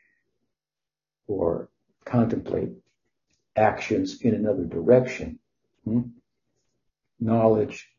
or 1.28 1.70
contemplate 2.06 2.70
actions 3.56 4.22
in 4.22 4.34
another 4.34 4.66
direction. 4.66 5.40
Hmm? 5.86 6.02
Knowledge, 7.20 7.93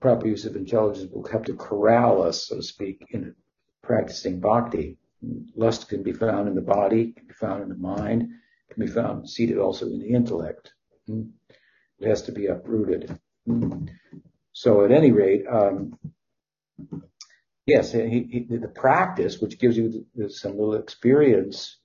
proper 0.00 0.26
use 0.26 0.44
of 0.44 0.56
intelligence 0.56 1.10
will 1.10 1.26
have 1.28 1.44
to 1.44 1.54
corral 1.54 2.22
us, 2.22 2.46
so 2.46 2.56
to 2.56 2.62
speak, 2.62 3.06
in 3.10 3.34
practicing 3.82 4.40
bhakti. 4.40 4.98
Lust 5.54 5.88
can 5.88 6.02
be 6.02 6.12
found 6.12 6.48
in 6.48 6.54
the 6.54 6.60
body, 6.60 7.12
can 7.12 7.26
be 7.26 7.34
found 7.34 7.62
in 7.62 7.68
the 7.68 7.74
mind, 7.74 8.28
can 8.70 8.84
be 8.84 8.90
found 8.90 9.28
seated 9.28 9.58
also 9.58 9.86
in 9.86 9.98
the 9.98 10.08
intellect. 10.08 10.72
Hmm? 11.06 11.22
It 11.98 12.08
has 12.08 12.22
to 12.22 12.32
be 12.32 12.46
uprooted. 12.46 13.18
Hmm? 13.46 13.86
So 14.52 14.84
at 14.84 14.92
any 14.92 15.12
rate, 15.12 15.44
um, 15.50 15.98
yes, 17.64 17.92
he, 17.92 18.46
he, 18.48 18.56
the 18.56 18.68
practice, 18.68 19.40
which 19.40 19.58
gives 19.58 19.76
you 19.76 20.06
some 20.28 20.52
little 20.52 20.74
experience 20.74 21.78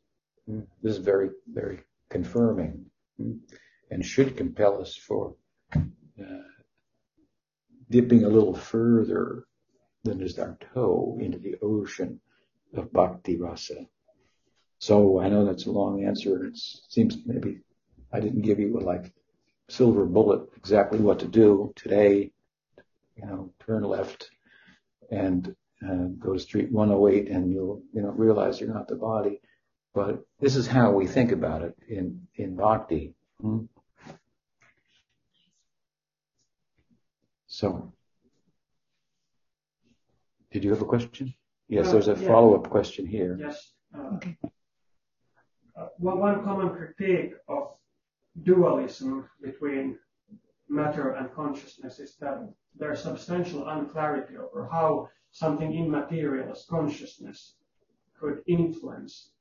this 0.48 0.98
is 0.98 0.98
very, 0.98 1.30
very 1.48 1.82
confirming 2.10 2.86
and 3.18 4.06
should 4.06 4.38
compel 4.38 4.82
us 4.82 4.96
for 4.96 5.36
uh, 5.76 6.42
dipping 7.92 8.24
a 8.24 8.30
little 8.30 8.56
further 8.56 9.46
than 10.04 10.20
just 10.20 10.40
our 10.40 10.58
toe 10.74 11.18
into 11.22 11.38
the 11.38 11.58
ocean 11.62 12.20
of 12.74 12.92
bhakti 12.92 13.38
rasa. 13.38 13.86
So 14.80 15.20
I 15.20 15.30
know 15.30 15.46
that's 15.46 15.68
a 15.68 15.72
long 15.72 16.04
answer. 16.04 16.46
It 16.46 16.58
seems 16.58 17.18
maybe 17.26 17.60
I 18.12 18.20
didn't 18.20 18.42
give 18.42 18.60
you 18.60 18.80
a 18.80 18.82
like 18.82 19.14
silver 19.70 20.06
bullet 20.06 20.50
exactly 20.58 21.00
what 21.00 21.20
to 21.20 21.28
do 21.28 21.72
today. 21.76 22.32
You 23.16 23.26
know, 23.26 23.54
turn 23.66 23.84
left 23.84 24.32
and 25.12 25.56
uh, 25.88 26.06
go 26.18 26.34
to 26.34 26.40
Street 26.40 26.72
108, 26.72 27.30
and 27.30 27.52
you'll 27.52 27.84
you 27.94 28.02
know 28.02 28.10
realize 28.10 28.60
you're 28.60 28.74
not 28.74 28.88
the 28.88 28.96
body. 28.96 29.42
But 29.94 30.26
this 30.40 30.56
is 30.56 30.68
how 30.68 30.92
we 30.92 31.06
think 31.06 31.32
about 31.32 31.64
it 31.64 31.78
in, 31.88 32.28
in 32.36 32.56
bhakti. 32.56 33.14
Hmm? 33.42 33.66
So, 37.62 37.94
did 40.52 40.64
you 40.64 40.72
have 40.72 40.82
a 40.82 40.92
question? 40.96 41.32
Yes, 41.68 41.90
uh, 41.90 41.92
there's 41.92 42.08
a 42.08 42.18
yeah. 42.20 42.28
follow-up 42.28 42.68
question 42.72 43.06
here. 43.06 43.38
Yes. 43.40 43.74
Uh, 43.96 44.16
okay. 44.16 44.36
Uh, 45.78 45.90
well, 46.00 46.18
one 46.18 46.44
common 46.44 46.70
critique 46.72 47.34
of 47.48 47.64
dualism 48.42 49.30
between 49.44 50.00
matter 50.70 51.12
and 51.12 51.32
consciousness 51.36 52.00
is 52.00 52.16
that 52.16 52.40
there's 52.80 53.04
substantial 53.04 53.70
unclarity 53.70 54.38
over 54.38 54.68
how 54.72 55.08
something 55.30 55.72
immaterial 55.72 56.52
as 56.52 56.66
consciousness 56.68 57.58
could 58.20 58.42
influence 58.48 59.34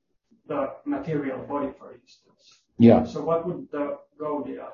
the 0.46 0.74
material 0.84 1.38
body, 1.46 1.70
for 1.78 1.94
instance. 1.94 2.60
Yeah. 2.76 3.02
So 3.04 3.24
what 3.24 3.46
would 3.46 3.68
the 3.72 3.96
Gaudiya 4.20 4.72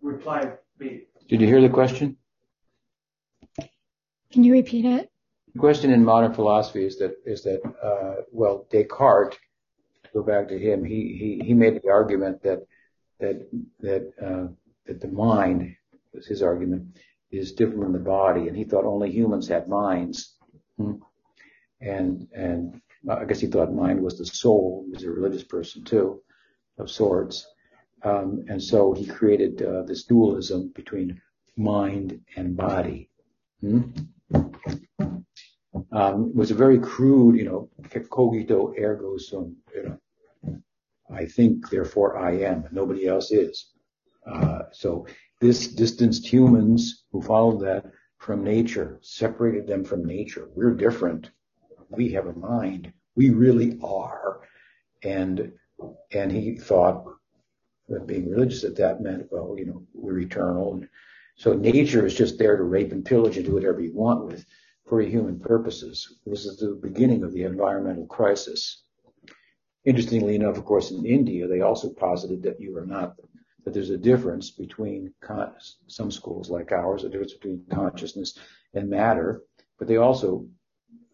reply 0.00 0.52
be? 0.78 1.08
Did 1.28 1.42
you 1.42 1.46
hear 1.46 1.60
the 1.60 1.68
question? 1.68 2.16
Can 4.34 4.42
you 4.42 4.52
repeat 4.52 4.84
it? 4.84 5.08
The 5.52 5.60
question 5.60 5.92
in 5.92 6.04
modern 6.04 6.34
philosophy 6.34 6.84
is 6.84 6.98
that 6.98 7.14
is 7.24 7.44
that 7.44 7.60
uh, 7.80 8.22
well 8.32 8.66
Descartes, 8.68 9.36
go 10.12 10.24
back 10.24 10.48
to 10.48 10.58
him, 10.58 10.84
he 10.84 11.16
he 11.16 11.46
he 11.46 11.54
made 11.54 11.80
the 11.80 11.88
argument 11.88 12.42
that 12.42 12.66
that 13.20 13.46
that 13.78 14.12
uh, 14.20 14.48
that 14.86 15.00
the 15.00 15.06
mind 15.06 15.76
was 16.12 16.26
his 16.26 16.42
argument 16.42 16.98
is 17.30 17.52
different 17.52 17.84
from 17.84 17.92
the 17.92 18.00
body, 18.00 18.48
and 18.48 18.56
he 18.56 18.64
thought 18.64 18.84
only 18.84 19.12
humans 19.12 19.46
had 19.46 19.68
minds, 19.68 20.34
hmm? 20.78 20.94
and 21.80 22.26
and 22.34 22.80
I 23.08 23.24
guess 23.24 23.38
he 23.38 23.46
thought 23.46 23.72
mind 23.72 24.02
was 24.02 24.18
the 24.18 24.26
soul. 24.26 24.82
He 24.86 24.94
was 24.94 25.04
a 25.04 25.10
religious 25.10 25.44
person 25.44 25.84
too, 25.84 26.22
of 26.76 26.90
sorts. 26.90 27.46
Um, 28.02 28.46
and 28.48 28.60
so 28.60 28.94
he 28.94 29.06
created 29.06 29.62
uh, 29.62 29.82
this 29.82 30.02
dualism 30.02 30.72
between 30.74 31.22
mind 31.56 32.20
and 32.36 32.56
body. 32.56 33.10
Hmm? 33.60 33.82
Um, 35.94 36.34
was 36.34 36.50
a 36.50 36.56
very 36.56 36.78
crude, 36.80 37.36
you 37.36 37.44
know, 37.44 37.70
cogito 38.10 38.74
ergo 38.76 39.16
sum, 39.16 39.56
you 39.72 39.82
know, 40.42 40.60
I 41.08 41.24
think, 41.24 41.70
therefore 41.70 42.18
I 42.18 42.32
am. 42.38 42.66
Nobody 42.72 43.06
else 43.06 43.30
is. 43.30 43.66
Uh, 44.26 44.62
so 44.72 45.06
this 45.40 45.68
distanced 45.68 46.26
humans 46.26 47.04
who 47.12 47.22
followed 47.22 47.60
that 47.60 47.84
from 48.18 48.42
nature, 48.42 48.98
separated 49.02 49.68
them 49.68 49.84
from 49.84 50.04
nature. 50.04 50.48
We're 50.56 50.74
different. 50.74 51.30
We 51.90 52.10
have 52.10 52.26
a 52.26 52.32
mind. 52.32 52.92
We 53.14 53.30
really 53.30 53.78
are. 53.80 54.40
And, 55.04 55.52
and 56.10 56.32
he 56.32 56.56
thought 56.56 57.04
that 57.88 58.08
being 58.08 58.28
religious 58.30 58.62
that 58.62 58.76
that 58.78 59.00
meant, 59.00 59.28
well, 59.30 59.54
you 59.56 59.66
know, 59.66 59.82
we're 59.94 60.18
eternal. 60.18 60.74
And 60.74 60.88
so 61.36 61.52
nature 61.52 62.04
is 62.04 62.16
just 62.16 62.36
there 62.36 62.56
to 62.56 62.64
rape 62.64 62.90
and 62.90 63.04
pillage 63.04 63.36
and 63.36 63.46
do 63.46 63.54
whatever 63.54 63.80
you 63.80 63.92
want 63.94 64.24
with 64.24 64.44
for 64.86 65.00
human 65.00 65.40
purposes. 65.40 66.18
This 66.26 66.44
is 66.44 66.58
the 66.58 66.78
beginning 66.80 67.22
of 67.22 67.32
the 67.32 67.44
environmental 67.44 68.06
crisis. 68.06 68.82
Interestingly 69.84 70.34
enough, 70.34 70.56
of 70.56 70.64
course, 70.64 70.90
in 70.90 71.04
India, 71.04 71.46
they 71.46 71.60
also 71.60 71.90
posited 71.90 72.42
that 72.42 72.60
you 72.60 72.76
are 72.76 72.86
not, 72.86 73.16
that 73.64 73.74
there's 73.74 73.90
a 73.90 73.98
difference 73.98 74.50
between 74.50 75.12
con- 75.20 75.54
some 75.86 76.10
schools 76.10 76.50
like 76.50 76.72
ours, 76.72 77.04
a 77.04 77.08
difference 77.08 77.34
between 77.34 77.64
consciousness 77.70 78.38
and 78.74 78.88
matter, 78.88 79.42
but 79.78 79.88
they 79.88 79.96
also 79.96 80.46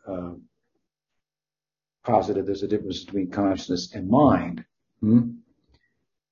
uh, 0.06 0.32
posited 2.04 2.46
there's 2.46 2.62
a 2.62 2.68
difference 2.68 3.04
between 3.04 3.30
consciousness 3.30 3.94
and 3.94 4.08
mind. 4.08 4.64
Hmm? 5.00 5.30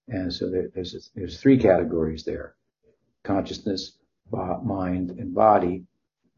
And 0.08 0.32
so 0.32 0.50
there's, 0.50 1.10
there's 1.14 1.40
three 1.40 1.58
categories 1.58 2.24
there. 2.24 2.54
Consciousness, 3.24 3.98
mind, 4.32 5.10
and 5.10 5.34
body. 5.34 5.84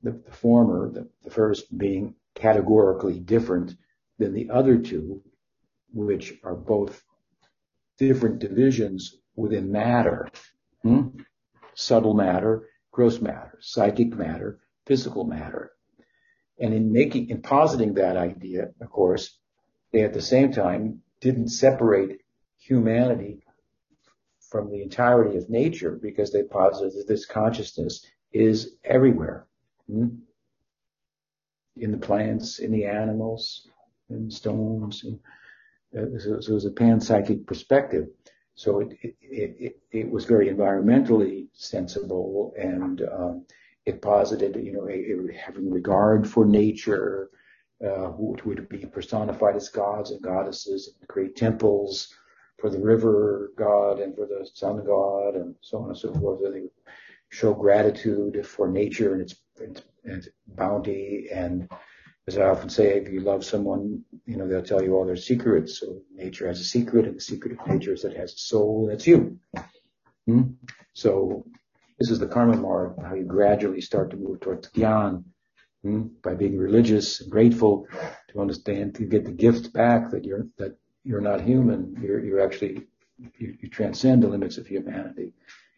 The, 0.03 0.13
the 0.13 0.33
former, 0.33 0.91
the, 0.91 1.09
the 1.23 1.31
first 1.31 1.77
being 1.77 2.15
categorically 2.35 3.19
different 3.21 3.75
than 4.19 4.33
the 4.33 4.51
other 4.51 4.79
two, 4.79 5.23
which 5.93 6.35
are 6.45 6.55
both 6.55 7.03
different 7.99 8.39
divisions 8.39 9.17
within 9.37 9.71
matter. 9.71 10.29
Hmm? 10.83 11.09
Subtle 11.75 12.15
matter, 12.15 12.69
gross 12.91 13.21
matter, 13.21 13.59
psychic 13.61 14.15
matter, 14.17 14.61
physical 14.87 15.25
matter. 15.25 15.73
And 16.59 16.75
in 16.75 16.93
making, 16.93 17.31
in 17.31 17.43
positing 17.43 17.95
that 17.95 18.17
idea, 18.17 18.69
of 18.81 18.91
course, 18.91 19.39
they 19.93 20.03
at 20.03 20.13
the 20.13 20.23
same 20.23 20.53
time 20.53 21.03
didn't 21.21 21.49
separate 21.49 22.21
humanity 22.59 23.43
from 24.51 24.71
the 24.71 24.83
entirety 24.83 25.37
of 25.39 25.49
nature 25.49 25.99
because 26.03 26.33
they 26.33 26.43
posited 26.43 26.93
that 26.95 27.09
this 27.09 27.25
consciousness 27.25 28.05
is 28.33 28.77
everywhere. 28.85 29.47
Hmm? 29.91 30.09
In 31.77 31.93
the 31.93 31.99
plants, 31.99 32.59
in 32.59 32.73
the 32.73 32.85
animals, 32.85 33.69
in 34.09 34.31
stones, 34.31 35.05
in 35.05 35.19
uh, 35.97 36.19
so, 36.19 36.41
so 36.41 36.53
it 36.53 36.55
was 36.55 36.67
a 36.67 36.71
panpsychic 36.71 37.47
perspective. 37.47 38.07
So 38.55 38.81
it, 38.81 38.93
it, 39.03 39.17
it, 39.23 39.81
it 39.91 40.11
was 40.11 40.25
very 40.25 40.49
environmentally 40.49 41.49
sensible 41.55 42.53
and 42.59 43.03
um, 43.13 43.47
it 43.87 44.03
posited, 44.03 44.57
you 44.57 44.73
know, 44.73 44.89
a, 44.89 44.93
a 44.93 45.39
having 45.39 45.71
regard 45.71 46.29
for 46.29 46.45
nature, 46.45 47.31
uh, 47.85 48.09
which 48.17 48.45
would 48.45 48.69
be 48.69 48.85
personified 48.87 49.57
as 49.57 49.69
gods 49.69 50.11
and 50.11 50.23
goddesses 50.23 50.95
and 51.01 51.09
create 51.09 51.37
temples 51.37 52.15
for 52.61 52.69
the 52.69 52.79
river 52.79 53.53
god 53.57 53.99
and 54.01 54.15
for 54.15 54.27
the 54.27 54.49
sun 54.53 54.85
god 54.85 55.35
and 55.35 55.55
so 55.63 55.79
on 55.79 55.89
and 55.89 55.99
so 55.99 56.13
forth. 56.15 56.41
They 56.43 56.61
would 56.61 56.71
show 57.31 57.55
gratitude 57.55 58.47
for 58.47 58.69
nature 58.69 59.15
and 59.15 59.23
its, 59.23 59.35
its 59.61 60.29
bounty 60.47 61.29
and 61.33 61.69
as 62.31 62.39
I 62.39 62.45
often 62.45 62.69
say, 62.69 62.99
if 62.99 63.09
you 63.09 63.21
love 63.21 63.45
someone, 63.45 64.05
you 64.25 64.37
know, 64.37 64.47
they'll 64.47 64.63
tell 64.63 64.83
you 64.83 64.95
all 64.95 65.05
their 65.05 65.17
secrets. 65.17 65.81
So 65.81 66.03
nature 66.15 66.47
has 66.47 66.61
a 66.61 66.65
secret, 66.65 67.07
and 67.07 67.17
the 67.17 67.21
secret 67.21 67.59
of 67.59 67.67
nature 67.67 67.93
is 67.93 68.03
that 68.03 68.13
it 68.13 68.19
has 68.19 68.35
a 68.35 68.39
soul, 68.39 68.87
that's 68.89 69.07
you. 69.07 69.39
Hmm? 70.27 70.43
So 70.93 71.45
this 71.99 72.11
is 72.11 72.19
the 72.19 72.29
karma 72.29 72.57
marg, 72.57 73.03
how 73.03 73.15
you 73.15 73.25
gradually 73.25 73.81
start 73.81 74.11
to 74.11 74.17
move 74.17 74.41
towards 74.41 74.69
gyan 74.69 75.25
hmm? 75.83 76.03
by 76.23 76.35
being 76.35 76.57
religious 76.57 77.21
and 77.21 77.31
grateful 77.31 77.89
to 78.29 78.41
understand, 78.41 78.95
to 78.97 79.05
get 79.05 79.25
the 79.25 79.33
gift 79.33 79.73
back 79.73 80.11
that 80.11 80.25
you're, 80.25 80.47
that 80.59 80.77
you're 81.03 81.21
not 81.21 81.41
human. 81.41 81.97
You're, 82.01 82.25
you're 82.25 82.41
actually, 82.41 82.87
you, 83.39 83.57
you 83.61 83.69
transcend 83.69 84.23
the 84.23 84.29
limits 84.29 84.57
of 84.57 84.67
humanity 84.67 85.33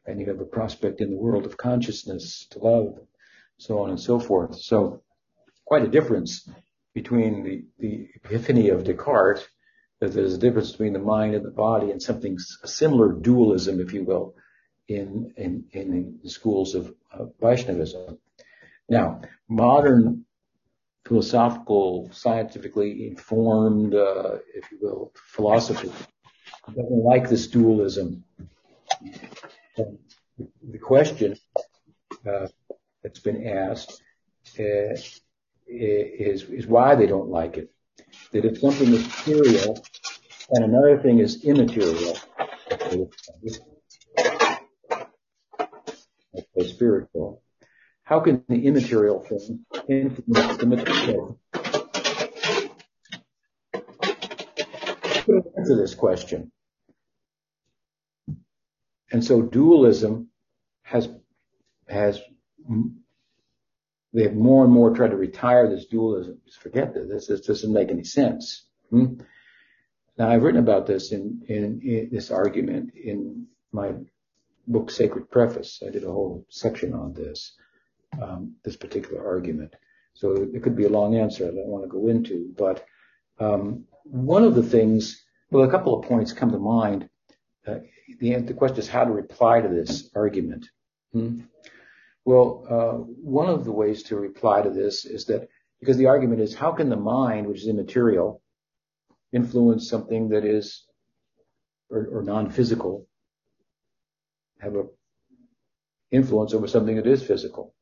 and 0.06 0.20
you 0.20 0.26
have 0.26 0.40
a 0.40 0.44
prospect 0.44 1.00
in 1.00 1.10
the 1.10 1.16
world 1.16 1.46
of 1.46 1.56
consciousness 1.56 2.46
to 2.50 2.58
love, 2.58 2.98
so 3.58 3.80
on 3.80 3.90
and 3.90 4.00
so 4.00 4.18
forth. 4.18 4.60
So 4.60 5.02
quite 5.64 5.84
a 5.84 5.88
difference 5.88 6.48
between 6.94 7.42
the, 7.42 7.64
the 7.78 8.08
epiphany 8.16 8.68
of 8.68 8.84
Descartes, 8.84 9.42
that 10.00 10.12
there's 10.12 10.34
a 10.34 10.38
difference 10.38 10.72
between 10.72 10.92
the 10.92 10.98
mind 10.98 11.34
and 11.34 11.44
the 11.44 11.50
body 11.50 11.90
and 11.90 12.02
something, 12.02 12.38
similar 12.38 13.12
dualism, 13.12 13.80
if 13.80 13.92
you 13.92 14.04
will, 14.04 14.34
in, 14.88 15.32
in, 15.36 15.64
in 15.72 16.18
the 16.22 16.28
schools 16.28 16.74
of, 16.74 16.92
of 17.10 17.32
Vaishnavism. 17.40 18.18
Now, 18.88 19.22
modern 19.48 20.24
philosophical, 21.06 22.10
scientifically 22.12 23.06
informed, 23.06 23.94
uh, 23.94 24.38
if 24.54 24.70
you 24.70 24.78
will, 24.82 25.12
philosophy 25.14 25.92
doesn't 26.66 26.90
like 26.90 27.28
this 27.28 27.46
dualism. 27.46 28.24
The 29.76 30.78
question 30.80 31.36
uh, 32.26 32.48
that's 33.02 33.20
been 33.20 33.46
asked 33.46 34.02
uh, 34.58 34.94
is, 35.66 36.44
is 36.44 36.66
why 36.66 36.94
they 36.94 37.06
don't 37.06 37.28
like 37.28 37.56
it. 37.56 37.70
That 38.32 38.44
if 38.44 38.58
something 38.58 38.88
is 38.88 39.06
material 39.06 39.82
and 40.50 40.64
another 40.64 40.98
thing 40.98 41.18
is 41.18 41.44
immaterial, 41.44 42.18
spiritual, 46.66 47.42
how 48.04 48.20
can 48.20 48.44
the 48.48 48.66
immaterial 48.66 49.20
thing 49.20 49.64
influence 49.88 50.56
the 50.58 50.66
material? 50.66 51.38
Answer 55.56 55.76
this 55.76 55.94
question. 55.94 56.50
And 59.12 59.24
so 59.24 59.42
dualism 59.42 60.28
has 60.82 61.08
has 61.86 62.20
they 64.12 64.24
have 64.24 64.34
more 64.34 64.64
and 64.64 64.72
more 64.72 64.94
tried 64.94 65.10
to 65.10 65.16
retire 65.16 65.68
this 65.68 65.86
dualism. 65.86 66.38
Just 66.46 66.60
forget 66.60 66.94
this. 66.94 67.26
This 67.26 67.40
doesn't 67.40 67.72
make 67.72 67.90
any 67.90 68.04
sense. 68.04 68.66
Hmm? 68.90 69.14
Now 70.18 70.28
I've 70.28 70.42
written 70.42 70.60
about 70.60 70.86
this 70.86 71.12
in, 71.12 71.42
in, 71.48 71.80
in, 71.82 72.08
this 72.12 72.30
argument 72.30 72.92
in 72.94 73.46
my 73.72 73.92
book 74.66 74.90
Sacred 74.90 75.30
Preface. 75.30 75.82
I 75.86 75.90
did 75.90 76.04
a 76.04 76.10
whole 76.10 76.46
section 76.50 76.92
on 76.92 77.14
this, 77.14 77.56
um, 78.20 78.56
this 78.62 78.76
particular 78.76 79.26
argument. 79.26 79.74
So 80.14 80.46
it 80.52 80.62
could 80.62 80.76
be 80.76 80.84
a 80.84 80.90
long 80.90 81.16
answer. 81.16 81.44
I 81.44 81.48
don't 81.48 81.68
want 81.68 81.84
to 81.84 81.88
go 81.88 82.08
into, 82.08 82.52
but 82.56 82.84
um, 83.40 83.84
one 84.04 84.44
of 84.44 84.54
the 84.54 84.62
things, 84.62 85.24
well, 85.50 85.66
a 85.66 85.70
couple 85.70 85.98
of 85.98 86.06
points 86.06 86.32
come 86.32 86.50
to 86.52 86.58
mind. 86.58 87.08
Uh, 87.66 87.78
the, 88.20 88.36
the 88.36 88.54
question 88.54 88.78
is 88.78 88.88
how 88.88 89.04
to 89.04 89.10
reply 89.10 89.62
to 89.62 89.68
this 89.68 90.10
argument. 90.14 90.68
Hmm? 91.12 91.40
Well, 92.24 92.66
uh, 92.68 92.98
one 93.04 93.48
of 93.48 93.64
the 93.64 93.72
ways 93.72 94.04
to 94.04 94.16
reply 94.16 94.62
to 94.62 94.70
this 94.70 95.04
is 95.04 95.26
that 95.26 95.48
because 95.80 95.96
the 95.96 96.06
argument 96.06 96.40
is 96.40 96.54
how 96.54 96.72
can 96.72 96.88
the 96.88 96.96
mind, 96.96 97.46
which 97.46 97.62
is 97.62 97.68
immaterial, 97.68 98.40
influence 99.32 99.88
something 99.88 100.28
that 100.28 100.44
is 100.44 100.84
or, 101.90 102.06
or 102.12 102.22
non-physical, 102.22 103.06
have 104.60 104.76
a 104.76 104.84
influence 106.12 106.54
over 106.54 106.68
something 106.68 106.96
that 106.96 107.06
is 107.06 107.22
physical. 107.22 107.74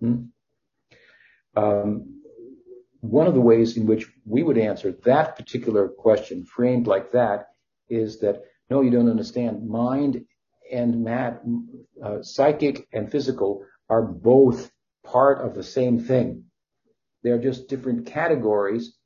Hmm? 0.00 0.22
Um, 1.54 2.22
one 3.00 3.26
of 3.26 3.34
the 3.34 3.40
ways 3.40 3.76
in 3.76 3.86
which 3.86 4.06
we 4.24 4.42
would 4.42 4.56
answer 4.56 4.92
that 5.04 5.36
particular 5.36 5.88
question, 5.88 6.44
framed 6.44 6.86
like 6.86 7.12
that, 7.12 7.48
is 7.90 8.20
that 8.20 8.42
no, 8.70 8.80
you 8.80 8.90
don't 8.90 9.10
understand. 9.10 9.68
Mind 9.68 10.24
and 10.72 11.04
mat, 11.04 11.42
uh, 12.02 12.22
psychic 12.22 12.88
and 12.92 13.10
physical 13.10 13.66
are 13.92 14.00
both 14.02 14.70
part 15.04 15.44
of 15.46 15.54
the 15.54 15.62
same 15.62 16.00
thing. 16.02 16.44
They're 17.22 17.44
just 17.50 17.68
different 17.68 18.06
categories 18.06 18.96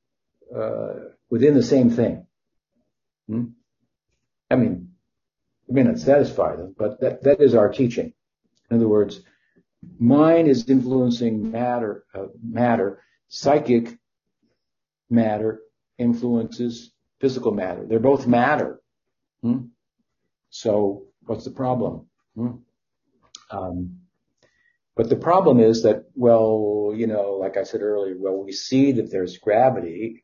uh, 0.56 0.94
within 1.28 1.54
the 1.54 1.62
same 1.62 1.90
thing. 1.90 2.26
Hmm? 3.28 3.46
I 4.48 4.54
mean, 4.54 4.92
it 5.68 5.74
may 5.74 5.82
not 5.82 5.98
satisfy 5.98 6.54
them, 6.54 6.76
but 6.78 7.00
that, 7.00 7.24
that 7.24 7.40
is 7.40 7.56
our 7.56 7.68
teaching. 7.68 8.12
In 8.70 8.76
other 8.76 8.86
words, 8.86 9.22
mind 9.98 10.46
is 10.46 10.68
influencing 10.68 11.50
matter, 11.50 12.04
uh, 12.14 12.26
matter. 12.40 13.02
Psychic 13.26 13.98
matter 15.10 15.62
influences 15.98 16.92
physical 17.18 17.50
matter. 17.50 17.84
They're 17.84 17.98
both 17.98 18.28
matter. 18.28 18.80
Hmm? 19.42 19.62
So 20.50 21.06
what's 21.22 21.44
the 21.44 21.50
problem? 21.50 22.06
Hmm? 22.36 22.52
Um, 23.50 24.05
but 24.96 25.08
the 25.10 25.16
problem 25.16 25.60
is 25.60 25.82
that, 25.82 26.04
well, 26.14 26.92
you 26.96 27.06
know, 27.06 27.32
like 27.32 27.56
I 27.56 27.64
said 27.64 27.82
earlier, 27.82 28.16
well, 28.18 28.42
we 28.42 28.52
see 28.52 28.92
that 28.92 29.10
there's 29.10 29.38
gravity, 29.38 30.22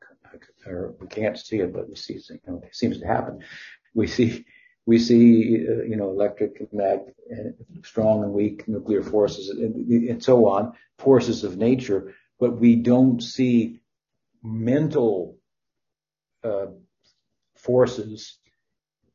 or 0.66 0.94
we 1.00 1.06
can't 1.08 1.38
see 1.38 1.58
it, 1.58 1.72
but 1.72 1.88
we 1.88 1.96
see 1.96 2.14
it, 2.14 2.24
you 2.30 2.40
know, 2.46 2.62
it 2.64 2.74
seems 2.74 2.98
to 2.98 3.06
happen. 3.06 3.40
we 3.94 4.06
see 4.06 4.44
we 4.86 4.98
see 4.98 5.64
uh, 5.68 5.82
you 5.84 5.96
know 5.96 6.10
electric, 6.10 6.72
mag, 6.72 7.00
strong 7.84 8.24
and 8.24 8.32
weak 8.32 8.66
nuclear 8.66 9.02
forces, 9.02 9.48
and, 9.50 9.74
and 10.08 10.22
so 10.22 10.48
on, 10.48 10.72
forces 10.98 11.44
of 11.44 11.56
nature, 11.56 12.14
but 12.40 12.58
we 12.58 12.76
don't 12.76 13.22
see 13.22 13.80
mental 14.42 15.38
uh, 16.42 16.66
forces 17.56 18.38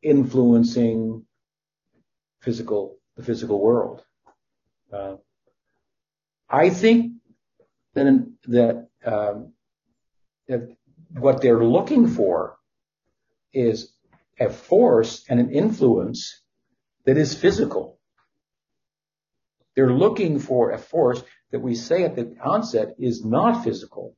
influencing 0.01 1.25
physical 2.41 2.97
the 3.17 3.23
physical 3.23 3.59
world. 3.59 4.03
Uh, 4.93 5.15
I 6.49 6.69
think 6.69 7.13
um, 7.95 9.53
that 10.47 10.75
what 11.11 11.41
they're 11.41 11.63
looking 11.63 12.07
for 12.07 12.57
is 13.53 13.93
a 14.39 14.49
force 14.49 15.25
and 15.29 15.39
an 15.39 15.51
influence 15.51 16.41
that 17.05 17.17
is 17.17 17.33
physical. 17.33 17.99
They're 19.75 19.93
looking 19.93 20.39
for 20.39 20.71
a 20.71 20.77
force 20.77 21.23
that 21.51 21.59
we 21.59 21.75
say 21.75 22.03
at 22.03 22.15
the 22.15 22.35
onset 22.43 22.95
is 22.99 23.23
not 23.23 23.63
physical 23.63 24.15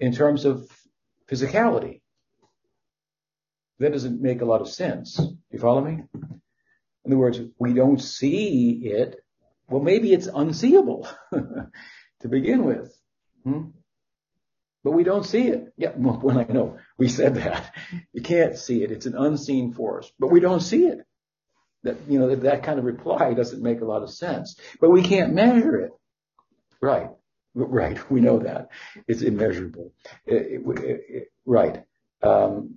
in 0.00 0.12
terms 0.12 0.44
of 0.44 0.68
physicality. 1.28 2.00
That 3.78 3.92
doesn't 3.92 4.20
make 4.20 4.40
a 4.40 4.44
lot 4.44 4.60
of 4.60 4.68
sense. 4.68 5.16
Do 5.16 5.36
you 5.50 5.58
follow 5.58 5.80
me? 5.80 6.02
In 6.14 7.12
other 7.12 7.18
words, 7.18 7.40
we 7.58 7.72
don't 7.72 8.00
see 8.00 8.80
it. 8.84 9.23
Well, 9.68 9.82
maybe 9.82 10.12
it's 10.12 10.26
unseeable 10.26 11.08
to 11.32 12.28
begin 12.28 12.64
with. 12.64 12.96
Hmm? 13.44 13.70
But 14.82 14.92
we 14.92 15.02
don't 15.02 15.24
see 15.24 15.48
it. 15.48 15.72
Yeah, 15.76 15.92
well, 15.96 16.38
I 16.38 16.52
know 16.52 16.78
we 16.98 17.08
said 17.08 17.36
that. 17.36 17.74
You 18.12 18.22
can't 18.22 18.56
see 18.56 18.82
it. 18.84 18.90
It's 18.90 19.06
an 19.06 19.16
unseen 19.16 19.72
force, 19.72 20.12
but 20.18 20.30
we 20.30 20.40
don't 20.40 20.60
see 20.60 20.86
it. 20.86 20.98
That, 21.82 21.96
you 22.08 22.18
know, 22.18 22.28
that, 22.28 22.42
that 22.42 22.62
kind 22.62 22.78
of 22.78 22.84
reply 22.84 23.34
doesn't 23.34 23.62
make 23.62 23.80
a 23.80 23.84
lot 23.84 24.02
of 24.02 24.10
sense, 24.10 24.58
but 24.80 24.90
we 24.90 25.02
can't 25.02 25.34
measure 25.34 25.80
it. 25.80 25.90
Right. 26.80 27.08
Right. 27.54 27.98
We 28.10 28.20
know 28.20 28.40
that. 28.40 28.68
It's 29.06 29.22
immeasurable. 29.22 29.92
It, 30.26 30.62
it, 30.66 31.00
it, 31.08 31.28
right. 31.46 31.84
Um, 32.22 32.76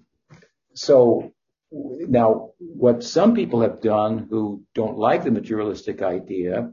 so 0.73 1.33
now 1.71 2.51
what 2.59 3.03
some 3.03 3.33
people 3.33 3.61
have 3.61 3.81
done 3.81 4.27
who 4.29 4.63
don't 4.73 4.97
like 4.97 5.23
the 5.23 5.31
materialistic 5.31 6.01
idea 6.01 6.71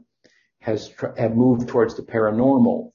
has 0.65 0.91
moved 1.35 1.67
towards 1.67 1.95
the 1.95 2.01
paranormal 2.01 2.91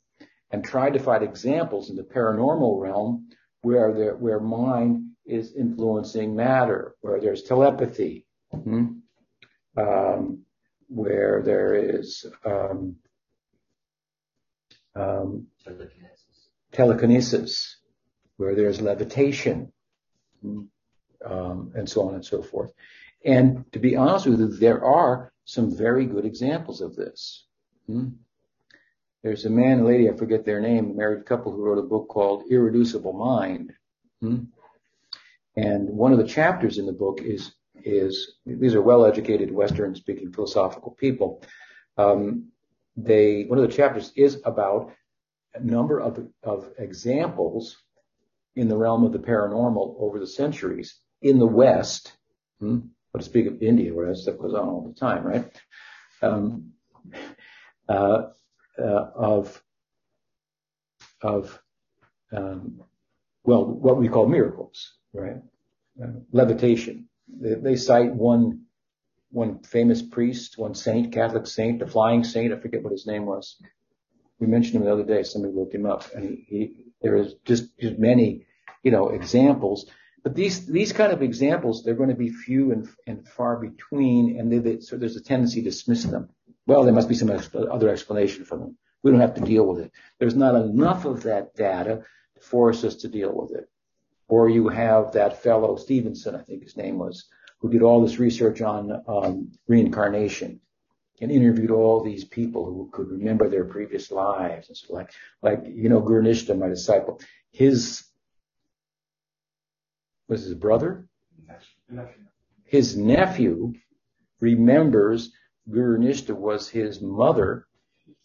and 0.51 0.64
tried 0.64 0.95
to 0.95 0.99
find 0.99 1.23
examples 1.23 1.89
in 1.89 1.95
the 1.95 2.03
paranormal 2.03 2.81
realm 2.81 3.29
where 3.62 3.95
there, 3.95 4.16
where 4.16 4.41
mind 4.41 5.12
is 5.25 5.55
influencing 5.55 6.35
matter, 6.35 6.97
where 7.01 7.21
there's 7.21 7.45
telepathy, 7.45 8.27
hmm? 8.53 8.87
um, 9.77 10.43
where 10.89 11.43
there 11.45 11.77
is 11.77 12.27
um, 12.45 12.97
um, 14.97 15.47
telekinesis. 15.62 16.49
telekinesis. 16.73 17.77
where 18.37 18.57
there's 18.57 18.81
levitation, 18.81 19.73
hmm? 20.43 20.62
um, 21.25 21.71
and 21.77 21.89
so 21.89 22.09
on 22.09 22.16
and 22.16 22.25
so 22.25 22.43
forth. 22.43 22.73
And 23.25 23.64
to 23.75 23.79
be 23.79 23.95
honest 23.95 24.27
with 24.27 24.41
you, 24.41 24.49
there 24.49 24.85
are 24.85 25.33
some 25.45 25.77
very 25.77 26.07
good 26.07 26.25
examples 26.25 26.81
of 26.81 26.97
this. 26.97 27.47
Hmm? 27.91 28.09
There's 29.22 29.45
a 29.45 29.51
man 29.51 29.78
and 29.78 29.80
a 29.82 29.84
lady, 29.84 30.09
I 30.09 30.14
forget 30.14 30.45
their 30.45 30.61
name, 30.61 30.91
a 30.91 30.95
married 30.95 31.26
couple 31.26 31.53
who 31.53 31.64
wrote 31.64 31.78
a 31.78 31.82
book 31.82 32.09
called 32.09 32.45
Irreducible 32.51 33.12
Mind. 33.12 33.72
Hmm? 34.20 34.45
And 35.57 35.88
one 35.91 36.12
of 36.12 36.18
the 36.18 36.26
chapters 36.26 36.78
in 36.78 36.86
the 36.86 36.93
book 36.93 37.20
is, 37.20 37.53
is 37.82 38.34
these 38.47 38.74
are 38.74 38.80
well-educated 38.80 39.51
Western-speaking 39.51 40.32
philosophical 40.32 40.93
people. 40.93 41.43
Um, 41.99 42.53
they, 42.97 43.45
one 43.45 43.59
of 43.59 43.68
the 43.68 43.74
chapters 43.74 44.12
is 44.14 44.41
about 44.45 44.93
a 45.55 45.61
number 45.61 46.01
of, 46.01 46.28
of 46.45 46.70
examples 46.78 47.76
in 48.55 48.68
the 48.68 48.76
realm 48.76 49.05
of 49.05 49.12
the 49.12 49.18
paranormal 49.18 49.97
over 49.99 50.20
the 50.20 50.26
centuries 50.26 50.99
in 51.22 51.38
the 51.38 51.47
West, 51.47 52.12
hmm, 52.61 52.78
but 53.12 53.18
to 53.18 53.24
speak 53.24 53.47
of 53.47 53.61
India, 53.62 53.93
where 53.93 54.07
that 54.07 54.16
stuff 54.16 54.38
goes 54.38 54.55
on 54.55 54.68
all 54.68 54.86
the 54.86 54.99
time, 54.99 55.24
right? 55.24 55.51
Um, 56.22 56.72
of 57.91 59.62
of 61.22 61.61
um, 62.32 62.82
well, 63.45 63.64
what 63.64 63.97
we 63.97 64.09
call 64.09 64.26
miracles, 64.26 64.93
right? 65.12 65.43
Uh, 66.03 66.20
levitation. 66.32 67.09
They, 67.28 67.76
cite 67.76 68.14
one 68.14 68.62
one 69.30 69.61
famous 69.61 70.03
priest, 70.03 70.59
one 70.59 70.74
saint, 70.74 71.12
Catholic 71.12 71.47
saint, 71.47 71.78
the 71.78 71.86
flying 71.86 72.24
saint. 72.24 72.53
I 72.53 72.57
forget 72.57 72.82
what 72.82 72.93
his 72.93 73.07
name 73.07 73.26
was. 73.26 73.57
We 74.41 74.47
mentioned 74.47 74.76
him 74.76 74.84
the 74.84 74.93
other 74.93 75.05
day. 75.05 75.22
Somebody 75.22 75.55
looked 75.55 75.74
him 75.74 75.86
up, 75.86 76.12
and 76.14 76.24
he, 76.24 76.45
he 76.49 76.74
there 77.03 77.16
is 77.16 77.34
just, 77.45 77.78
just 77.78 77.99
many, 77.99 78.47
you 78.82 78.91
know, 78.91 79.11
examples. 79.11 79.86
But 80.22 80.34
these 80.34 80.66
these 80.66 80.93
kind 80.93 81.12
of 81.12 81.22
examples, 81.22 81.82
they're 81.82 81.95
going 81.95 82.09
to 82.11 82.14
be 82.14 82.30
few 82.30 82.72
and, 82.72 83.28
far 83.28 83.57
between, 83.57 84.38
and 84.38 84.82
so 84.82 84.97
there's 84.97 85.16
a 85.16 85.22
tendency 85.22 85.62
to 85.62 85.70
dismiss 85.70 86.05
them 86.05 86.30
well, 86.71 86.85
there 86.85 86.95
must 86.95 87.09
be 87.09 87.16
some 87.16 87.37
other 87.73 87.89
explanation 87.89 88.45
for 88.45 88.57
them. 88.57 88.79
We 89.03 89.11
don't 89.11 89.18
have 89.18 89.35
to 89.35 89.41
deal 89.41 89.66
with 89.66 89.81
it. 89.81 89.91
There's 90.21 90.37
not 90.37 90.55
enough 90.55 91.05
of 91.05 91.25
that 91.25 91.57
data 91.57 92.05
to 92.37 92.41
force 92.41 92.85
us 92.85 92.95
to 92.99 93.09
deal 93.09 93.33
with 93.35 93.59
it. 93.59 93.68
Or 94.29 94.49
you 94.49 94.68
have 94.68 95.11
that 95.14 95.43
fellow 95.43 95.75
Stevenson, 95.75 96.37
I 96.37 96.43
think 96.43 96.62
his 96.62 96.77
name 96.77 96.97
was, 96.97 97.25
who 97.59 97.73
did 97.73 97.83
all 97.83 98.01
this 98.01 98.21
research 98.21 98.62
on 98.62 99.03
um, 99.09 99.51
reincarnation 99.66 100.61
and 101.21 101.33
interviewed 101.33 101.73
all 101.73 102.05
these 102.05 102.25
people 102.25 102.64
who 102.64 102.89
could 102.93 103.09
remember 103.09 103.49
their 103.49 103.64
previous 103.64 104.12
lives 104.12 104.68
and 104.68 104.77
so 104.77 104.95
like, 104.95 105.11
like, 105.43 105.64
you 105.66 105.89
know, 105.89 105.99
Guru 105.99 106.23
my 106.55 106.68
disciple, 106.68 107.21
his, 107.51 108.05
was 110.29 110.45
his 110.45 110.55
brother? 110.55 111.09
His 112.62 112.97
nephew 112.97 113.73
remembers 114.39 115.33
Guru 115.69 115.99
Nishta 115.99 116.35
was 116.35 116.69
his 116.69 117.01
mother 117.01 117.67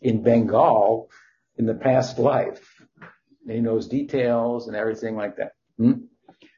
in 0.01 0.23
Bengal 0.23 1.09
in 1.57 1.65
the 1.65 1.73
past 1.73 2.19
life. 2.19 2.81
He 3.47 3.59
knows 3.59 3.87
details 3.87 4.67
and 4.67 4.75
everything 4.75 5.15
like 5.15 5.37
that. 5.37 5.53
Hmm? 5.77 6.05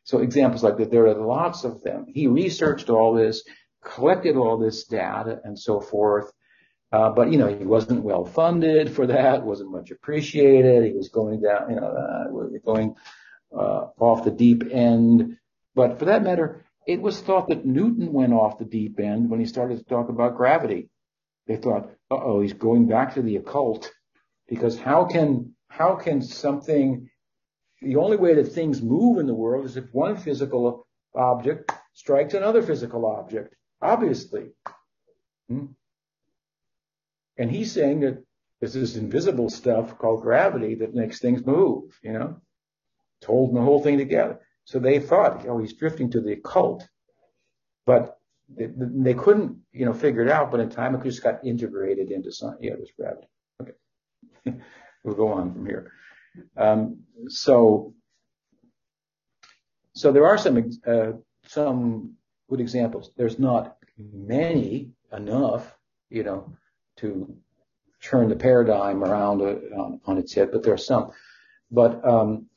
So 0.04 0.20
examples 0.20 0.64
like 0.64 0.78
that, 0.78 0.90
there 0.90 1.08
are 1.08 1.16
lots 1.16 1.64
of 1.64 1.84
them. 1.84 2.06
He 2.08 2.28
researched 2.28 2.90
all 2.90 3.14
this, 3.14 3.44
collected 3.84 4.38
all 4.38 4.58
this 4.58 4.86
data 4.86 5.42
and 5.44 5.60
so 5.60 5.82
forth. 5.82 6.32
Uh, 6.92 7.10
but 7.10 7.32
you 7.32 7.38
know, 7.38 7.48
he 7.48 7.66
wasn't 7.66 8.04
well 8.04 8.24
funded 8.24 8.90
for 8.90 9.08
that, 9.08 9.44
wasn't 9.44 9.72
much 9.72 9.92
appreciated. 9.92 10.86
He 10.86 10.94
was 10.94 11.10
going 11.10 11.42
down, 11.42 11.70
you 11.70 11.76
know, 11.76 11.88
uh, 11.88 12.58
going 12.66 12.96
uh, 13.54 13.88
off 14.00 14.24
the 14.24 14.32
deep 14.32 14.64
end. 14.72 15.38
But 15.76 16.00
for 16.00 16.06
that 16.06 16.24
matter, 16.24 16.64
it 16.88 17.02
was 17.02 17.20
thought 17.20 17.50
that 17.50 17.66
Newton 17.66 18.14
went 18.14 18.32
off 18.32 18.58
the 18.58 18.66
deep 18.66 19.00
end 19.00 19.30
when 19.30 19.42
he 19.42 19.46
started 19.46 19.78
to 19.78 19.84
talk 19.84 20.08
about 20.08 20.38
gravity. 20.38 20.90
They 21.46 21.58
thought, 21.58 21.92
uh-oh, 22.10 22.40
he's 22.40 22.54
going 22.54 22.88
back 22.88 23.14
to 23.14 23.22
the 23.22 23.36
occult 23.36 23.92
because 24.48 24.80
how 24.80 25.04
can, 25.06 25.54
how 25.68 25.96
can 25.96 26.22
something, 26.22 27.10
the 27.82 27.98
only 27.98 28.16
way 28.16 28.36
that 28.36 28.54
things 28.54 28.82
move 28.82 29.20
in 29.20 29.28
the 29.28 29.34
world 29.34 29.66
is 29.66 29.76
if 29.76 29.94
one 29.94 30.16
physical 30.16 30.88
object 31.14 31.72
strikes 31.94 32.34
another 32.34 32.62
physical 32.62 33.06
object, 33.06 33.54
obviously. 33.82 34.52
Hmm? 35.50 35.66
And 37.38 37.52
he's 37.52 37.72
saying 37.74 38.00
that 38.00 38.24
there's 38.62 38.74
this 38.74 38.96
invisible 38.96 39.50
stuff 39.50 39.98
called 39.98 40.22
gravity 40.22 40.76
that 40.76 40.96
makes 40.96 41.20
things 41.20 41.46
move, 41.46 42.00
you 42.02 42.14
know? 42.14 42.42
It's 43.20 43.28
holding 43.28 43.56
the 43.56 43.62
whole 43.62 43.84
thing 43.84 43.98
together. 43.98 44.40
So 44.68 44.80
they 44.80 45.00
thought, 45.00 45.46
oh, 45.48 45.60
he's 45.60 45.74
drifting 45.74 46.12
to 46.12 46.20
the 46.20 46.34
occult. 46.34 46.86
But 47.86 48.20
they, 48.50 48.68
they 48.76 49.14
couldn't, 49.14 49.60
you 49.72 49.86
know, 49.86 49.94
figure 49.94 50.22
it 50.22 50.30
out. 50.30 50.52
But 50.52 50.60
in 50.60 50.70
time, 50.70 50.94
it 50.94 51.04
just 51.04 51.24
got 51.24 51.46
integrated 51.46 52.12
into 52.12 52.34
science. 52.34 52.58
Yeah, 52.60 52.76
this 52.76 52.90
gravity. 52.98 53.28
Okay. 53.62 54.58
we'll 55.06 55.16
go 55.16 55.30
on 55.30 55.54
from 55.54 55.66
here. 55.66 55.94
Um, 56.58 57.04
so, 57.30 57.94
so 59.94 60.12
there 60.12 60.28
are 60.28 60.38
some, 60.38 60.70
uh, 60.86 61.14
some 61.46 62.16
good 62.50 62.60
examples. 62.60 63.12
There's 63.16 63.40
not 63.40 63.78
many 63.98 64.92
enough, 65.14 65.74
you 66.10 66.24
know, 66.24 66.52
to 66.98 67.38
turn 68.02 68.28
the 68.28 68.36
paradigm 68.36 69.02
around 69.02 69.42
uh, 69.42 69.56
on, 69.80 70.02
on 70.06 70.18
its 70.18 70.34
head, 70.34 70.50
but 70.52 70.62
there 70.62 70.74
are 70.74 70.78
some. 70.78 71.12
But 71.72 72.06
um, 72.06 72.48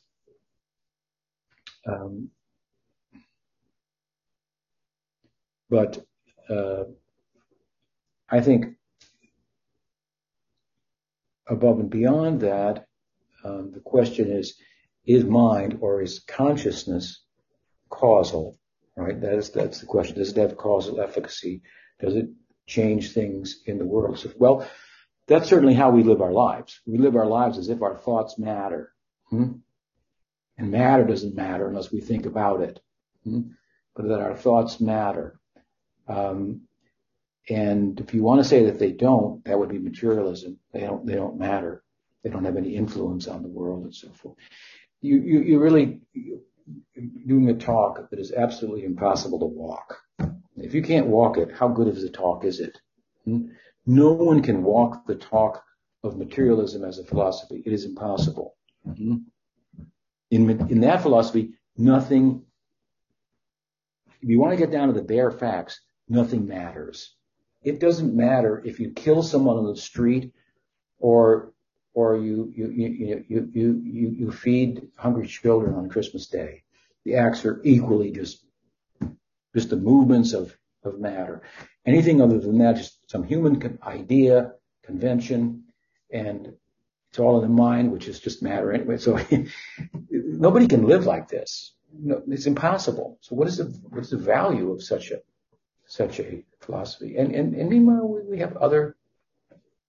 but 5.71 6.05
uh, 6.49 6.85
I 8.29 8.41
think 8.41 8.77
above 11.49 11.81
and 11.81 11.91
beyond 11.91 12.41
that, 12.41 12.87
um, 13.45 13.73
the 13.73 13.81
question 13.81 14.31
is, 14.31 14.57
is 15.07 15.25
mind 15.25 15.79
or 15.81 16.03
is 16.03 16.21
consciousness 16.21 17.25
causal, 17.89 18.59
right? 18.97 19.21
That 19.21 19.35
is, 19.35 19.51
that's 19.51 19.81
the 19.81 19.87
question. 19.87 20.19
Does 20.19 20.33
it 20.33 20.37
have 20.37 20.57
causal 20.57 21.01
efficacy? 21.01 21.63
Does 22.01 22.15
it 22.15 22.29
change 22.67 23.13
things 23.13 23.63
in 23.67 23.79
the 23.79 23.87
world? 23.87 24.19
So, 24.19 24.31
well, 24.37 24.69
that's 25.27 25.49
certainly 25.49 25.75
how 25.75 25.91
we 25.91 26.03
live 26.03 26.21
our 26.21 26.33
lives. 26.33 26.81
We 26.87 26.99
live 26.99 27.17
our 27.17 27.27
lives 27.27 27.59
as 27.59 27.69
if 27.69 27.83
our 27.83 27.97
thoughts 27.97 28.39
matter. 28.39 28.93
Hmm? 29.31 29.53
And 30.61 30.71
matter 30.71 31.05
doesn't 31.05 31.35
matter 31.35 31.67
unless 31.67 31.91
we 31.91 32.03
think 32.03 32.27
about 32.27 32.61
it. 32.61 32.81
Hmm? 33.25 33.41
But 33.97 34.09
that 34.09 34.21
our 34.21 34.37
thoughts 34.37 34.79
matter. 34.79 35.41
Um, 36.07 36.63
and 37.49 37.99
if 37.99 38.13
you 38.13 38.23
want 38.23 38.43
to 38.43 38.49
say 38.49 38.67
that 38.67 38.79
they 38.79 38.93
don't, 38.93 39.43
that 39.47 39.59
would 39.59 39.71
be 39.71 39.79
materialism. 39.79 40.59
They 40.73 40.81
don't, 40.81 41.07
they 41.07 41.15
don't 41.15 41.39
matter. 41.39 41.83
They 42.23 42.29
don't 42.29 42.45
have 42.45 42.59
any 42.59 42.77
influence 42.77 43.27
on 43.27 43.43
the 43.43 43.49
world 43.49 43.85
and 43.85 43.95
so 43.95 44.11
forth. 44.11 44.37
You, 45.01 45.17
you, 45.23 45.41
you 45.41 45.59
really 45.61 46.03
doing 47.27 47.49
a 47.49 47.55
talk 47.55 48.11
that 48.11 48.21
is 48.21 48.31
absolutely 48.31 48.85
impossible 48.85 49.39
to 49.39 49.47
walk. 49.47 49.97
If 50.59 50.75
you 50.75 50.83
can't 50.83 51.07
walk 51.07 51.39
it, 51.39 51.53
how 51.53 51.69
good 51.69 51.89
of 51.89 51.97
a 51.97 52.09
talk 52.11 52.45
is 52.45 52.61
it? 52.61 52.79
Hmm? 53.25 53.47
No 53.87 54.13
one 54.13 54.43
can 54.43 54.63
walk 54.63 55.07
the 55.07 55.15
talk 55.15 55.65
of 56.05 56.19
materialism 56.19 56.85
as 56.85 56.99
a 56.99 57.05
philosophy. 57.05 57.63
It 57.65 57.73
is 57.73 57.87
impossible. 57.87 58.57
Hmm? 58.85 59.17
In, 60.31 60.49
in 60.71 60.81
that 60.81 61.03
philosophy, 61.03 61.55
nothing, 61.77 62.43
if 64.23 64.29
you 64.29 64.39
want 64.39 64.53
to 64.53 64.57
get 64.57 64.71
down 64.71 64.89
to 64.89 64.95
the 64.95 65.03
bare 65.03 65.31
facts, 65.31 65.81
nothing 66.09 66.47
matters. 66.47 67.15
It 67.63 67.81
doesn't 67.81 68.15
matter 68.15 68.63
if 68.65 68.81
you 68.81 68.91
kill 68.91 69.23
someone 69.23 69.57
on 69.57 69.67
the 69.67 69.77
street 69.77 70.33
or 70.99 71.53
or 71.93 72.17
you 72.17 72.53
you 72.57 72.71
you 72.71 73.25
you 73.29 73.51
you 73.53 73.83
you, 73.85 74.15
you 74.19 74.33
feed 74.33 74.89
hungry 74.97 75.27
children 75.27 75.75
on 75.75 75.89
Christmas 75.89 76.29
Day. 76.29 76.63
The 77.05 77.17
acts 77.17 77.45
are 77.45 77.61
equally 77.65 78.13
just 78.13 78.45
just 79.55 79.71
the 79.71 79.77
movements 79.77 80.33
of 80.33 80.57
of 80.85 81.01
matter. 81.01 81.43
Anything 81.85 82.23
other 82.23 82.39
than 82.39 82.59
that, 82.59 82.77
just 82.77 83.11
some 83.11 83.25
human 83.25 83.79
idea, 83.83 84.53
convention, 84.83 85.65
and 86.13 86.55
it's 87.11 87.19
all 87.19 87.43
in 87.43 87.43
the 87.43 87.55
mind, 87.55 87.91
which 87.91 88.07
is 88.09 88.21
just 88.21 88.43
matter 88.43 88.73
anyway. 88.73 88.97
So 88.97 89.19
nobody 90.41 90.67
can 90.67 90.87
live 90.87 91.07
like 91.07 91.29
this. 91.29 91.75
No, 91.93 92.23
it's 92.29 92.47
impossible. 92.47 93.19
So 93.21 93.37
what 93.37 93.49
is 93.49 93.59
the 93.59 93.65
what's 93.91 94.11
the 94.11 94.17
value 94.17 94.73
of 94.73 94.83
such 94.83 95.11
a 95.11 95.21
such 95.87 96.19
a 96.21 96.45
philosophy? 96.61 97.17
And 97.17 97.35
and, 97.35 97.55
and 97.55 97.69
meanwhile, 97.69 98.09
we 98.09 98.23
we 98.23 98.39
have 98.39 98.57
other 98.57 98.97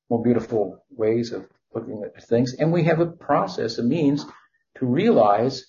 more 0.10 0.22
beautiful 0.22 0.84
ways 0.92 1.32
of 1.32 1.48
looking 1.74 2.04
at 2.04 2.24
things, 2.24 2.54
and 2.54 2.72
we 2.72 2.84
have 2.84 3.00
a 3.00 3.06
process, 3.06 3.78
a 3.78 3.84
means 3.84 4.26
to 4.76 4.86
realize 4.86 5.66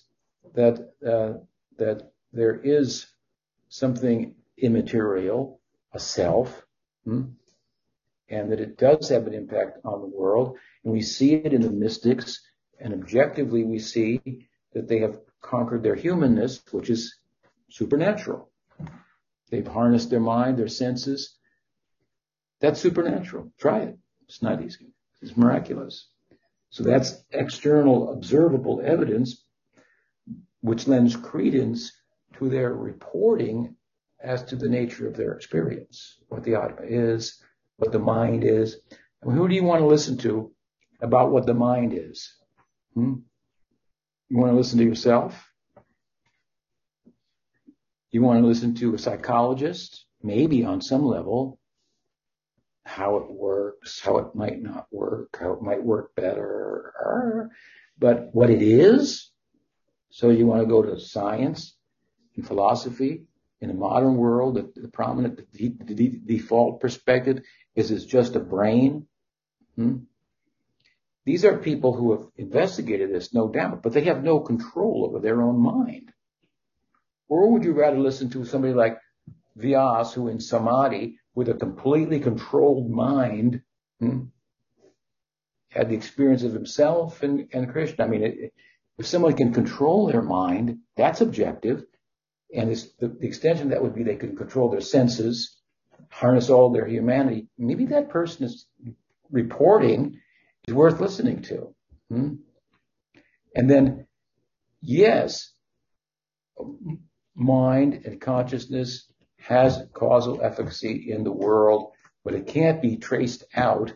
that 0.53 0.75
uh, 1.05 1.33
that 1.77 2.11
there 2.33 2.55
is 2.55 3.07
something 3.69 4.35
immaterial, 4.57 5.61
a 5.93 5.99
self, 5.99 6.65
hmm, 7.05 7.23
and 8.27 8.51
that 8.51 8.59
it 8.59 8.77
does 8.77 9.09
have 9.09 9.27
an 9.27 9.33
impact 9.33 9.77
on 9.85 10.01
the 10.01 10.07
world, 10.07 10.57
and 10.83 10.91
we 10.91 11.01
see 11.01 11.35
it 11.35 11.53
in 11.53 11.61
the 11.61 11.71
mystics, 11.71 12.41
and 12.79 12.93
objectively 12.93 13.63
we 13.63 13.79
see 13.79 14.47
that 14.73 14.87
they 14.87 14.99
have 14.99 15.19
conquered 15.41 15.83
their 15.83 15.95
humanness, 15.95 16.63
which 16.71 16.89
is 16.89 17.17
supernatural. 17.69 18.49
They've 19.49 19.67
harnessed 19.67 20.09
their 20.09 20.19
mind, 20.19 20.57
their 20.57 20.67
senses. 20.67 21.37
That's 22.59 22.79
supernatural. 22.79 23.51
Try 23.59 23.81
it. 23.81 23.97
It's 24.27 24.41
not 24.41 24.63
easy 24.63 24.93
It's 25.21 25.37
miraculous. 25.37 26.07
So 26.69 26.83
that's 26.83 27.23
external 27.31 28.11
observable 28.13 28.81
evidence 28.83 29.45
which 30.61 30.87
lends 30.87 31.15
credence 31.15 31.91
to 32.37 32.49
their 32.49 32.73
reporting 32.73 33.75
as 34.21 34.43
to 34.45 34.55
the 34.55 34.69
nature 34.69 35.07
of 35.07 35.15
their 35.15 35.33
experience, 35.33 36.17
what 36.29 36.43
the 36.43 36.55
Atma 36.55 36.85
is, 36.85 37.43
what 37.77 37.91
the 37.91 37.99
mind 37.99 38.45
is. 38.45 38.77
And 39.21 39.33
who 39.33 39.47
do 39.47 39.55
you 39.55 39.63
want 39.63 39.81
to 39.81 39.85
listen 39.85 40.17
to 40.19 40.51
about 41.01 41.31
what 41.31 41.45
the 41.45 41.53
mind 41.53 41.93
is? 41.93 42.33
Hmm? 42.93 43.15
You 44.33 44.39
want 44.39 44.53
to 44.53 44.57
listen 44.57 44.79
to 44.79 44.83
yourself? 44.83 45.47
You 48.09 48.23
want 48.23 48.41
to 48.41 48.47
listen 48.47 48.73
to 48.77 48.95
a 48.95 48.97
psychologist? 48.97 50.07
Maybe 50.23 50.65
on 50.65 50.81
some 50.81 51.05
level 51.05 51.59
how 52.83 53.17
it 53.17 53.29
works, 53.29 53.99
how 53.99 54.17
it 54.17 54.33
might 54.33 54.59
not 54.59 54.87
work, 54.89 55.37
how 55.39 55.53
it 55.53 55.61
might 55.61 55.83
work 55.83 56.15
better, 56.15 57.51
but 57.99 58.29
what 58.33 58.49
it 58.49 58.63
is. 58.63 59.29
So 60.09 60.31
you 60.31 60.47
want 60.47 60.61
to 60.61 60.67
go 60.67 60.81
to 60.81 60.99
science 60.99 61.77
and 62.35 62.47
philosophy 62.47 63.25
in 63.61 63.69
a 63.69 63.75
modern 63.75 64.15
world, 64.15 64.55
the, 64.55 64.81
the 64.81 64.87
prominent 64.87 65.41
the, 65.53 65.75
the 65.79 66.19
default 66.25 66.81
perspective 66.81 67.43
is 67.75 67.91
it's 67.91 68.03
just 68.03 68.35
a 68.35 68.39
brain. 68.39 69.05
Hmm? 69.75 69.97
These 71.25 71.45
are 71.45 71.57
people 71.57 71.93
who 71.93 72.11
have 72.11 72.27
investigated 72.35 73.13
this, 73.13 73.33
no 73.33 73.47
doubt, 73.49 73.81
but 73.81 73.93
they 73.93 74.03
have 74.05 74.23
no 74.23 74.39
control 74.39 75.05
over 75.07 75.19
their 75.19 75.41
own 75.41 75.61
mind. 75.61 76.11
Or 77.29 77.51
would 77.51 77.63
you 77.63 77.73
rather 77.73 77.99
listen 77.99 78.29
to 78.31 78.45
somebody 78.45 78.73
like 78.73 78.97
Vyas, 79.57 80.13
who 80.13 80.27
in 80.27 80.39
Samadhi 80.39 81.17
with 81.35 81.49
a 81.49 81.53
completely 81.53 82.19
controlled 82.19 82.89
mind, 82.89 83.61
hmm, 83.99 84.23
had 85.69 85.89
the 85.89 85.95
experience 85.95 86.43
of 86.43 86.53
himself 86.53 87.23
and, 87.23 87.49
and 87.53 87.71
Krishna. 87.71 88.05
I 88.05 88.07
mean, 88.07 88.23
it, 88.23 88.53
if 88.97 89.07
someone 89.07 89.35
can 89.35 89.53
control 89.53 90.07
their 90.07 90.21
mind, 90.21 90.79
that's 90.95 91.21
objective. 91.21 91.83
And 92.53 92.69
the, 92.69 93.07
the 93.07 93.25
extension 93.25 93.67
of 93.67 93.69
that 93.71 93.81
would 93.81 93.95
be 93.95 94.03
they 94.03 94.15
can 94.15 94.35
control 94.35 94.69
their 94.69 94.81
senses, 94.81 95.57
harness 96.09 96.49
all 96.49 96.71
their 96.71 96.85
humanity. 96.85 97.47
Maybe 97.57 97.87
that 97.87 98.09
person 98.09 98.45
is 98.45 98.67
reporting 99.31 100.19
is 100.67 100.73
worth 100.73 100.99
listening 100.99 101.41
to. 101.43 101.75
Hmm? 102.09 102.35
And 103.55 103.69
then, 103.69 104.07
yes, 104.81 105.51
mind 107.35 108.01
and 108.05 108.19
consciousness 108.19 109.11
has 109.37 109.83
causal 109.93 110.41
efficacy 110.41 111.11
in 111.11 111.23
the 111.23 111.31
world, 111.31 111.91
but 112.23 112.33
it 112.33 112.47
can't 112.47 112.81
be 112.81 112.97
traced 112.97 113.43
out 113.55 113.93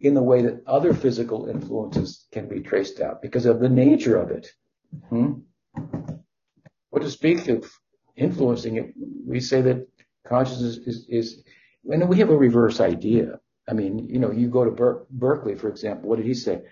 in 0.00 0.14
the 0.14 0.22
way 0.22 0.42
that 0.42 0.62
other 0.66 0.92
physical 0.92 1.46
influences 1.46 2.26
can 2.32 2.48
be 2.48 2.60
traced 2.60 3.00
out 3.00 3.22
because 3.22 3.46
of 3.46 3.60
the 3.60 3.68
nature 3.68 4.16
of 4.16 4.30
it. 4.30 4.48
Hmm? 5.08 5.32
What 6.90 7.02
to 7.02 7.10
speak 7.10 7.48
of 7.48 7.70
influencing 8.16 8.76
it, 8.76 8.92
we 9.26 9.40
say 9.40 9.62
that 9.62 9.88
consciousness 10.26 10.76
is, 10.76 11.06
is, 11.08 11.42
and 11.88 12.08
we 12.08 12.18
have 12.18 12.30
a 12.30 12.36
reverse 12.36 12.80
idea. 12.80 13.40
I 13.68 13.74
mean, 13.74 14.08
you 14.08 14.18
know, 14.18 14.32
you 14.32 14.48
go 14.48 14.64
to 14.64 14.70
Ber- 14.70 15.06
Berkeley, 15.10 15.54
for 15.54 15.68
example, 15.68 16.08
what 16.08 16.16
did 16.16 16.26
he 16.26 16.34
say? 16.34 16.62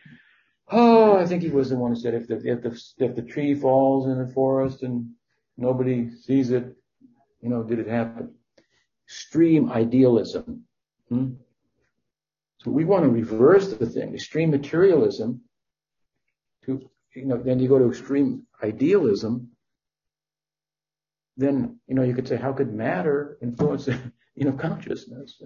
Oh, 0.69 1.17
I 1.17 1.27
think 1.27 1.43
he 1.43 1.49
was 1.49 1.71
the 1.71 1.77
one 1.77 1.95
who 1.95 2.01
said 2.01 2.15
if 2.15 2.29
the, 2.29 2.37
if 2.37 2.63
the, 2.63 2.83
if 2.99 3.17
the 3.17 3.23
tree 3.23 3.55
falls 3.55 4.07
in 4.07 4.19
the 4.19 4.33
forest 4.33 4.83
and 4.83 5.11
nobody 5.57 6.11
sees 6.11 6.51
it, 6.51 6.77
you 7.41 7.49
know, 7.49 7.63
did 7.63 7.79
it 7.79 7.89
happen? 7.89 8.35
Extreme 9.07 9.71
idealism. 9.71 10.65
Hmm? 11.09 11.31
So 12.59 12.71
we 12.71 12.85
want 12.85 13.05
to 13.05 13.09
reverse 13.09 13.73
the 13.73 13.87
thing, 13.87 14.15
extreme 14.15 14.51
materialism 14.51 15.41
to, 16.67 16.91
you 17.15 17.25
know, 17.25 17.39
then 17.39 17.59
you 17.59 17.69
go 17.69 17.79
to 17.79 17.89
extreme 17.89 18.47
idealism. 18.63 19.51
Then, 21.37 21.81
you 21.87 21.95
know, 21.95 22.03
you 22.03 22.15
could 22.15 22.29
say, 22.29 22.37
how 22.37 22.53
could 22.53 22.73
matter 22.73 23.39
influence, 23.41 23.89
you 24.41 24.47
know, 24.47 24.57
consciousness? 24.57 25.41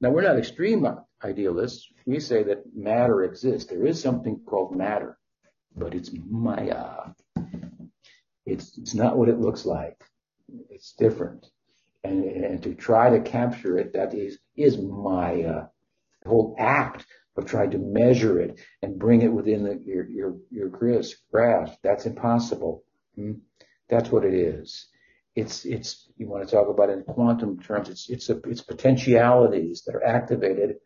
Now 0.00 0.10
we're 0.10 0.22
not 0.22 0.36
extreme 0.36 0.84
idealists. 1.24 1.88
We 2.04 2.18
say 2.18 2.42
that 2.42 2.64
matter 2.74 3.22
exists. 3.22 3.70
There 3.70 3.86
is 3.86 4.02
something 4.02 4.40
called 4.44 4.76
matter, 4.76 5.16
but 5.76 5.94
it's 5.94 6.10
Maya. 6.28 7.12
It's, 8.44 8.76
it's 8.76 8.94
not 8.94 9.16
what 9.16 9.28
it 9.28 9.38
looks 9.38 9.64
like. 9.64 10.02
It's 10.68 10.94
different. 10.94 11.46
And, 12.02 12.24
and 12.24 12.62
to 12.64 12.74
try 12.74 13.10
to 13.10 13.20
capture 13.20 13.78
it, 13.78 13.92
that 13.92 14.14
is, 14.14 14.38
is 14.56 14.78
my 14.78 15.44
uh, 15.44 15.66
whole 16.26 16.56
act 16.58 17.06
of 17.36 17.46
trying 17.46 17.70
to 17.70 17.78
measure 17.78 18.40
it 18.40 18.58
and 18.82 18.98
bring 18.98 19.22
it 19.22 19.32
within 19.32 19.62
the, 19.62 19.80
your, 19.84 20.08
your, 20.08 20.36
your 20.50 20.68
grasp, 20.68 21.18
grasp. 21.30 21.78
That's 21.84 22.06
impossible. 22.06 22.82
Hmm? 23.14 23.34
That's 23.88 24.10
what 24.10 24.24
it 24.24 24.34
is. 24.34 24.88
It's, 25.36 25.64
it's, 25.64 26.10
you 26.16 26.28
want 26.28 26.46
to 26.46 26.54
talk 26.54 26.68
about 26.68 26.90
in 26.90 27.02
quantum 27.02 27.60
terms, 27.60 27.88
it's, 27.88 28.10
it's, 28.10 28.30
a, 28.30 28.38
it's 28.48 28.62
potentialities 28.62 29.82
that 29.86 29.94
are 29.94 30.04
activated 30.04 30.76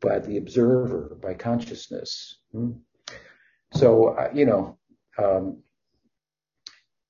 by 0.00 0.18
the 0.18 0.36
observer, 0.36 1.18
by 1.22 1.34
consciousness. 1.34 2.38
Hmm? 2.52 2.72
So, 3.72 4.08
uh, 4.08 4.30
you 4.34 4.46
know, 4.46 4.78
um, 5.18 5.62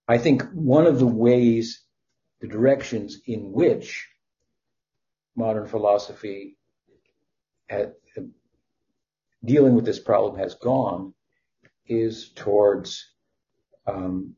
I 0.06 0.18
think 0.18 0.42
one 0.52 0.86
of 0.86 0.98
the 0.98 1.06
ways, 1.06 1.82
the 2.40 2.48
directions 2.48 3.20
in 3.26 3.52
which 3.52 4.08
modern 5.36 5.66
philosophy 5.66 6.56
at, 7.68 7.94
dealing 9.44 9.74
with 9.74 9.84
this 9.84 9.98
problem 9.98 10.38
has 10.38 10.54
gone 10.54 11.14
is 11.86 12.30
towards 12.30 13.12
um, 13.86 14.34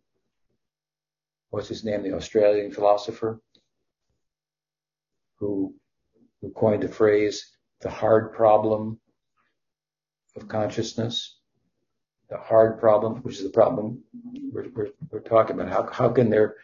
what's 1.53 1.69
his 1.69 1.85
name, 1.85 2.03
the 2.03 2.15
Australian 2.15 2.73
philosopher, 2.73 3.39
who, 5.39 5.75
who 6.41 6.51
coined 6.51 6.83
the 6.83 6.89
phrase, 6.89 7.47
the 7.83 7.91
hard 7.91 8.33
problem 8.33 8.99
of 10.35 10.49
consciousness, 10.49 11.37
the 12.31 12.39
hard 12.39 12.81
problem, 12.81 13.17
which 13.17 13.37
is 13.37 13.43
the 13.43 13.51
problem 13.51 14.03
we're, 14.51 14.71
we're, 14.75 14.89
we're 15.11 15.21
talking 15.21 15.61
about. 15.61 15.69
How, 15.69 15.93
how 15.93 16.09
can 16.09 16.31
there, 16.31 16.55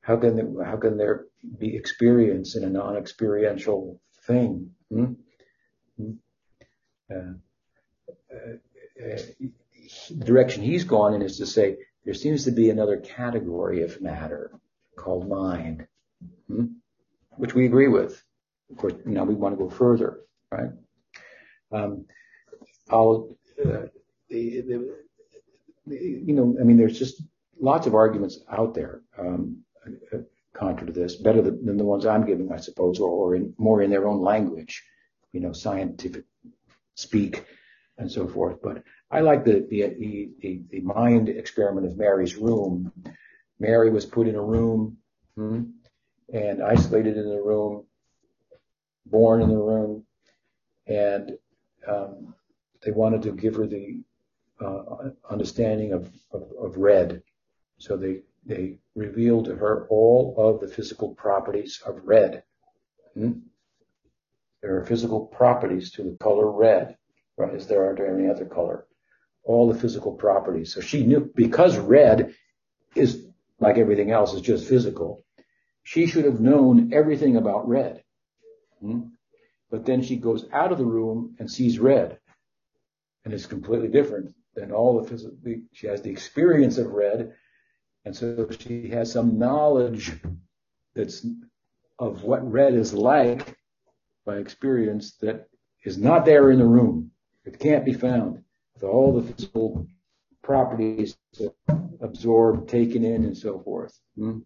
how 0.00 0.16
can 0.16 0.34
there, 0.34 0.64
how 0.64 0.76
can 0.76 0.96
there 0.96 1.26
be 1.58 1.76
experience 1.76 2.56
in 2.56 2.64
a 2.64 2.68
non-experiential 2.68 4.00
thing? 4.26 4.70
Hmm? 4.90 5.12
Hmm? 5.96 6.12
Uh, 7.08 7.34
uh, 8.34 8.56
uh, 9.00 9.22
the 10.10 10.24
direction 10.24 10.64
he's 10.64 10.82
gone 10.82 11.14
in 11.14 11.22
is 11.22 11.38
to 11.38 11.46
say 11.46 11.76
there 12.04 12.14
seems 12.14 12.44
to 12.44 12.50
be 12.50 12.70
another 12.70 12.96
category 12.98 13.82
of 13.82 14.00
matter 14.00 14.52
called 14.96 15.28
mind, 15.28 15.86
hmm? 16.48 16.66
which 17.36 17.54
we 17.54 17.66
agree 17.66 17.88
with. 17.88 18.22
Of 18.70 18.78
course, 18.78 18.94
now 19.04 19.24
we 19.24 19.34
want 19.34 19.58
to 19.58 19.64
go 19.64 19.70
further, 19.70 20.20
right? 20.50 20.70
Um, 21.70 22.06
I'll, 22.90 23.36
uh, 23.64 23.86
the, 24.28 24.60
the, 24.60 24.96
you 25.86 26.34
know, 26.34 26.56
I 26.60 26.64
mean, 26.64 26.76
there's 26.76 26.98
just 26.98 27.22
lots 27.60 27.86
of 27.86 27.94
arguments 27.94 28.40
out 28.50 28.74
there 28.74 29.02
um, 29.18 29.58
counter 30.58 30.86
to 30.86 30.92
this, 30.92 31.16
better 31.16 31.42
than, 31.42 31.64
than, 31.64 31.76
the 31.76 31.84
ones 31.84 32.06
I'm 32.06 32.26
giving, 32.26 32.52
I 32.52 32.58
suppose, 32.58 32.98
or, 32.98 33.10
or 33.10 33.34
in, 33.34 33.54
more 33.58 33.82
in 33.82 33.90
their 33.90 34.06
own 34.06 34.20
language, 34.20 34.82
you 35.32 35.40
know, 35.40 35.52
scientific 35.52 36.24
speak 36.94 37.44
and 37.98 38.10
so 38.10 38.28
forth. 38.28 38.58
But 38.62 38.82
I 39.12 39.20
like 39.20 39.44
the, 39.44 39.66
the, 39.68 40.30
the, 40.40 40.62
the 40.70 40.80
mind 40.80 41.28
experiment 41.28 41.86
of 41.86 41.98
Mary's 41.98 42.36
room. 42.36 42.90
Mary 43.60 43.90
was 43.90 44.06
put 44.06 44.26
in 44.26 44.36
a 44.36 44.42
room 44.42 44.96
hmm, 45.36 45.64
and 46.32 46.62
isolated 46.62 47.18
in 47.18 47.28
the 47.28 47.42
room, 47.42 47.84
born 49.04 49.42
in 49.42 49.50
the 49.50 49.58
room, 49.58 50.06
and 50.86 51.32
um, 51.86 52.34
they 52.82 52.90
wanted 52.90 53.20
to 53.22 53.32
give 53.32 53.54
her 53.56 53.66
the 53.66 54.00
uh, 54.64 55.10
understanding 55.28 55.92
of, 55.92 56.10
of, 56.32 56.44
of 56.58 56.76
red. 56.78 57.22
So 57.76 57.98
they, 57.98 58.22
they 58.46 58.78
revealed 58.94 59.44
to 59.44 59.56
her 59.56 59.86
all 59.90 60.34
of 60.38 60.60
the 60.60 60.74
physical 60.74 61.14
properties 61.14 61.82
of 61.84 62.00
red. 62.04 62.44
Hmm? 63.12 63.32
There 64.62 64.78
are 64.78 64.86
physical 64.86 65.26
properties 65.26 65.90
to 65.92 66.02
the 66.02 66.16
color 66.18 66.50
red, 66.50 66.96
right, 67.36 67.54
as 67.54 67.66
there 67.66 67.84
are 67.84 67.94
to 67.94 68.08
any 68.08 68.30
other 68.30 68.46
color. 68.46 68.86
All 69.44 69.72
the 69.72 69.78
physical 69.78 70.12
properties. 70.12 70.74
So 70.74 70.80
she 70.80 71.04
knew, 71.04 71.30
because 71.34 71.76
red 71.76 72.34
is, 72.94 73.26
like 73.58 73.78
everything 73.78 74.10
else, 74.10 74.34
is 74.34 74.40
just 74.40 74.68
physical, 74.68 75.24
she 75.82 76.06
should 76.06 76.24
have 76.24 76.40
known 76.40 76.92
everything 76.92 77.36
about 77.36 77.68
red. 77.68 78.02
Hmm? 78.80 79.00
But 79.70 79.86
then 79.86 80.02
she 80.02 80.16
goes 80.16 80.46
out 80.52 80.70
of 80.70 80.78
the 80.78 80.84
room 80.84 81.36
and 81.38 81.50
sees 81.50 81.78
red. 81.78 82.18
And 83.24 83.32
it's 83.32 83.46
completely 83.46 83.88
different 83.88 84.34
than 84.54 84.72
all 84.72 85.00
the 85.00 85.08
physical, 85.08 85.36
she 85.72 85.86
has 85.86 86.02
the 86.02 86.10
experience 86.10 86.78
of 86.78 86.88
red. 86.88 87.34
And 88.04 88.14
so 88.14 88.48
she 88.50 88.88
has 88.88 89.12
some 89.12 89.38
knowledge 89.38 90.12
that's 90.94 91.26
of 91.98 92.22
what 92.24 92.50
red 92.50 92.74
is 92.74 92.92
like 92.92 93.56
by 94.24 94.36
experience 94.36 95.16
that 95.20 95.48
is 95.84 95.98
not 95.98 96.24
there 96.24 96.50
in 96.50 96.58
the 96.58 96.66
room. 96.66 97.10
It 97.44 97.58
can't 97.58 97.84
be 97.84 97.92
found. 97.92 98.44
With 98.82 98.90
all 98.90 99.12
the 99.12 99.32
physical 99.32 99.86
properties 100.42 101.16
absorbed, 102.00 102.68
taken 102.68 103.04
in, 103.04 103.24
and 103.24 103.38
so 103.38 103.60
forth. 103.60 103.96
Hmm? 104.16 104.40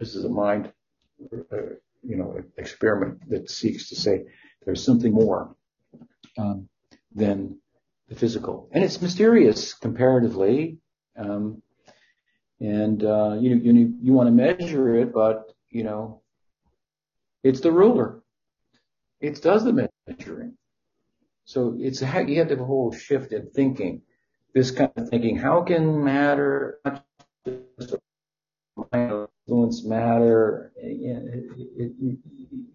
This 0.00 0.16
is 0.16 0.24
a 0.24 0.28
mind, 0.28 0.72
uh, 1.32 1.56
you 2.02 2.16
know, 2.16 2.42
experiment 2.56 3.30
that 3.30 3.48
seeks 3.48 3.90
to 3.90 3.94
say 3.94 4.24
there's 4.64 4.84
something 4.84 5.12
more 5.12 5.54
um, 6.36 6.68
than 7.14 7.60
the 8.08 8.16
physical, 8.16 8.68
and 8.72 8.82
it's 8.82 9.00
mysterious 9.00 9.74
comparatively. 9.74 10.78
Um, 11.16 11.62
and 12.58 13.04
uh, 13.04 13.36
you 13.38 13.54
you 13.58 13.94
you 14.02 14.12
want 14.12 14.26
to 14.26 14.32
measure 14.32 14.96
it, 14.96 15.12
but 15.12 15.52
you 15.70 15.84
know, 15.84 16.22
it's 17.44 17.60
the 17.60 17.70
ruler. 17.70 18.24
It 19.20 19.40
does 19.40 19.62
the 19.62 19.88
measuring. 20.08 20.56
So 21.48 21.74
it's 21.78 22.00
how 22.00 22.18
you 22.18 22.40
have 22.40 22.48
to 22.48 22.56
have 22.56 22.60
a 22.60 22.66
whole 22.66 22.92
shift 22.92 23.32
in 23.32 23.48
thinking. 23.48 24.02
This 24.52 24.70
kind 24.70 24.92
of 24.96 25.08
thinking, 25.08 25.38
how 25.38 25.62
can 25.62 26.04
matter, 26.04 26.78
influence 28.92 29.82
matter? 29.82 30.74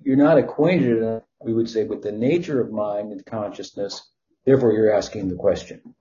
You're 0.02 0.18
not 0.18 0.40
acquainted, 0.40 1.22
we 1.40 1.54
would 1.54 1.70
say, 1.70 1.84
with 1.84 2.02
the 2.02 2.12
nature 2.12 2.60
of 2.62 2.72
mind 2.72 3.12
and 3.12 3.24
consciousness. 3.24 4.10
Therefore, 4.44 4.74
you're 4.74 4.92
asking 4.92 5.30
the 5.30 5.36
question. 5.36 5.94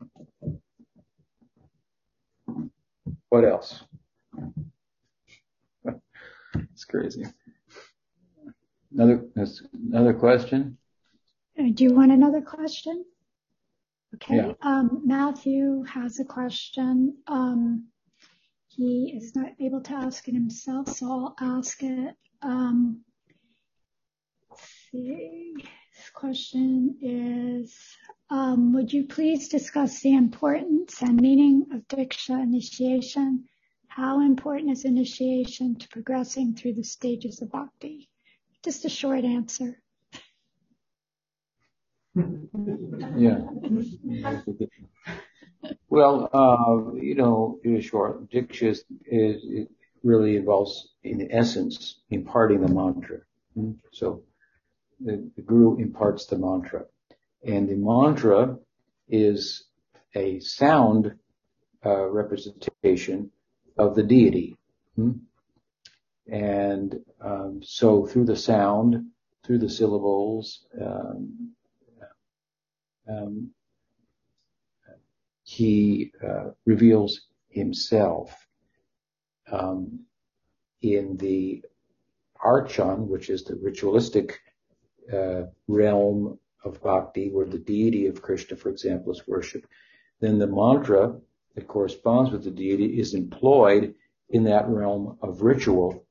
What 3.28 3.44
else? 3.44 3.84
it's 6.54 6.86
crazy. 6.86 7.26
Another 8.94 9.26
another 9.74 10.14
question. 10.14 10.78
Do 11.56 11.84
you 11.84 11.94
want 11.94 12.12
another 12.12 12.40
question? 12.40 13.04
Okay. 14.14 14.36
Yeah. 14.36 14.52
Um, 14.62 15.02
Matthew 15.04 15.82
has 15.84 16.18
a 16.18 16.24
question. 16.24 17.16
Um, 17.26 17.88
he 18.68 19.12
is 19.16 19.36
not 19.36 19.52
able 19.60 19.82
to 19.82 19.92
ask 19.92 20.26
it 20.28 20.34
himself, 20.34 20.88
so 20.88 21.06
I'll 21.06 21.58
ask 21.58 21.82
it. 21.82 22.14
Um, 22.42 23.04
see. 24.90 25.54
This 25.94 26.10
question 26.10 26.96
is, 27.02 27.76
um, 28.30 28.72
would 28.72 28.92
you 28.92 29.04
please 29.04 29.48
discuss 29.48 30.00
the 30.00 30.14
importance 30.14 31.02
and 31.02 31.20
meaning 31.20 31.66
of 31.72 31.86
Diksha 31.86 32.42
initiation? 32.42 33.44
How 33.88 34.20
important 34.22 34.70
is 34.70 34.86
initiation 34.86 35.76
to 35.76 35.88
progressing 35.88 36.54
through 36.54 36.74
the 36.74 36.82
stages 36.82 37.42
of 37.42 37.52
bhakti? 37.52 38.08
Just 38.64 38.86
a 38.86 38.88
short 38.88 39.24
answer. 39.24 39.82
Yeah. 43.16 43.40
Well, 45.88 46.28
uh, 46.32 46.94
you 46.96 47.14
know, 47.14 47.60
short, 47.80 48.30
Diksha 48.30 48.70
is, 48.70 48.84
is, 49.06 49.42
it 49.44 49.68
really 50.02 50.36
involves, 50.36 50.90
in 51.02 51.28
essence, 51.30 52.00
imparting 52.10 52.60
the 52.60 52.72
mantra. 52.72 53.18
So 53.92 54.22
the, 55.00 55.30
the 55.36 55.42
guru 55.42 55.78
imparts 55.78 56.26
the 56.26 56.38
mantra. 56.38 56.84
And 57.44 57.68
the 57.68 57.76
mantra 57.76 58.58
is 59.08 59.64
a 60.14 60.40
sound 60.40 61.14
uh, 61.84 62.08
representation 62.08 63.30
of 63.76 63.94
the 63.94 64.02
deity. 64.02 64.56
And 66.30 67.00
um, 67.20 67.60
so 67.62 68.06
through 68.06 68.26
the 68.26 68.36
sound, 68.36 69.06
through 69.44 69.58
the 69.58 69.68
syllables, 69.70 70.64
um, 70.80 71.52
he 75.44 76.12
uh, 76.26 76.50
reveals 76.64 77.28
himself 77.48 78.46
um, 79.50 80.00
in 80.80 81.16
the 81.18 81.62
archan, 82.44 83.06
which 83.06 83.28
is 83.30 83.44
the 83.44 83.56
ritualistic 83.56 84.40
uh, 85.12 85.42
realm 85.68 86.38
of 86.64 86.82
bhakti, 86.82 87.30
where 87.30 87.46
the 87.46 87.58
deity 87.58 88.06
of 88.06 88.22
Krishna, 88.22 88.56
for 88.56 88.70
example, 88.70 89.12
is 89.12 89.26
worshipped, 89.26 89.68
then 90.20 90.38
the 90.38 90.46
mantra 90.46 91.14
that 91.54 91.68
corresponds 91.68 92.30
with 92.30 92.44
the 92.44 92.50
deity 92.50 92.98
is 92.98 93.14
employed 93.14 93.94
in 94.30 94.44
that 94.44 94.68
realm 94.68 95.18
of 95.20 95.42
ritual 95.42 96.06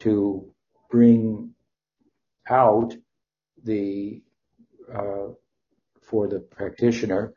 to 0.00 0.52
bring 0.90 1.54
out 2.50 2.94
the 3.64 4.22
uh, 4.92 5.28
for 6.12 6.28
the 6.28 6.38
practitioner, 6.38 7.34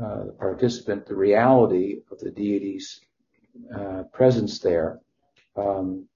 uh, 0.00 0.24
the 0.26 0.36
participant, 0.38 1.06
the 1.06 1.16
reality 1.16 2.02
of 2.12 2.20
the 2.20 2.30
deity's 2.30 3.00
uh, 3.76 4.04
presence 4.12 4.60
there. 4.60 5.00
Um, 5.56 6.06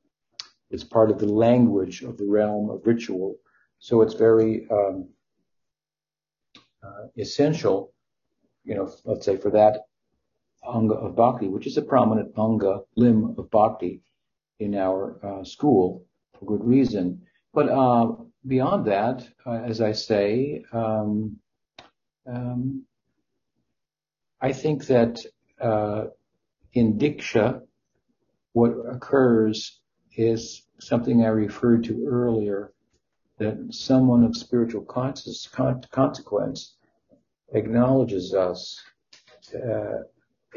it's 0.70 0.84
part 0.84 1.10
of 1.10 1.18
the 1.18 1.32
language 1.46 2.02
of 2.02 2.16
the 2.16 2.26
realm 2.26 2.70
of 2.70 2.86
ritual 2.86 3.36
so 3.84 4.00
it's 4.00 4.14
very 4.14 4.66
um, 4.70 5.10
uh, 6.82 7.08
essential, 7.18 7.92
you 8.64 8.74
know, 8.74 8.90
let's 9.04 9.26
say 9.26 9.36
for 9.36 9.50
that 9.50 9.82
anga 10.66 10.94
of 10.94 11.16
bhakti, 11.16 11.48
which 11.48 11.66
is 11.66 11.76
a 11.76 11.82
prominent 11.82 12.32
anga 12.38 12.80
limb 12.96 13.34
of 13.36 13.50
bhakti 13.50 14.00
in 14.58 14.74
our 14.74 15.18
uh, 15.22 15.44
school 15.44 16.06
for 16.32 16.46
good 16.46 16.64
reason. 16.64 17.20
But 17.52 17.68
uh, 17.68 18.12
beyond 18.46 18.86
that, 18.86 19.28
uh, 19.44 19.60
as 19.70 19.82
I 19.82 19.92
say, 19.92 20.64
um, 20.72 21.36
um, 22.26 22.84
I 24.40 24.52
think 24.52 24.86
that 24.86 25.24
uh, 25.60 26.04
in 26.72 26.98
diksha, 26.98 27.62
what 28.52 28.72
occurs 28.88 29.80
is 30.16 30.66
something 30.78 31.24
I 31.24 31.28
referred 31.28 31.84
to 31.84 32.06
earlier, 32.06 32.72
that 33.38 33.56
someone 33.70 34.24
of 34.24 34.36
spiritual 34.36 34.84
consequence 34.84 36.76
acknowledges 37.52 38.34
us, 38.34 38.80
uh, 39.54 40.02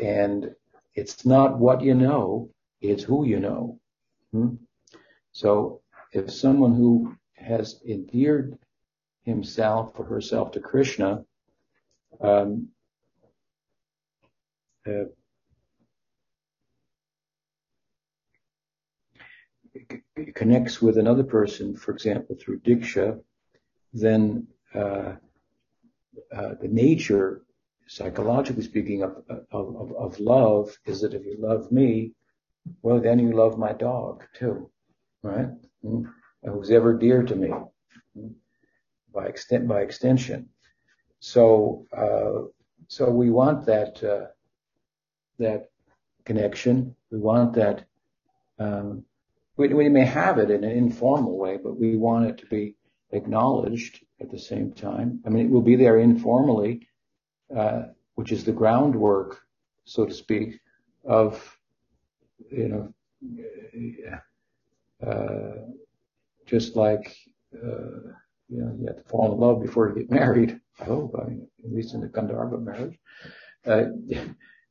and 0.02 0.54
it's 0.96 1.26
not 1.26 1.58
what 1.58 1.82
you 1.82 1.96
know, 1.96 2.50
it's 2.82 3.04
who 3.04 3.26
you 3.26 3.40
know. 3.40 3.80
Hmm? 4.32 4.56
So 5.32 5.82
if 6.12 6.32
someone 6.32 6.76
who 6.76 7.16
has 7.34 7.82
endeared 7.88 8.58
himself 9.24 10.00
or 10.00 10.06
herself 10.06 10.52
to 10.52 10.60
Krishna 10.60 11.24
connects 20.36 20.82
with 20.82 20.98
another 20.98 21.24
person, 21.24 21.76
for 21.76 21.92
example, 21.92 22.36
through 22.40 22.60
diksha, 22.60 23.20
then 23.94 24.48
uh, 24.74 25.14
uh, 26.36 26.54
the 26.62 26.68
nature, 26.68 27.44
psychologically 27.88 28.64
speaking, 28.64 29.04
of, 29.04 30.20
love 30.20 30.78
is 30.86 31.02
that 31.02 31.14
if 31.14 31.26
you 31.26 31.38
love 31.40 31.72
me, 31.72 32.14
well, 32.82 33.00
then 33.00 33.20
you 33.20 33.32
love 33.32 33.58
my 33.58 33.74
dog 33.74 34.24
too, 34.34 34.70
right? 35.24 35.50
Mm-hmm. 35.84 36.04
Who's 36.50 36.72
ever 36.72 36.94
dear 36.94 37.24
to 37.24 37.36
me, 37.36 37.50
mm-hmm. 37.50 38.28
by 39.14 39.26
extent, 39.28 39.68
by 39.68 39.82
extension. 39.82 40.50
So, 41.20 41.86
uh, 41.96 42.48
so 42.88 43.10
we 43.10 43.30
want 43.30 43.66
that 43.66 44.04
uh, 44.04 44.28
that 45.40 45.70
connection. 46.26 46.96
We 47.12 47.20
want 47.20 47.54
that. 47.54 47.86
Um, 48.60 49.04
we, 49.58 49.90
may 49.90 50.06
have 50.06 50.38
it 50.38 50.52
in 50.52 50.64
an 50.64 50.72
informal 50.72 51.38
way, 51.38 51.58
but 51.58 51.80
we 51.80 51.96
want 51.96 52.28
it 52.28 52.38
to 52.40 52.46
be 52.46 52.76
acknowledged 53.12 54.06
at 54.22 54.30
the 54.30 54.38
same 54.38 54.72
time. 54.72 55.20
I 55.26 55.30
mean, 55.30 55.46
it 55.46 55.52
will 55.52 55.62
be 55.62 55.76
there 55.76 55.98
informally, 55.98 56.88
uh, 57.56 57.84
which 58.16 58.32
is 58.32 58.44
the 58.44 58.52
groundwork, 58.52 59.42
so 59.86 60.06
to 60.06 60.14
speak, 60.14 60.60
of 61.06 61.58
you 62.52 62.68
know, 62.70 62.94
uh, 65.06 65.72
just 66.46 66.76
like 66.76 67.16
uh, 67.56 68.12
you 68.50 68.62
know, 68.62 68.76
you 68.80 68.88
have 68.88 68.98
to 68.98 69.10
fall 69.10 69.34
in 69.34 69.40
love 69.40 69.62
before 69.62 69.90
you 69.90 69.96
get 69.96 70.12
married. 70.12 70.60
I 70.80 70.86
hope, 70.86 71.16
I 71.20 71.28
mean, 71.28 71.48
at 71.64 71.72
least 71.72 71.94
in 71.94 72.02
the 72.02 72.08
Gandharva 72.08 72.62
marriage. 72.62 72.98
Uh, 73.66 73.86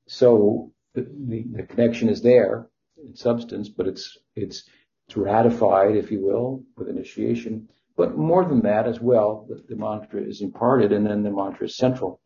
so 0.07 0.72
the, 0.95 1.03
the, 1.03 1.45
the 1.53 1.62
connection 1.64 2.09
is 2.09 2.22
there 2.22 2.68
in 3.03 3.14
substance, 3.14 3.68
but 3.68 3.87
it's 3.87 4.18
it's 4.35 4.68
it's 5.07 5.16
ratified, 5.16 5.97
if 5.97 6.11
you 6.11 6.24
will, 6.24 6.64
with 6.77 6.89
initiation. 6.89 7.68
But 7.97 8.16
more 8.16 8.45
than 8.45 8.61
that 8.62 8.87
as 8.87 9.01
well, 9.01 9.47
the, 9.49 9.62
the 9.68 9.77
mantra 9.77 10.22
is 10.22 10.41
imparted, 10.43 10.93
and 10.93 11.07
then 11.07 11.22
the 11.22 11.31
mantra 11.31 11.66
is 11.66 11.77
central 11.77 12.20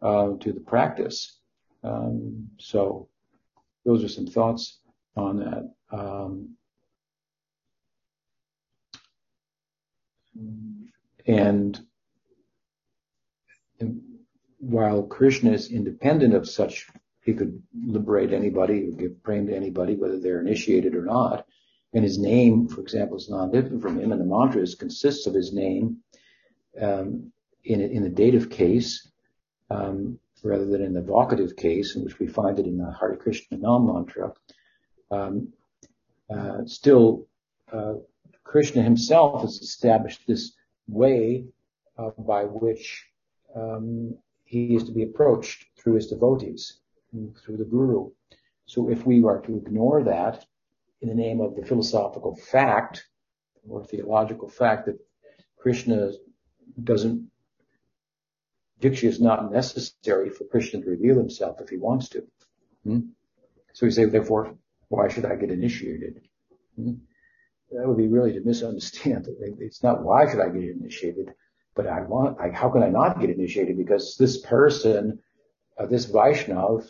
uh, 0.00 0.30
to 0.40 0.52
the 0.52 0.60
practice. 0.60 1.38
Um, 1.84 2.48
so 2.58 3.08
those 3.84 4.04
are 4.04 4.08
some 4.08 4.26
thoughts 4.26 4.78
on 5.16 5.38
that. 5.38 5.74
Um, 5.90 6.56
and, 11.26 11.80
while 14.58 15.02
Krishna 15.02 15.52
is 15.52 15.70
independent 15.70 16.34
of 16.34 16.48
such, 16.48 16.88
he 17.24 17.34
could 17.34 17.60
liberate 17.74 18.32
anybody 18.32 18.88
or 18.88 18.92
give 18.92 19.22
prema 19.22 19.50
to 19.50 19.56
anybody, 19.56 19.96
whether 19.96 20.18
they're 20.18 20.40
initiated 20.40 20.94
or 20.94 21.04
not. 21.04 21.46
And 21.94 22.04
his 22.04 22.18
name, 22.18 22.68
for 22.68 22.80
example, 22.80 23.16
is 23.16 23.28
not 23.28 23.52
different 23.52 23.82
from 23.82 23.98
him, 23.98 24.12
and 24.12 24.20
the 24.20 24.24
mantras 24.24 24.74
consists 24.74 25.26
of 25.26 25.34
his 25.34 25.52
name 25.52 25.98
um, 26.80 27.32
in, 27.64 27.80
in 27.80 28.02
the 28.02 28.08
dative 28.08 28.50
case 28.50 29.10
um, 29.70 30.18
rather 30.42 30.66
than 30.66 30.82
in 30.82 30.94
the 30.94 31.00
vocative 31.00 31.56
case, 31.56 31.94
in 31.94 32.04
which 32.04 32.18
we 32.18 32.26
find 32.26 32.58
it 32.58 32.66
in 32.66 32.78
the 32.78 32.92
Hare 32.98 33.16
Krishna 33.16 33.58
Nam 33.58 33.86
mantra. 33.86 34.32
Um, 35.10 35.52
uh, 36.34 36.64
still, 36.66 37.26
uh, 37.72 37.94
Krishna 38.42 38.82
himself 38.82 39.42
has 39.42 39.60
established 39.60 40.22
this 40.26 40.52
way 40.88 41.46
uh, 41.98 42.10
by 42.18 42.44
which 42.44 43.06
um, 43.54 44.16
he 44.44 44.74
is 44.74 44.84
to 44.84 44.92
be 44.92 45.02
approached 45.02 45.66
through 45.78 45.94
his 45.94 46.08
devotees, 46.08 46.78
through 47.12 47.56
the 47.56 47.64
guru. 47.64 48.10
So 48.66 48.88
if 48.90 49.06
we 49.06 49.22
are 49.24 49.40
to 49.40 49.56
ignore 49.56 50.04
that 50.04 50.44
in 51.00 51.08
the 51.08 51.14
name 51.14 51.40
of 51.40 51.56
the 51.56 51.64
philosophical 51.64 52.36
fact 52.36 53.06
or 53.68 53.84
theological 53.84 54.48
fact 54.48 54.86
that 54.86 54.98
Krishna 55.58 56.12
doesn't, 56.82 57.30
Diksha 58.80 59.04
is 59.04 59.20
not 59.20 59.52
necessary 59.52 60.30
for 60.30 60.44
Krishna 60.44 60.80
to 60.80 60.90
reveal 60.90 61.16
himself 61.16 61.60
if 61.60 61.68
he 61.68 61.76
wants 61.76 62.08
to. 62.10 62.26
Hmm? 62.84 63.00
So 63.72 63.86
we 63.86 63.92
say, 63.92 64.06
therefore, 64.06 64.56
why 64.88 65.08
should 65.08 65.24
I 65.24 65.36
get 65.36 65.50
initiated? 65.50 66.20
Hmm? 66.76 66.94
That 67.72 67.88
would 67.88 67.96
be 67.96 68.08
really 68.08 68.32
to 68.32 68.40
misunderstand. 68.40 69.28
It's 69.58 69.82
not 69.82 70.02
why 70.02 70.30
should 70.30 70.40
I 70.40 70.48
get 70.48 70.62
initiated, 70.62 71.32
but 71.74 71.86
I 71.86 72.02
want, 72.02 72.38
I, 72.40 72.50
how 72.50 72.68
can 72.68 72.82
I 72.82 72.88
not 72.88 73.20
get 73.20 73.30
initiated? 73.30 73.76
Because 73.76 74.16
this 74.16 74.40
person, 74.40 75.20
uh, 75.78 75.86
this 75.86 76.06
Vaishnav, 76.06 76.86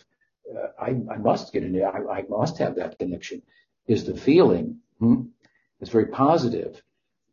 uh, 0.50 0.66
I, 0.78 0.88
I 1.10 1.18
must 1.18 1.52
get 1.52 1.62
in 1.62 1.82
I, 1.82 2.18
I 2.18 2.24
must 2.28 2.58
have 2.58 2.76
that 2.76 2.98
connection 2.98 3.42
is 3.86 4.04
the 4.04 4.16
feeling. 4.16 4.78
Hmm? 4.98 5.22
It's 5.80 5.90
very 5.90 6.06
positive. 6.06 6.82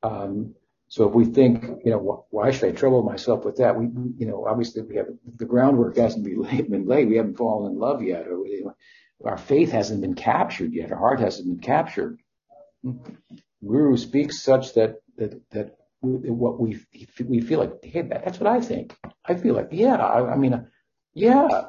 Um, 0.03 0.55
so 0.87 1.07
if 1.07 1.13
we 1.13 1.25
think, 1.25 1.63
you 1.85 1.91
know, 1.91 2.25
why 2.31 2.49
should 2.49 2.69
I 2.69 2.71
trouble 2.71 3.03
myself 3.03 3.45
with 3.45 3.57
that? 3.57 3.75
We, 3.75 3.85
you 4.17 4.25
know, 4.25 4.47
obviously 4.47 4.81
we 4.81 4.95
have 4.95 5.07
the 5.37 5.45
groundwork 5.45 5.97
hasn't 5.97 6.25
been 6.25 6.87
laid. 6.87 7.09
We 7.09 7.17
haven't 7.17 7.37
fallen 7.37 7.71
in 7.71 7.79
love 7.79 8.01
yet, 8.01 8.27
or 8.27 8.45
you 8.47 8.65
know, 8.65 8.75
our 9.23 9.37
faith 9.37 9.71
hasn't 9.71 10.01
been 10.01 10.15
captured 10.15 10.73
yet. 10.73 10.91
Our 10.91 10.97
heart 10.97 11.19
hasn't 11.19 11.47
been 11.47 11.59
captured. 11.59 12.19
Guru 13.65 13.97
speaks 13.97 14.41
such 14.41 14.73
that 14.73 14.95
that 15.17 15.49
that 15.51 15.77
what 16.01 16.59
we 16.59 16.79
we 17.27 17.41
feel 17.41 17.59
like, 17.59 17.83
hey, 17.83 18.03
that's 18.03 18.39
what 18.39 18.47
I 18.47 18.61
think. 18.61 18.95
I 19.25 19.35
feel 19.35 19.55
like, 19.55 19.69
yeah, 19.71 19.95
I, 19.95 20.33
I 20.33 20.37
mean, 20.37 20.67
yeah, 21.13 21.65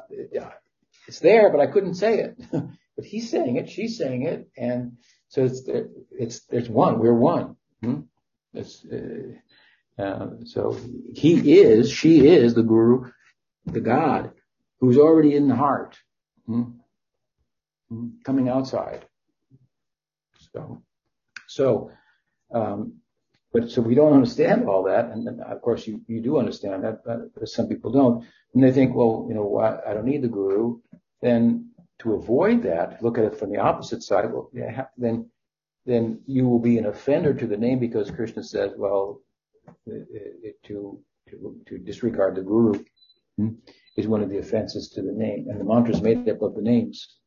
it's 1.07 1.19
there, 1.19 1.51
but 1.51 1.59
I 1.59 1.67
couldn't 1.67 1.95
say 1.95 2.19
it. 2.19 2.41
but 2.51 3.05
he's 3.05 3.29
saying 3.29 3.57
it, 3.57 3.69
she's 3.69 3.97
saying 3.97 4.23
it, 4.23 4.49
and 4.57 4.97
so 5.27 5.45
it's 5.45 5.61
it's 6.11 6.45
there's 6.45 6.69
one. 6.69 6.99
We're 6.99 7.13
one. 7.13 7.57
Hmm? 7.81 8.01
It's, 8.53 8.85
uh, 8.85 10.01
uh, 10.01 10.27
so 10.45 10.77
he 11.13 11.59
is, 11.59 11.91
she 11.91 12.27
is 12.27 12.53
the 12.53 12.63
guru, 12.63 13.11
the 13.65 13.79
God, 13.79 14.31
who's 14.79 14.97
already 14.97 15.35
in 15.35 15.47
the 15.47 15.55
heart, 15.55 15.97
hmm? 16.45 16.63
Hmm? 17.89 18.07
coming 18.25 18.49
outside. 18.49 19.05
So, 20.53 20.83
so, 21.51 21.91
um, 22.53 23.01
but 23.53 23.69
so 23.69 23.81
we 23.81 23.95
don't 23.95 24.13
understand 24.13 24.67
all 24.67 24.83
that, 24.83 25.05
and, 25.11 25.41
of 25.41 25.61
course 25.61 25.85
you, 25.85 26.01
you 26.07 26.21
do 26.21 26.37
understand 26.37 26.83
that, 26.83 27.03
but 27.03 27.49
some 27.49 27.67
people 27.67 27.91
don't, 27.91 28.25
and 28.53 28.63
they 28.63 28.71
think, 28.71 28.95
well, 28.95 29.25
you 29.27 29.35
know, 29.35 29.45
why, 29.45 29.77
I 29.85 29.93
don't 29.93 30.05
need 30.05 30.21
the 30.21 30.29
guru. 30.29 30.79
Then 31.21 31.71
to 31.99 32.13
avoid 32.13 32.63
that, 32.63 33.03
look 33.03 33.17
at 33.17 33.25
it 33.25 33.37
from 33.37 33.51
the 33.51 33.59
opposite 33.59 34.01
side. 34.01 34.31
Well, 34.31 34.49
yeah, 34.53 34.85
then 34.97 35.29
then 35.85 36.21
you 36.25 36.47
will 36.47 36.59
be 36.59 36.77
an 36.77 36.85
offender 36.85 37.33
to 37.33 37.47
the 37.47 37.57
name 37.57 37.79
because 37.79 38.09
Krishna 38.11 38.43
says, 38.43 38.71
well, 38.77 39.21
to 39.85 40.05
to 40.67 40.99
to 41.67 41.77
disregard 41.77 42.35
the 42.35 42.41
guru 42.41 42.83
hmm, 43.37 43.49
is 43.97 44.07
one 44.07 44.23
of 44.23 44.29
the 44.29 44.37
offenses 44.39 44.89
to 44.89 45.01
the 45.01 45.11
name, 45.11 45.47
and 45.49 45.59
the 45.59 45.65
mantra 45.65 45.93
is 45.93 46.01
made 46.01 46.27
up 46.29 46.41
of 46.41 46.55
the 46.55 46.61
names. 46.61 47.17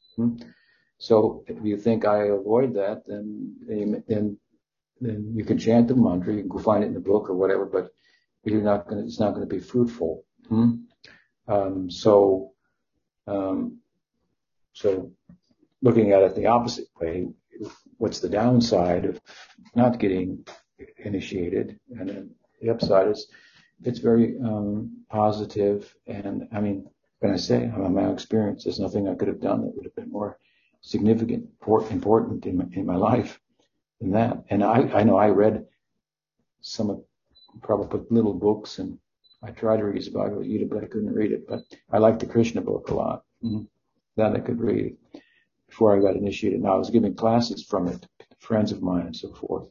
So 0.99 1.45
if 1.47 1.57
you 1.63 1.77
think 1.77 2.05
I 2.05 2.27
avoid 2.27 2.75
that, 2.75 3.03
then 3.07 3.57
then 3.67 4.39
then 5.01 5.33
you 5.35 5.45
can 5.45 5.59
chant 5.59 5.89
the 5.89 5.95
mantra, 5.95 6.33
you 6.33 6.41
can 6.41 6.49
go 6.49 6.59
find 6.59 6.85
it 6.85 6.89
in 6.89 6.95
the 6.95 7.01
book 7.01 7.29
or 7.29 7.35
whatever, 7.35 7.67
but 7.67 7.91
you're 8.45 8.63
not 8.63 8.89
going 8.89 9.05
it's 9.05 9.21
not 9.21 9.35
going 9.35 9.47
to 9.49 9.55
be 9.55 9.61
fruitful. 9.61 10.25
Hmm? 10.49 10.75
Um, 11.49 11.91
so 11.91 12.53
um, 13.27 13.79
so 14.73 15.13
looking 15.83 16.13
at 16.13 16.23
it 16.23 16.35
the 16.35 16.47
opposite 16.47 16.89
way, 17.01 17.29
what's 17.99 18.21
the 18.21 18.29
downside 18.29 19.05
of 19.05 19.21
not 19.75 19.99
getting 19.99 20.47
initiated? 20.99 21.79
And 21.99 22.09
then 22.09 22.31
the 22.61 22.71
upside 22.71 23.09
is 23.09 23.27
it's 23.83 23.99
very 23.99 24.39
um, 24.39 25.05
positive. 25.11 25.95
And 26.07 26.49
I 26.53 26.61
mean, 26.61 26.89
when 27.21 27.33
I 27.33 27.37
say 27.37 27.65
I'm 27.65 27.95
my 27.95 28.11
experience, 28.11 28.65
there's 28.65 28.81
nothing 28.81 29.09
I 29.09 29.15
could 29.15 29.29
have 29.29 29.41
done 29.41 29.63
that 29.63 29.75
would 29.75 29.85
have 29.85 29.95
been 29.95 30.11
more 30.11 30.39
significant, 30.85 31.49
important 31.91 32.47
in 32.47 32.59
my, 32.59 32.65
in 32.73 32.87
my 32.87 32.97
life 32.97 33.41
than 34.01 34.13
that. 34.13 34.45
And 34.51 34.63
I, 34.63 34.83
I 34.99 35.03
know 35.03 35.17
I 35.17 35.29
read 35.29 35.65
some 36.61 36.91
of 36.91 37.03
probably 37.63 38.01
little 38.11 38.35
books 38.35 38.79
and 38.79 38.99
I 39.43 39.51
tried 39.51 39.79
to 39.79 39.85
read 39.85 39.97
his 39.97 40.09
Bhagavad 40.09 40.45
Gita, 40.45 40.67
but 40.67 40.83
I 40.83 40.87
couldn't 40.87 41.15
read 41.15 41.33
it. 41.33 41.47
But 41.47 41.61
I 41.91 41.99
like 41.99 42.19
the 42.19 42.27
Krishna 42.27 42.61
book 42.61 42.89
a 42.89 42.95
lot. 42.95 43.25
Mm-hmm 43.45 43.65
that 44.17 44.35
I 44.35 44.41
could 44.41 44.61
read 44.61 44.97
before 45.69 45.97
I 45.97 46.01
got 46.01 46.17
initiated. 46.17 46.63
Now 46.63 46.75
I 46.75 46.79
was 46.79 46.91
giving 46.91 47.15
classes 47.15 47.65
from 47.65 47.89
it 47.89 48.03
to 48.03 48.27
friends 48.39 48.73
of 48.73 48.83
mine 48.83 49.07
and 49.07 49.17
so 49.17 49.33
forth. 49.33 49.69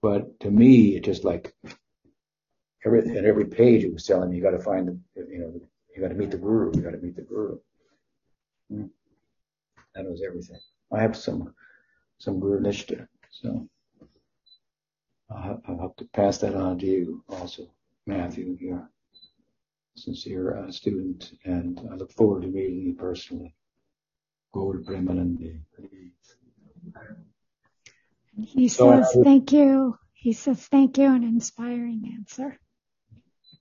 But 0.00 0.40
to 0.40 0.50
me, 0.50 0.96
it 0.96 1.04
just 1.04 1.24
like 1.24 1.54
every 2.84 3.16
at 3.16 3.24
every 3.24 3.44
page 3.44 3.84
it 3.84 3.92
was 3.92 4.06
telling 4.06 4.30
me 4.30 4.36
you 4.36 4.42
got 4.42 4.50
to 4.50 4.58
find 4.58 5.00
you 5.16 5.38
know 5.38 5.60
you 5.94 6.02
got 6.02 6.08
to 6.08 6.14
meet 6.14 6.30
the 6.30 6.38
guru, 6.38 6.72
you 6.74 6.82
got 6.82 6.92
to 6.92 6.98
meet 6.98 7.16
the 7.16 7.22
guru. 7.22 7.58
Hmm. 8.70 8.86
That 9.94 10.04
was 10.04 10.22
everything. 10.26 10.60
I 10.92 11.00
have 11.00 11.16
some 11.16 11.54
some 12.18 12.40
guru 12.40 12.60
nishta, 12.60 13.06
so 13.30 13.68
I'll, 15.30 15.60
I'll 15.66 15.80
have 15.80 15.96
to 15.96 16.04
pass 16.12 16.38
that 16.38 16.54
on 16.54 16.78
to 16.78 16.86
you 16.86 17.24
also, 17.28 17.70
Matthew. 18.06 18.56
You're 18.60 18.88
sincere 19.96 20.56
uh, 20.56 20.70
student, 20.70 21.32
and 21.44 21.80
I 21.90 21.96
look 21.96 22.12
forward 22.12 22.42
to 22.42 22.48
meeting 22.48 22.80
you 22.80 22.94
personally. 22.94 23.54
Gaur 24.52 24.78
Premanandi. 24.80 25.60
He 28.36 28.68
says, 28.68 29.16
thank 29.22 29.52
you. 29.52 29.96
He 30.12 30.32
says, 30.32 30.66
thank 30.66 30.98
you, 30.98 31.06
an 31.06 31.24
inspiring 31.24 32.12
answer. 32.14 32.58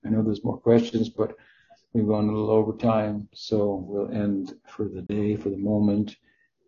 I 0.06 0.10
know 0.10 0.22
there's 0.22 0.44
more 0.44 0.60
questions, 0.60 1.10
but 1.10 1.36
we've 1.93 2.07
gone 2.07 2.30
a 2.30 2.31
little 2.31 2.51
over 2.51 2.73
time, 2.73 3.27
so 3.34 3.85
we'll 3.88 4.11
end 4.11 4.53
for 4.68 4.88
the 4.88 5.01
day, 5.01 5.35
for 5.35 5.49
the 5.49 5.57
moment, 5.57 6.15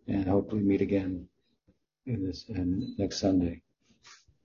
and 0.06 0.26
hopefully 0.26 0.62
meet 0.62 0.80
again 0.80 1.28
in 2.06 2.24
this 2.24 2.44
and 2.48 2.98
next 2.98 3.18
Sunday. 3.18 3.62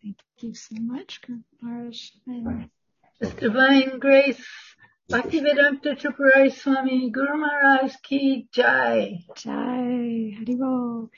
Thank 0.01 0.17
you 0.39 0.53
so 0.53 0.75
much, 0.79 1.21
Maharaj. 1.61 2.11
Divine 3.37 3.99
Grace, 3.99 4.45
Bhaktivedanta 5.11 5.99
Tripurari 5.99 6.53
Swami, 6.53 7.09
Guru 7.09 7.37
Maharaj 7.37 7.95
Ki 8.01 8.47
Jai. 8.53 9.25
Jai, 9.35 10.37
Haribol. 10.39 11.09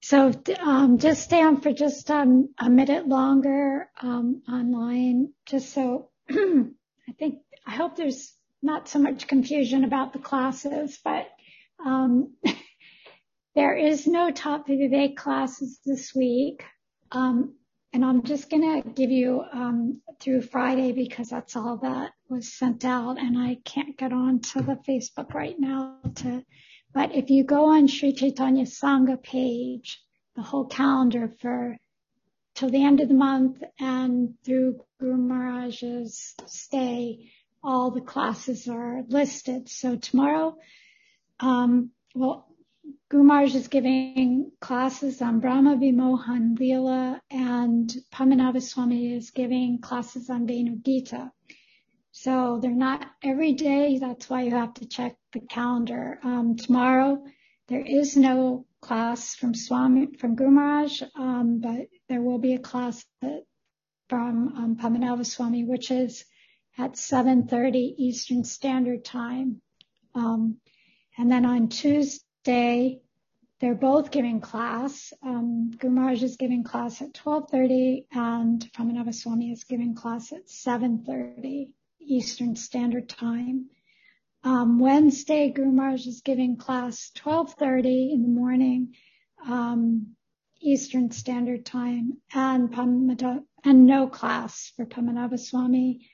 So 0.00 0.32
um, 0.60 0.98
just 0.98 1.24
stay 1.24 1.42
on 1.42 1.60
for 1.60 1.72
just 1.72 2.10
um, 2.10 2.50
a 2.58 2.70
minute 2.70 3.08
longer 3.08 3.90
um, 4.00 4.42
online, 4.48 5.32
just 5.44 5.72
so 5.72 6.10
I 6.30 7.12
think, 7.18 7.40
I 7.68 7.72
hope 7.72 7.96
there's 7.96 8.32
not 8.62 8.88
so 8.88 8.98
much 8.98 9.26
confusion 9.26 9.84
about 9.84 10.14
the 10.14 10.18
classes, 10.18 10.98
but 11.04 11.28
um, 11.84 12.32
there 13.54 13.76
is 13.76 14.06
no 14.06 14.30
top 14.30 14.68
Vivek 14.68 15.16
classes 15.16 15.78
this 15.84 16.14
week. 16.14 16.64
Um, 17.12 17.56
and 17.92 18.06
I'm 18.06 18.22
just 18.22 18.48
going 18.48 18.82
to 18.82 18.88
give 18.88 19.10
you 19.10 19.44
um, 19.52 20.00
through 20.18 20.42
Friday 20.42 20.92
because 20.92 21.28
that's 21.28 21.56
all 21.56 21.76
that 21.82 22.12
was 22.30 22.50
sent 22.50 22.86
out 22.86 23.18
and 23.18 23.36
I 23.36 23.58
can't 23.66 23.98
get 23.98 24.14
on 24.14 24.40
to 24.40 24.62
the 24.62 24.78
Facebook 24.88 25.34
right 25.34 25.56
now 25.58 25.98
to, 26.16 26.42
but 26.94 27.14
if 27.14 27.28
you 27.28 27.44
go 27.44 27.66
on 27.66 27.86
Sri 27.86 28.14
Chaitanya 28.14 28.64
Sangha 28.64 29.22
page, 29.22 30.02
the 30.36 30.42
whole 30.42 30.66
calendar 30.66 31.34
for 31.40 31.76
till 32.54 32.70
the 32.70 32.82
end 32.82 33.00
of 33.00 33.08
the 33.08 33.14
month 33.14 33.62
and 33.78 34.34
through 34.42 34.80
Guru 34.98 35.16
Maharaj's 35.16 36.34
stay, 36.46 37.30
all 37.62 37.90
the 37.90 38.00
classes 38.00 38.68
are 38.68 39.02
listed. 39.08 39.68
So 39.68 39.96
tomorrow, 39.96 40.56
um, 41.40 41.90
well, 42.14 42.46
Guru 43.10 43.24
Maharaj 43.24 43.54
is 43.54 43.68
giving 43.68 44.52
classes 44.60 45.22
on 45.22 45.40
Brahma 45.40 45.76
Vimohan 45.76 46.58
Leela 46.58 47.20
and 47.30 47.94
Padmanabha 48.12 48.62
Swami 48.62 49.14
is 49.14 49.30
giving 49.30 49.80
classes 49.80 50.30
on 50.30 50.46
Venu 50.46 50.76
Gita. 50.76 51.32
So 52.12 52.58
they're 52.60 52.70
not 52.70 53.06
every 53.22 53.52
day. 53.52 53.98
That's 53.98 54.28
why 54.28 54.42
you 54.42 54.50
have 54.52 54.74
to 54.74 54.86
check 54.86 55.16
the 55.32 55.40
calendar. 55.40 56.18
Um, 56.22 56.56
tomorrow 56.56 57.22
there 57.68 57.84
is 57.84 58.16
no 58.16 58.66
class 58.80 59.34
from 59.34 59.54
Swami, 59.54 60.08
from 60.18 60.34
Guru 60.34 60.50
Maharaj, 60.50 61.02
um, 61.16 61.60
but 61.60 61.88
there 62.08 62.22
will 62.22 62.38
be 62.38 62.54
a 62.54 62.58
class 62.58 63.04
that, 63.22 63.44
from 64.08 64.48
um, 64.56 64.76
Padmanabha 64.76 65.26
Swami, 65.26 65.64
which 65.64 65.90
is 65.90 66.24
at 66.78 66.92
7.30 66.92 67.94
Eastern 67.98 68.44
Standard 68.44 69.04
Time. 69.04 69.60
Um, 70.14 70.58
and 71.16 71.30
then 71.30 71.44
on 71.44 71.68
Tuesday, 71.68 73.00
they're 73.60 73.74
both 73.74 74.12
giving 74.12 74.40
class. 74.40 75.12
Um, 75.22 75.72
is 75.82 76.36
giving 76.36 76.62
class 76.62 77.02
at 77.02 77.12
12.30 77.12 78.06
and 78.12 78.70
Padmanabha 78.72 79.12
Swami 79.12 79.50
is 79.50 79.64
giving 79.64 79.94
class 79.94 80.32
at 80.32 80.46
7.30 80.46 81.72
Eastern 82.00 82.54
Standard 82.54 83.08
Time. 83.08 83.66
Um, 84.44 84.78
Wednesday, 84.78 85.50
Guru 85.50 85.72
Maharaj 85.72 86.06
is 86.06 86.20
giving 86.20 86.56
class 86.56 87.10
12:30 87.16 88.12
in 88.12 88.22
the 88.22 88.28
morning, 88.28 88.94
um, 89.44 90.14
Eastern 90.60 91.10
Standard 91.10 91.66
Time, 91.66 92.18
and 92.32 92.72
and 93.64 93.86
no 93.86 94.06
class 94.06 94.72
for 94.76 94.86
Padmanabha 94.86 95.38
Swami. 95.40 96.08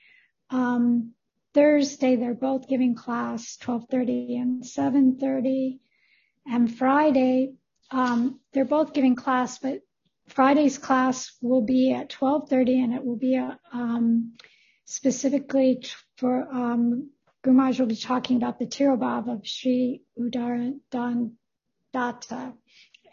Um, 0.55 1.11
Thursday, 1.53 2.15
they're 2.15 2.33
both 2.33 2.67
giving 2.67 2.95
class 2.95 3.57
12:30 3.57 4.41
and 4.41 4.65
7:30, 4.65 5.79
and 6.45 6.73
Friday, 6.73 7.55
um, 7.91 8.39
they're 8.53 8.73
both 8.77 8.93
giving 8.93 9.15
class, 9.15 9.59
but 9.59 9.81
Friday's 10.27 10.77
class 10.77 11.37
will 11.41 11.61
be 11.61 11.91
at 11.91 12.09
12:30, 12.09 12.83
and 12.83 12.93
it 12.93 13.03
will 13.03 13.17
be 13.17 13.35
a, 13.35 13.59
um, 13.73 14.33
specifically 14.85 15.83
for 16.17 16.47
um, 16.49 17.09
Guru 17.41 17.73
will 17.77 17.85
be 17.87 17.95
talking 17.95 18.37
about 18.37 18.57
the 18.57 18.65
Tirobhav 18.65 19.27
of 19.27 19.45
Sri 19.45 20.03
Uddharan 20.17 20.79
Datta 21.93 22.53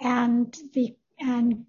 and 0.00 0.56
the, 0.72 0.96
and 1.18 1.66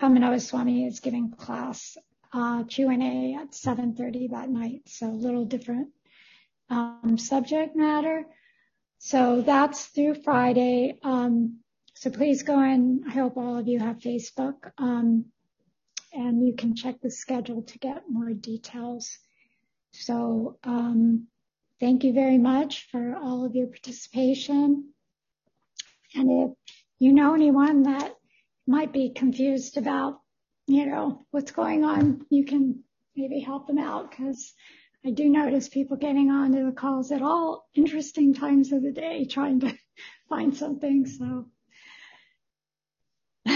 Padmanabha 0.00 0.40
Swami 0.40 0.86
is 0.86 1.00
giving 1.00 1.30
class, 1.30 1.96
uh, 2.32 2.64
Q&A 2.64 3.36
at 3.40 3.52
7.30 3.52 4.30
that 4.30 4.48
night. 4.48 4.82
So 4.86 5.08
a 5.08 5.10
little 5.10 5.44
different, 5.44 5.88
um, 6.70 7.16
subject 7.18 7.76
matter. 7.76 8.24
So 8.98 9.42
that's 9.42 9.86
through 9.86 10.22
Friday. 10.22 10.98
Um, 11.02 11.60
so 11.94 12.10
please 12.10 12.42
go 12.42 12.60
in. 12.60 13.04
I 13.08 13.12
hope 13.12 13.36
all 13.36 13.58
of 13.58 13.68
you 13.68 13.78
have 13.78 13.98
Facebook. 13.98 14.70
Um, 14.78 15.26
and 16.12 16.46
you 16.46 16.54
can 16.54 16.74
check 16.74 17.00
the 17.00 17.10
schedule 17.10 17.62
to 17.62 17.78
get 17.78 18.04
more 18.08 18.30
details. 18.30 19.18
So, 19.92 20.58
um, 20.64 21.26
Thank 21.78 22.04
you 22.04 22.14
very 22.14 22.38
much 22.38 22.88
for 22.90 23.16
all 23.16 23.44
of 23.44 23.54
your 23.54 23.66
participation. 23.66 24.94
And 26.14 26.30
if 26.30 26.74
you 26.98 27.12
know 27.12 27.34
anyone 27.34 27.82
that 27.82 28.14
might 28.66 28.94
be 28.94 29.10
confused 29.10 29.76
about, 29.76 30.20
you 30.66 30.86
know, 30.86 31.26
what's 31.30 31.52
going 31.52 31.84
on, 31.84 32.26
you 32.30 32.44
can 32.44 32.82
maybe 33.14 33.40
help 33.40 33.66
them 33.66 33.78
out 33.78 34.10
because 34.10 34.52
I 35.04 35.10
do 35.10 35.28
notice 35.28 35.68
people 35.68 35.96
getting 35.96 36.30
onto 36.30 36.66
the 36.66 36.72
calls 36.72 37.12
at 37.12 37.22
all 37.22 37.68
interesting 37.74 38.34
times 38.34 38.72
of 38.72 38.82
the 38.82 38.92
day 38.92 39.24
trying 39.24 39.60
to 39.60 39.72
find 40.28 40.56
something. 40.56 41.06
So, 41.06 41.46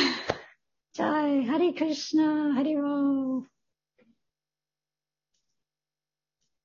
Jai, 0.94 1.26
Hare 1.40 1.72
Krishna, 1.72 2.54
Hare 2.54 2.82
Rao. 2.82 3.44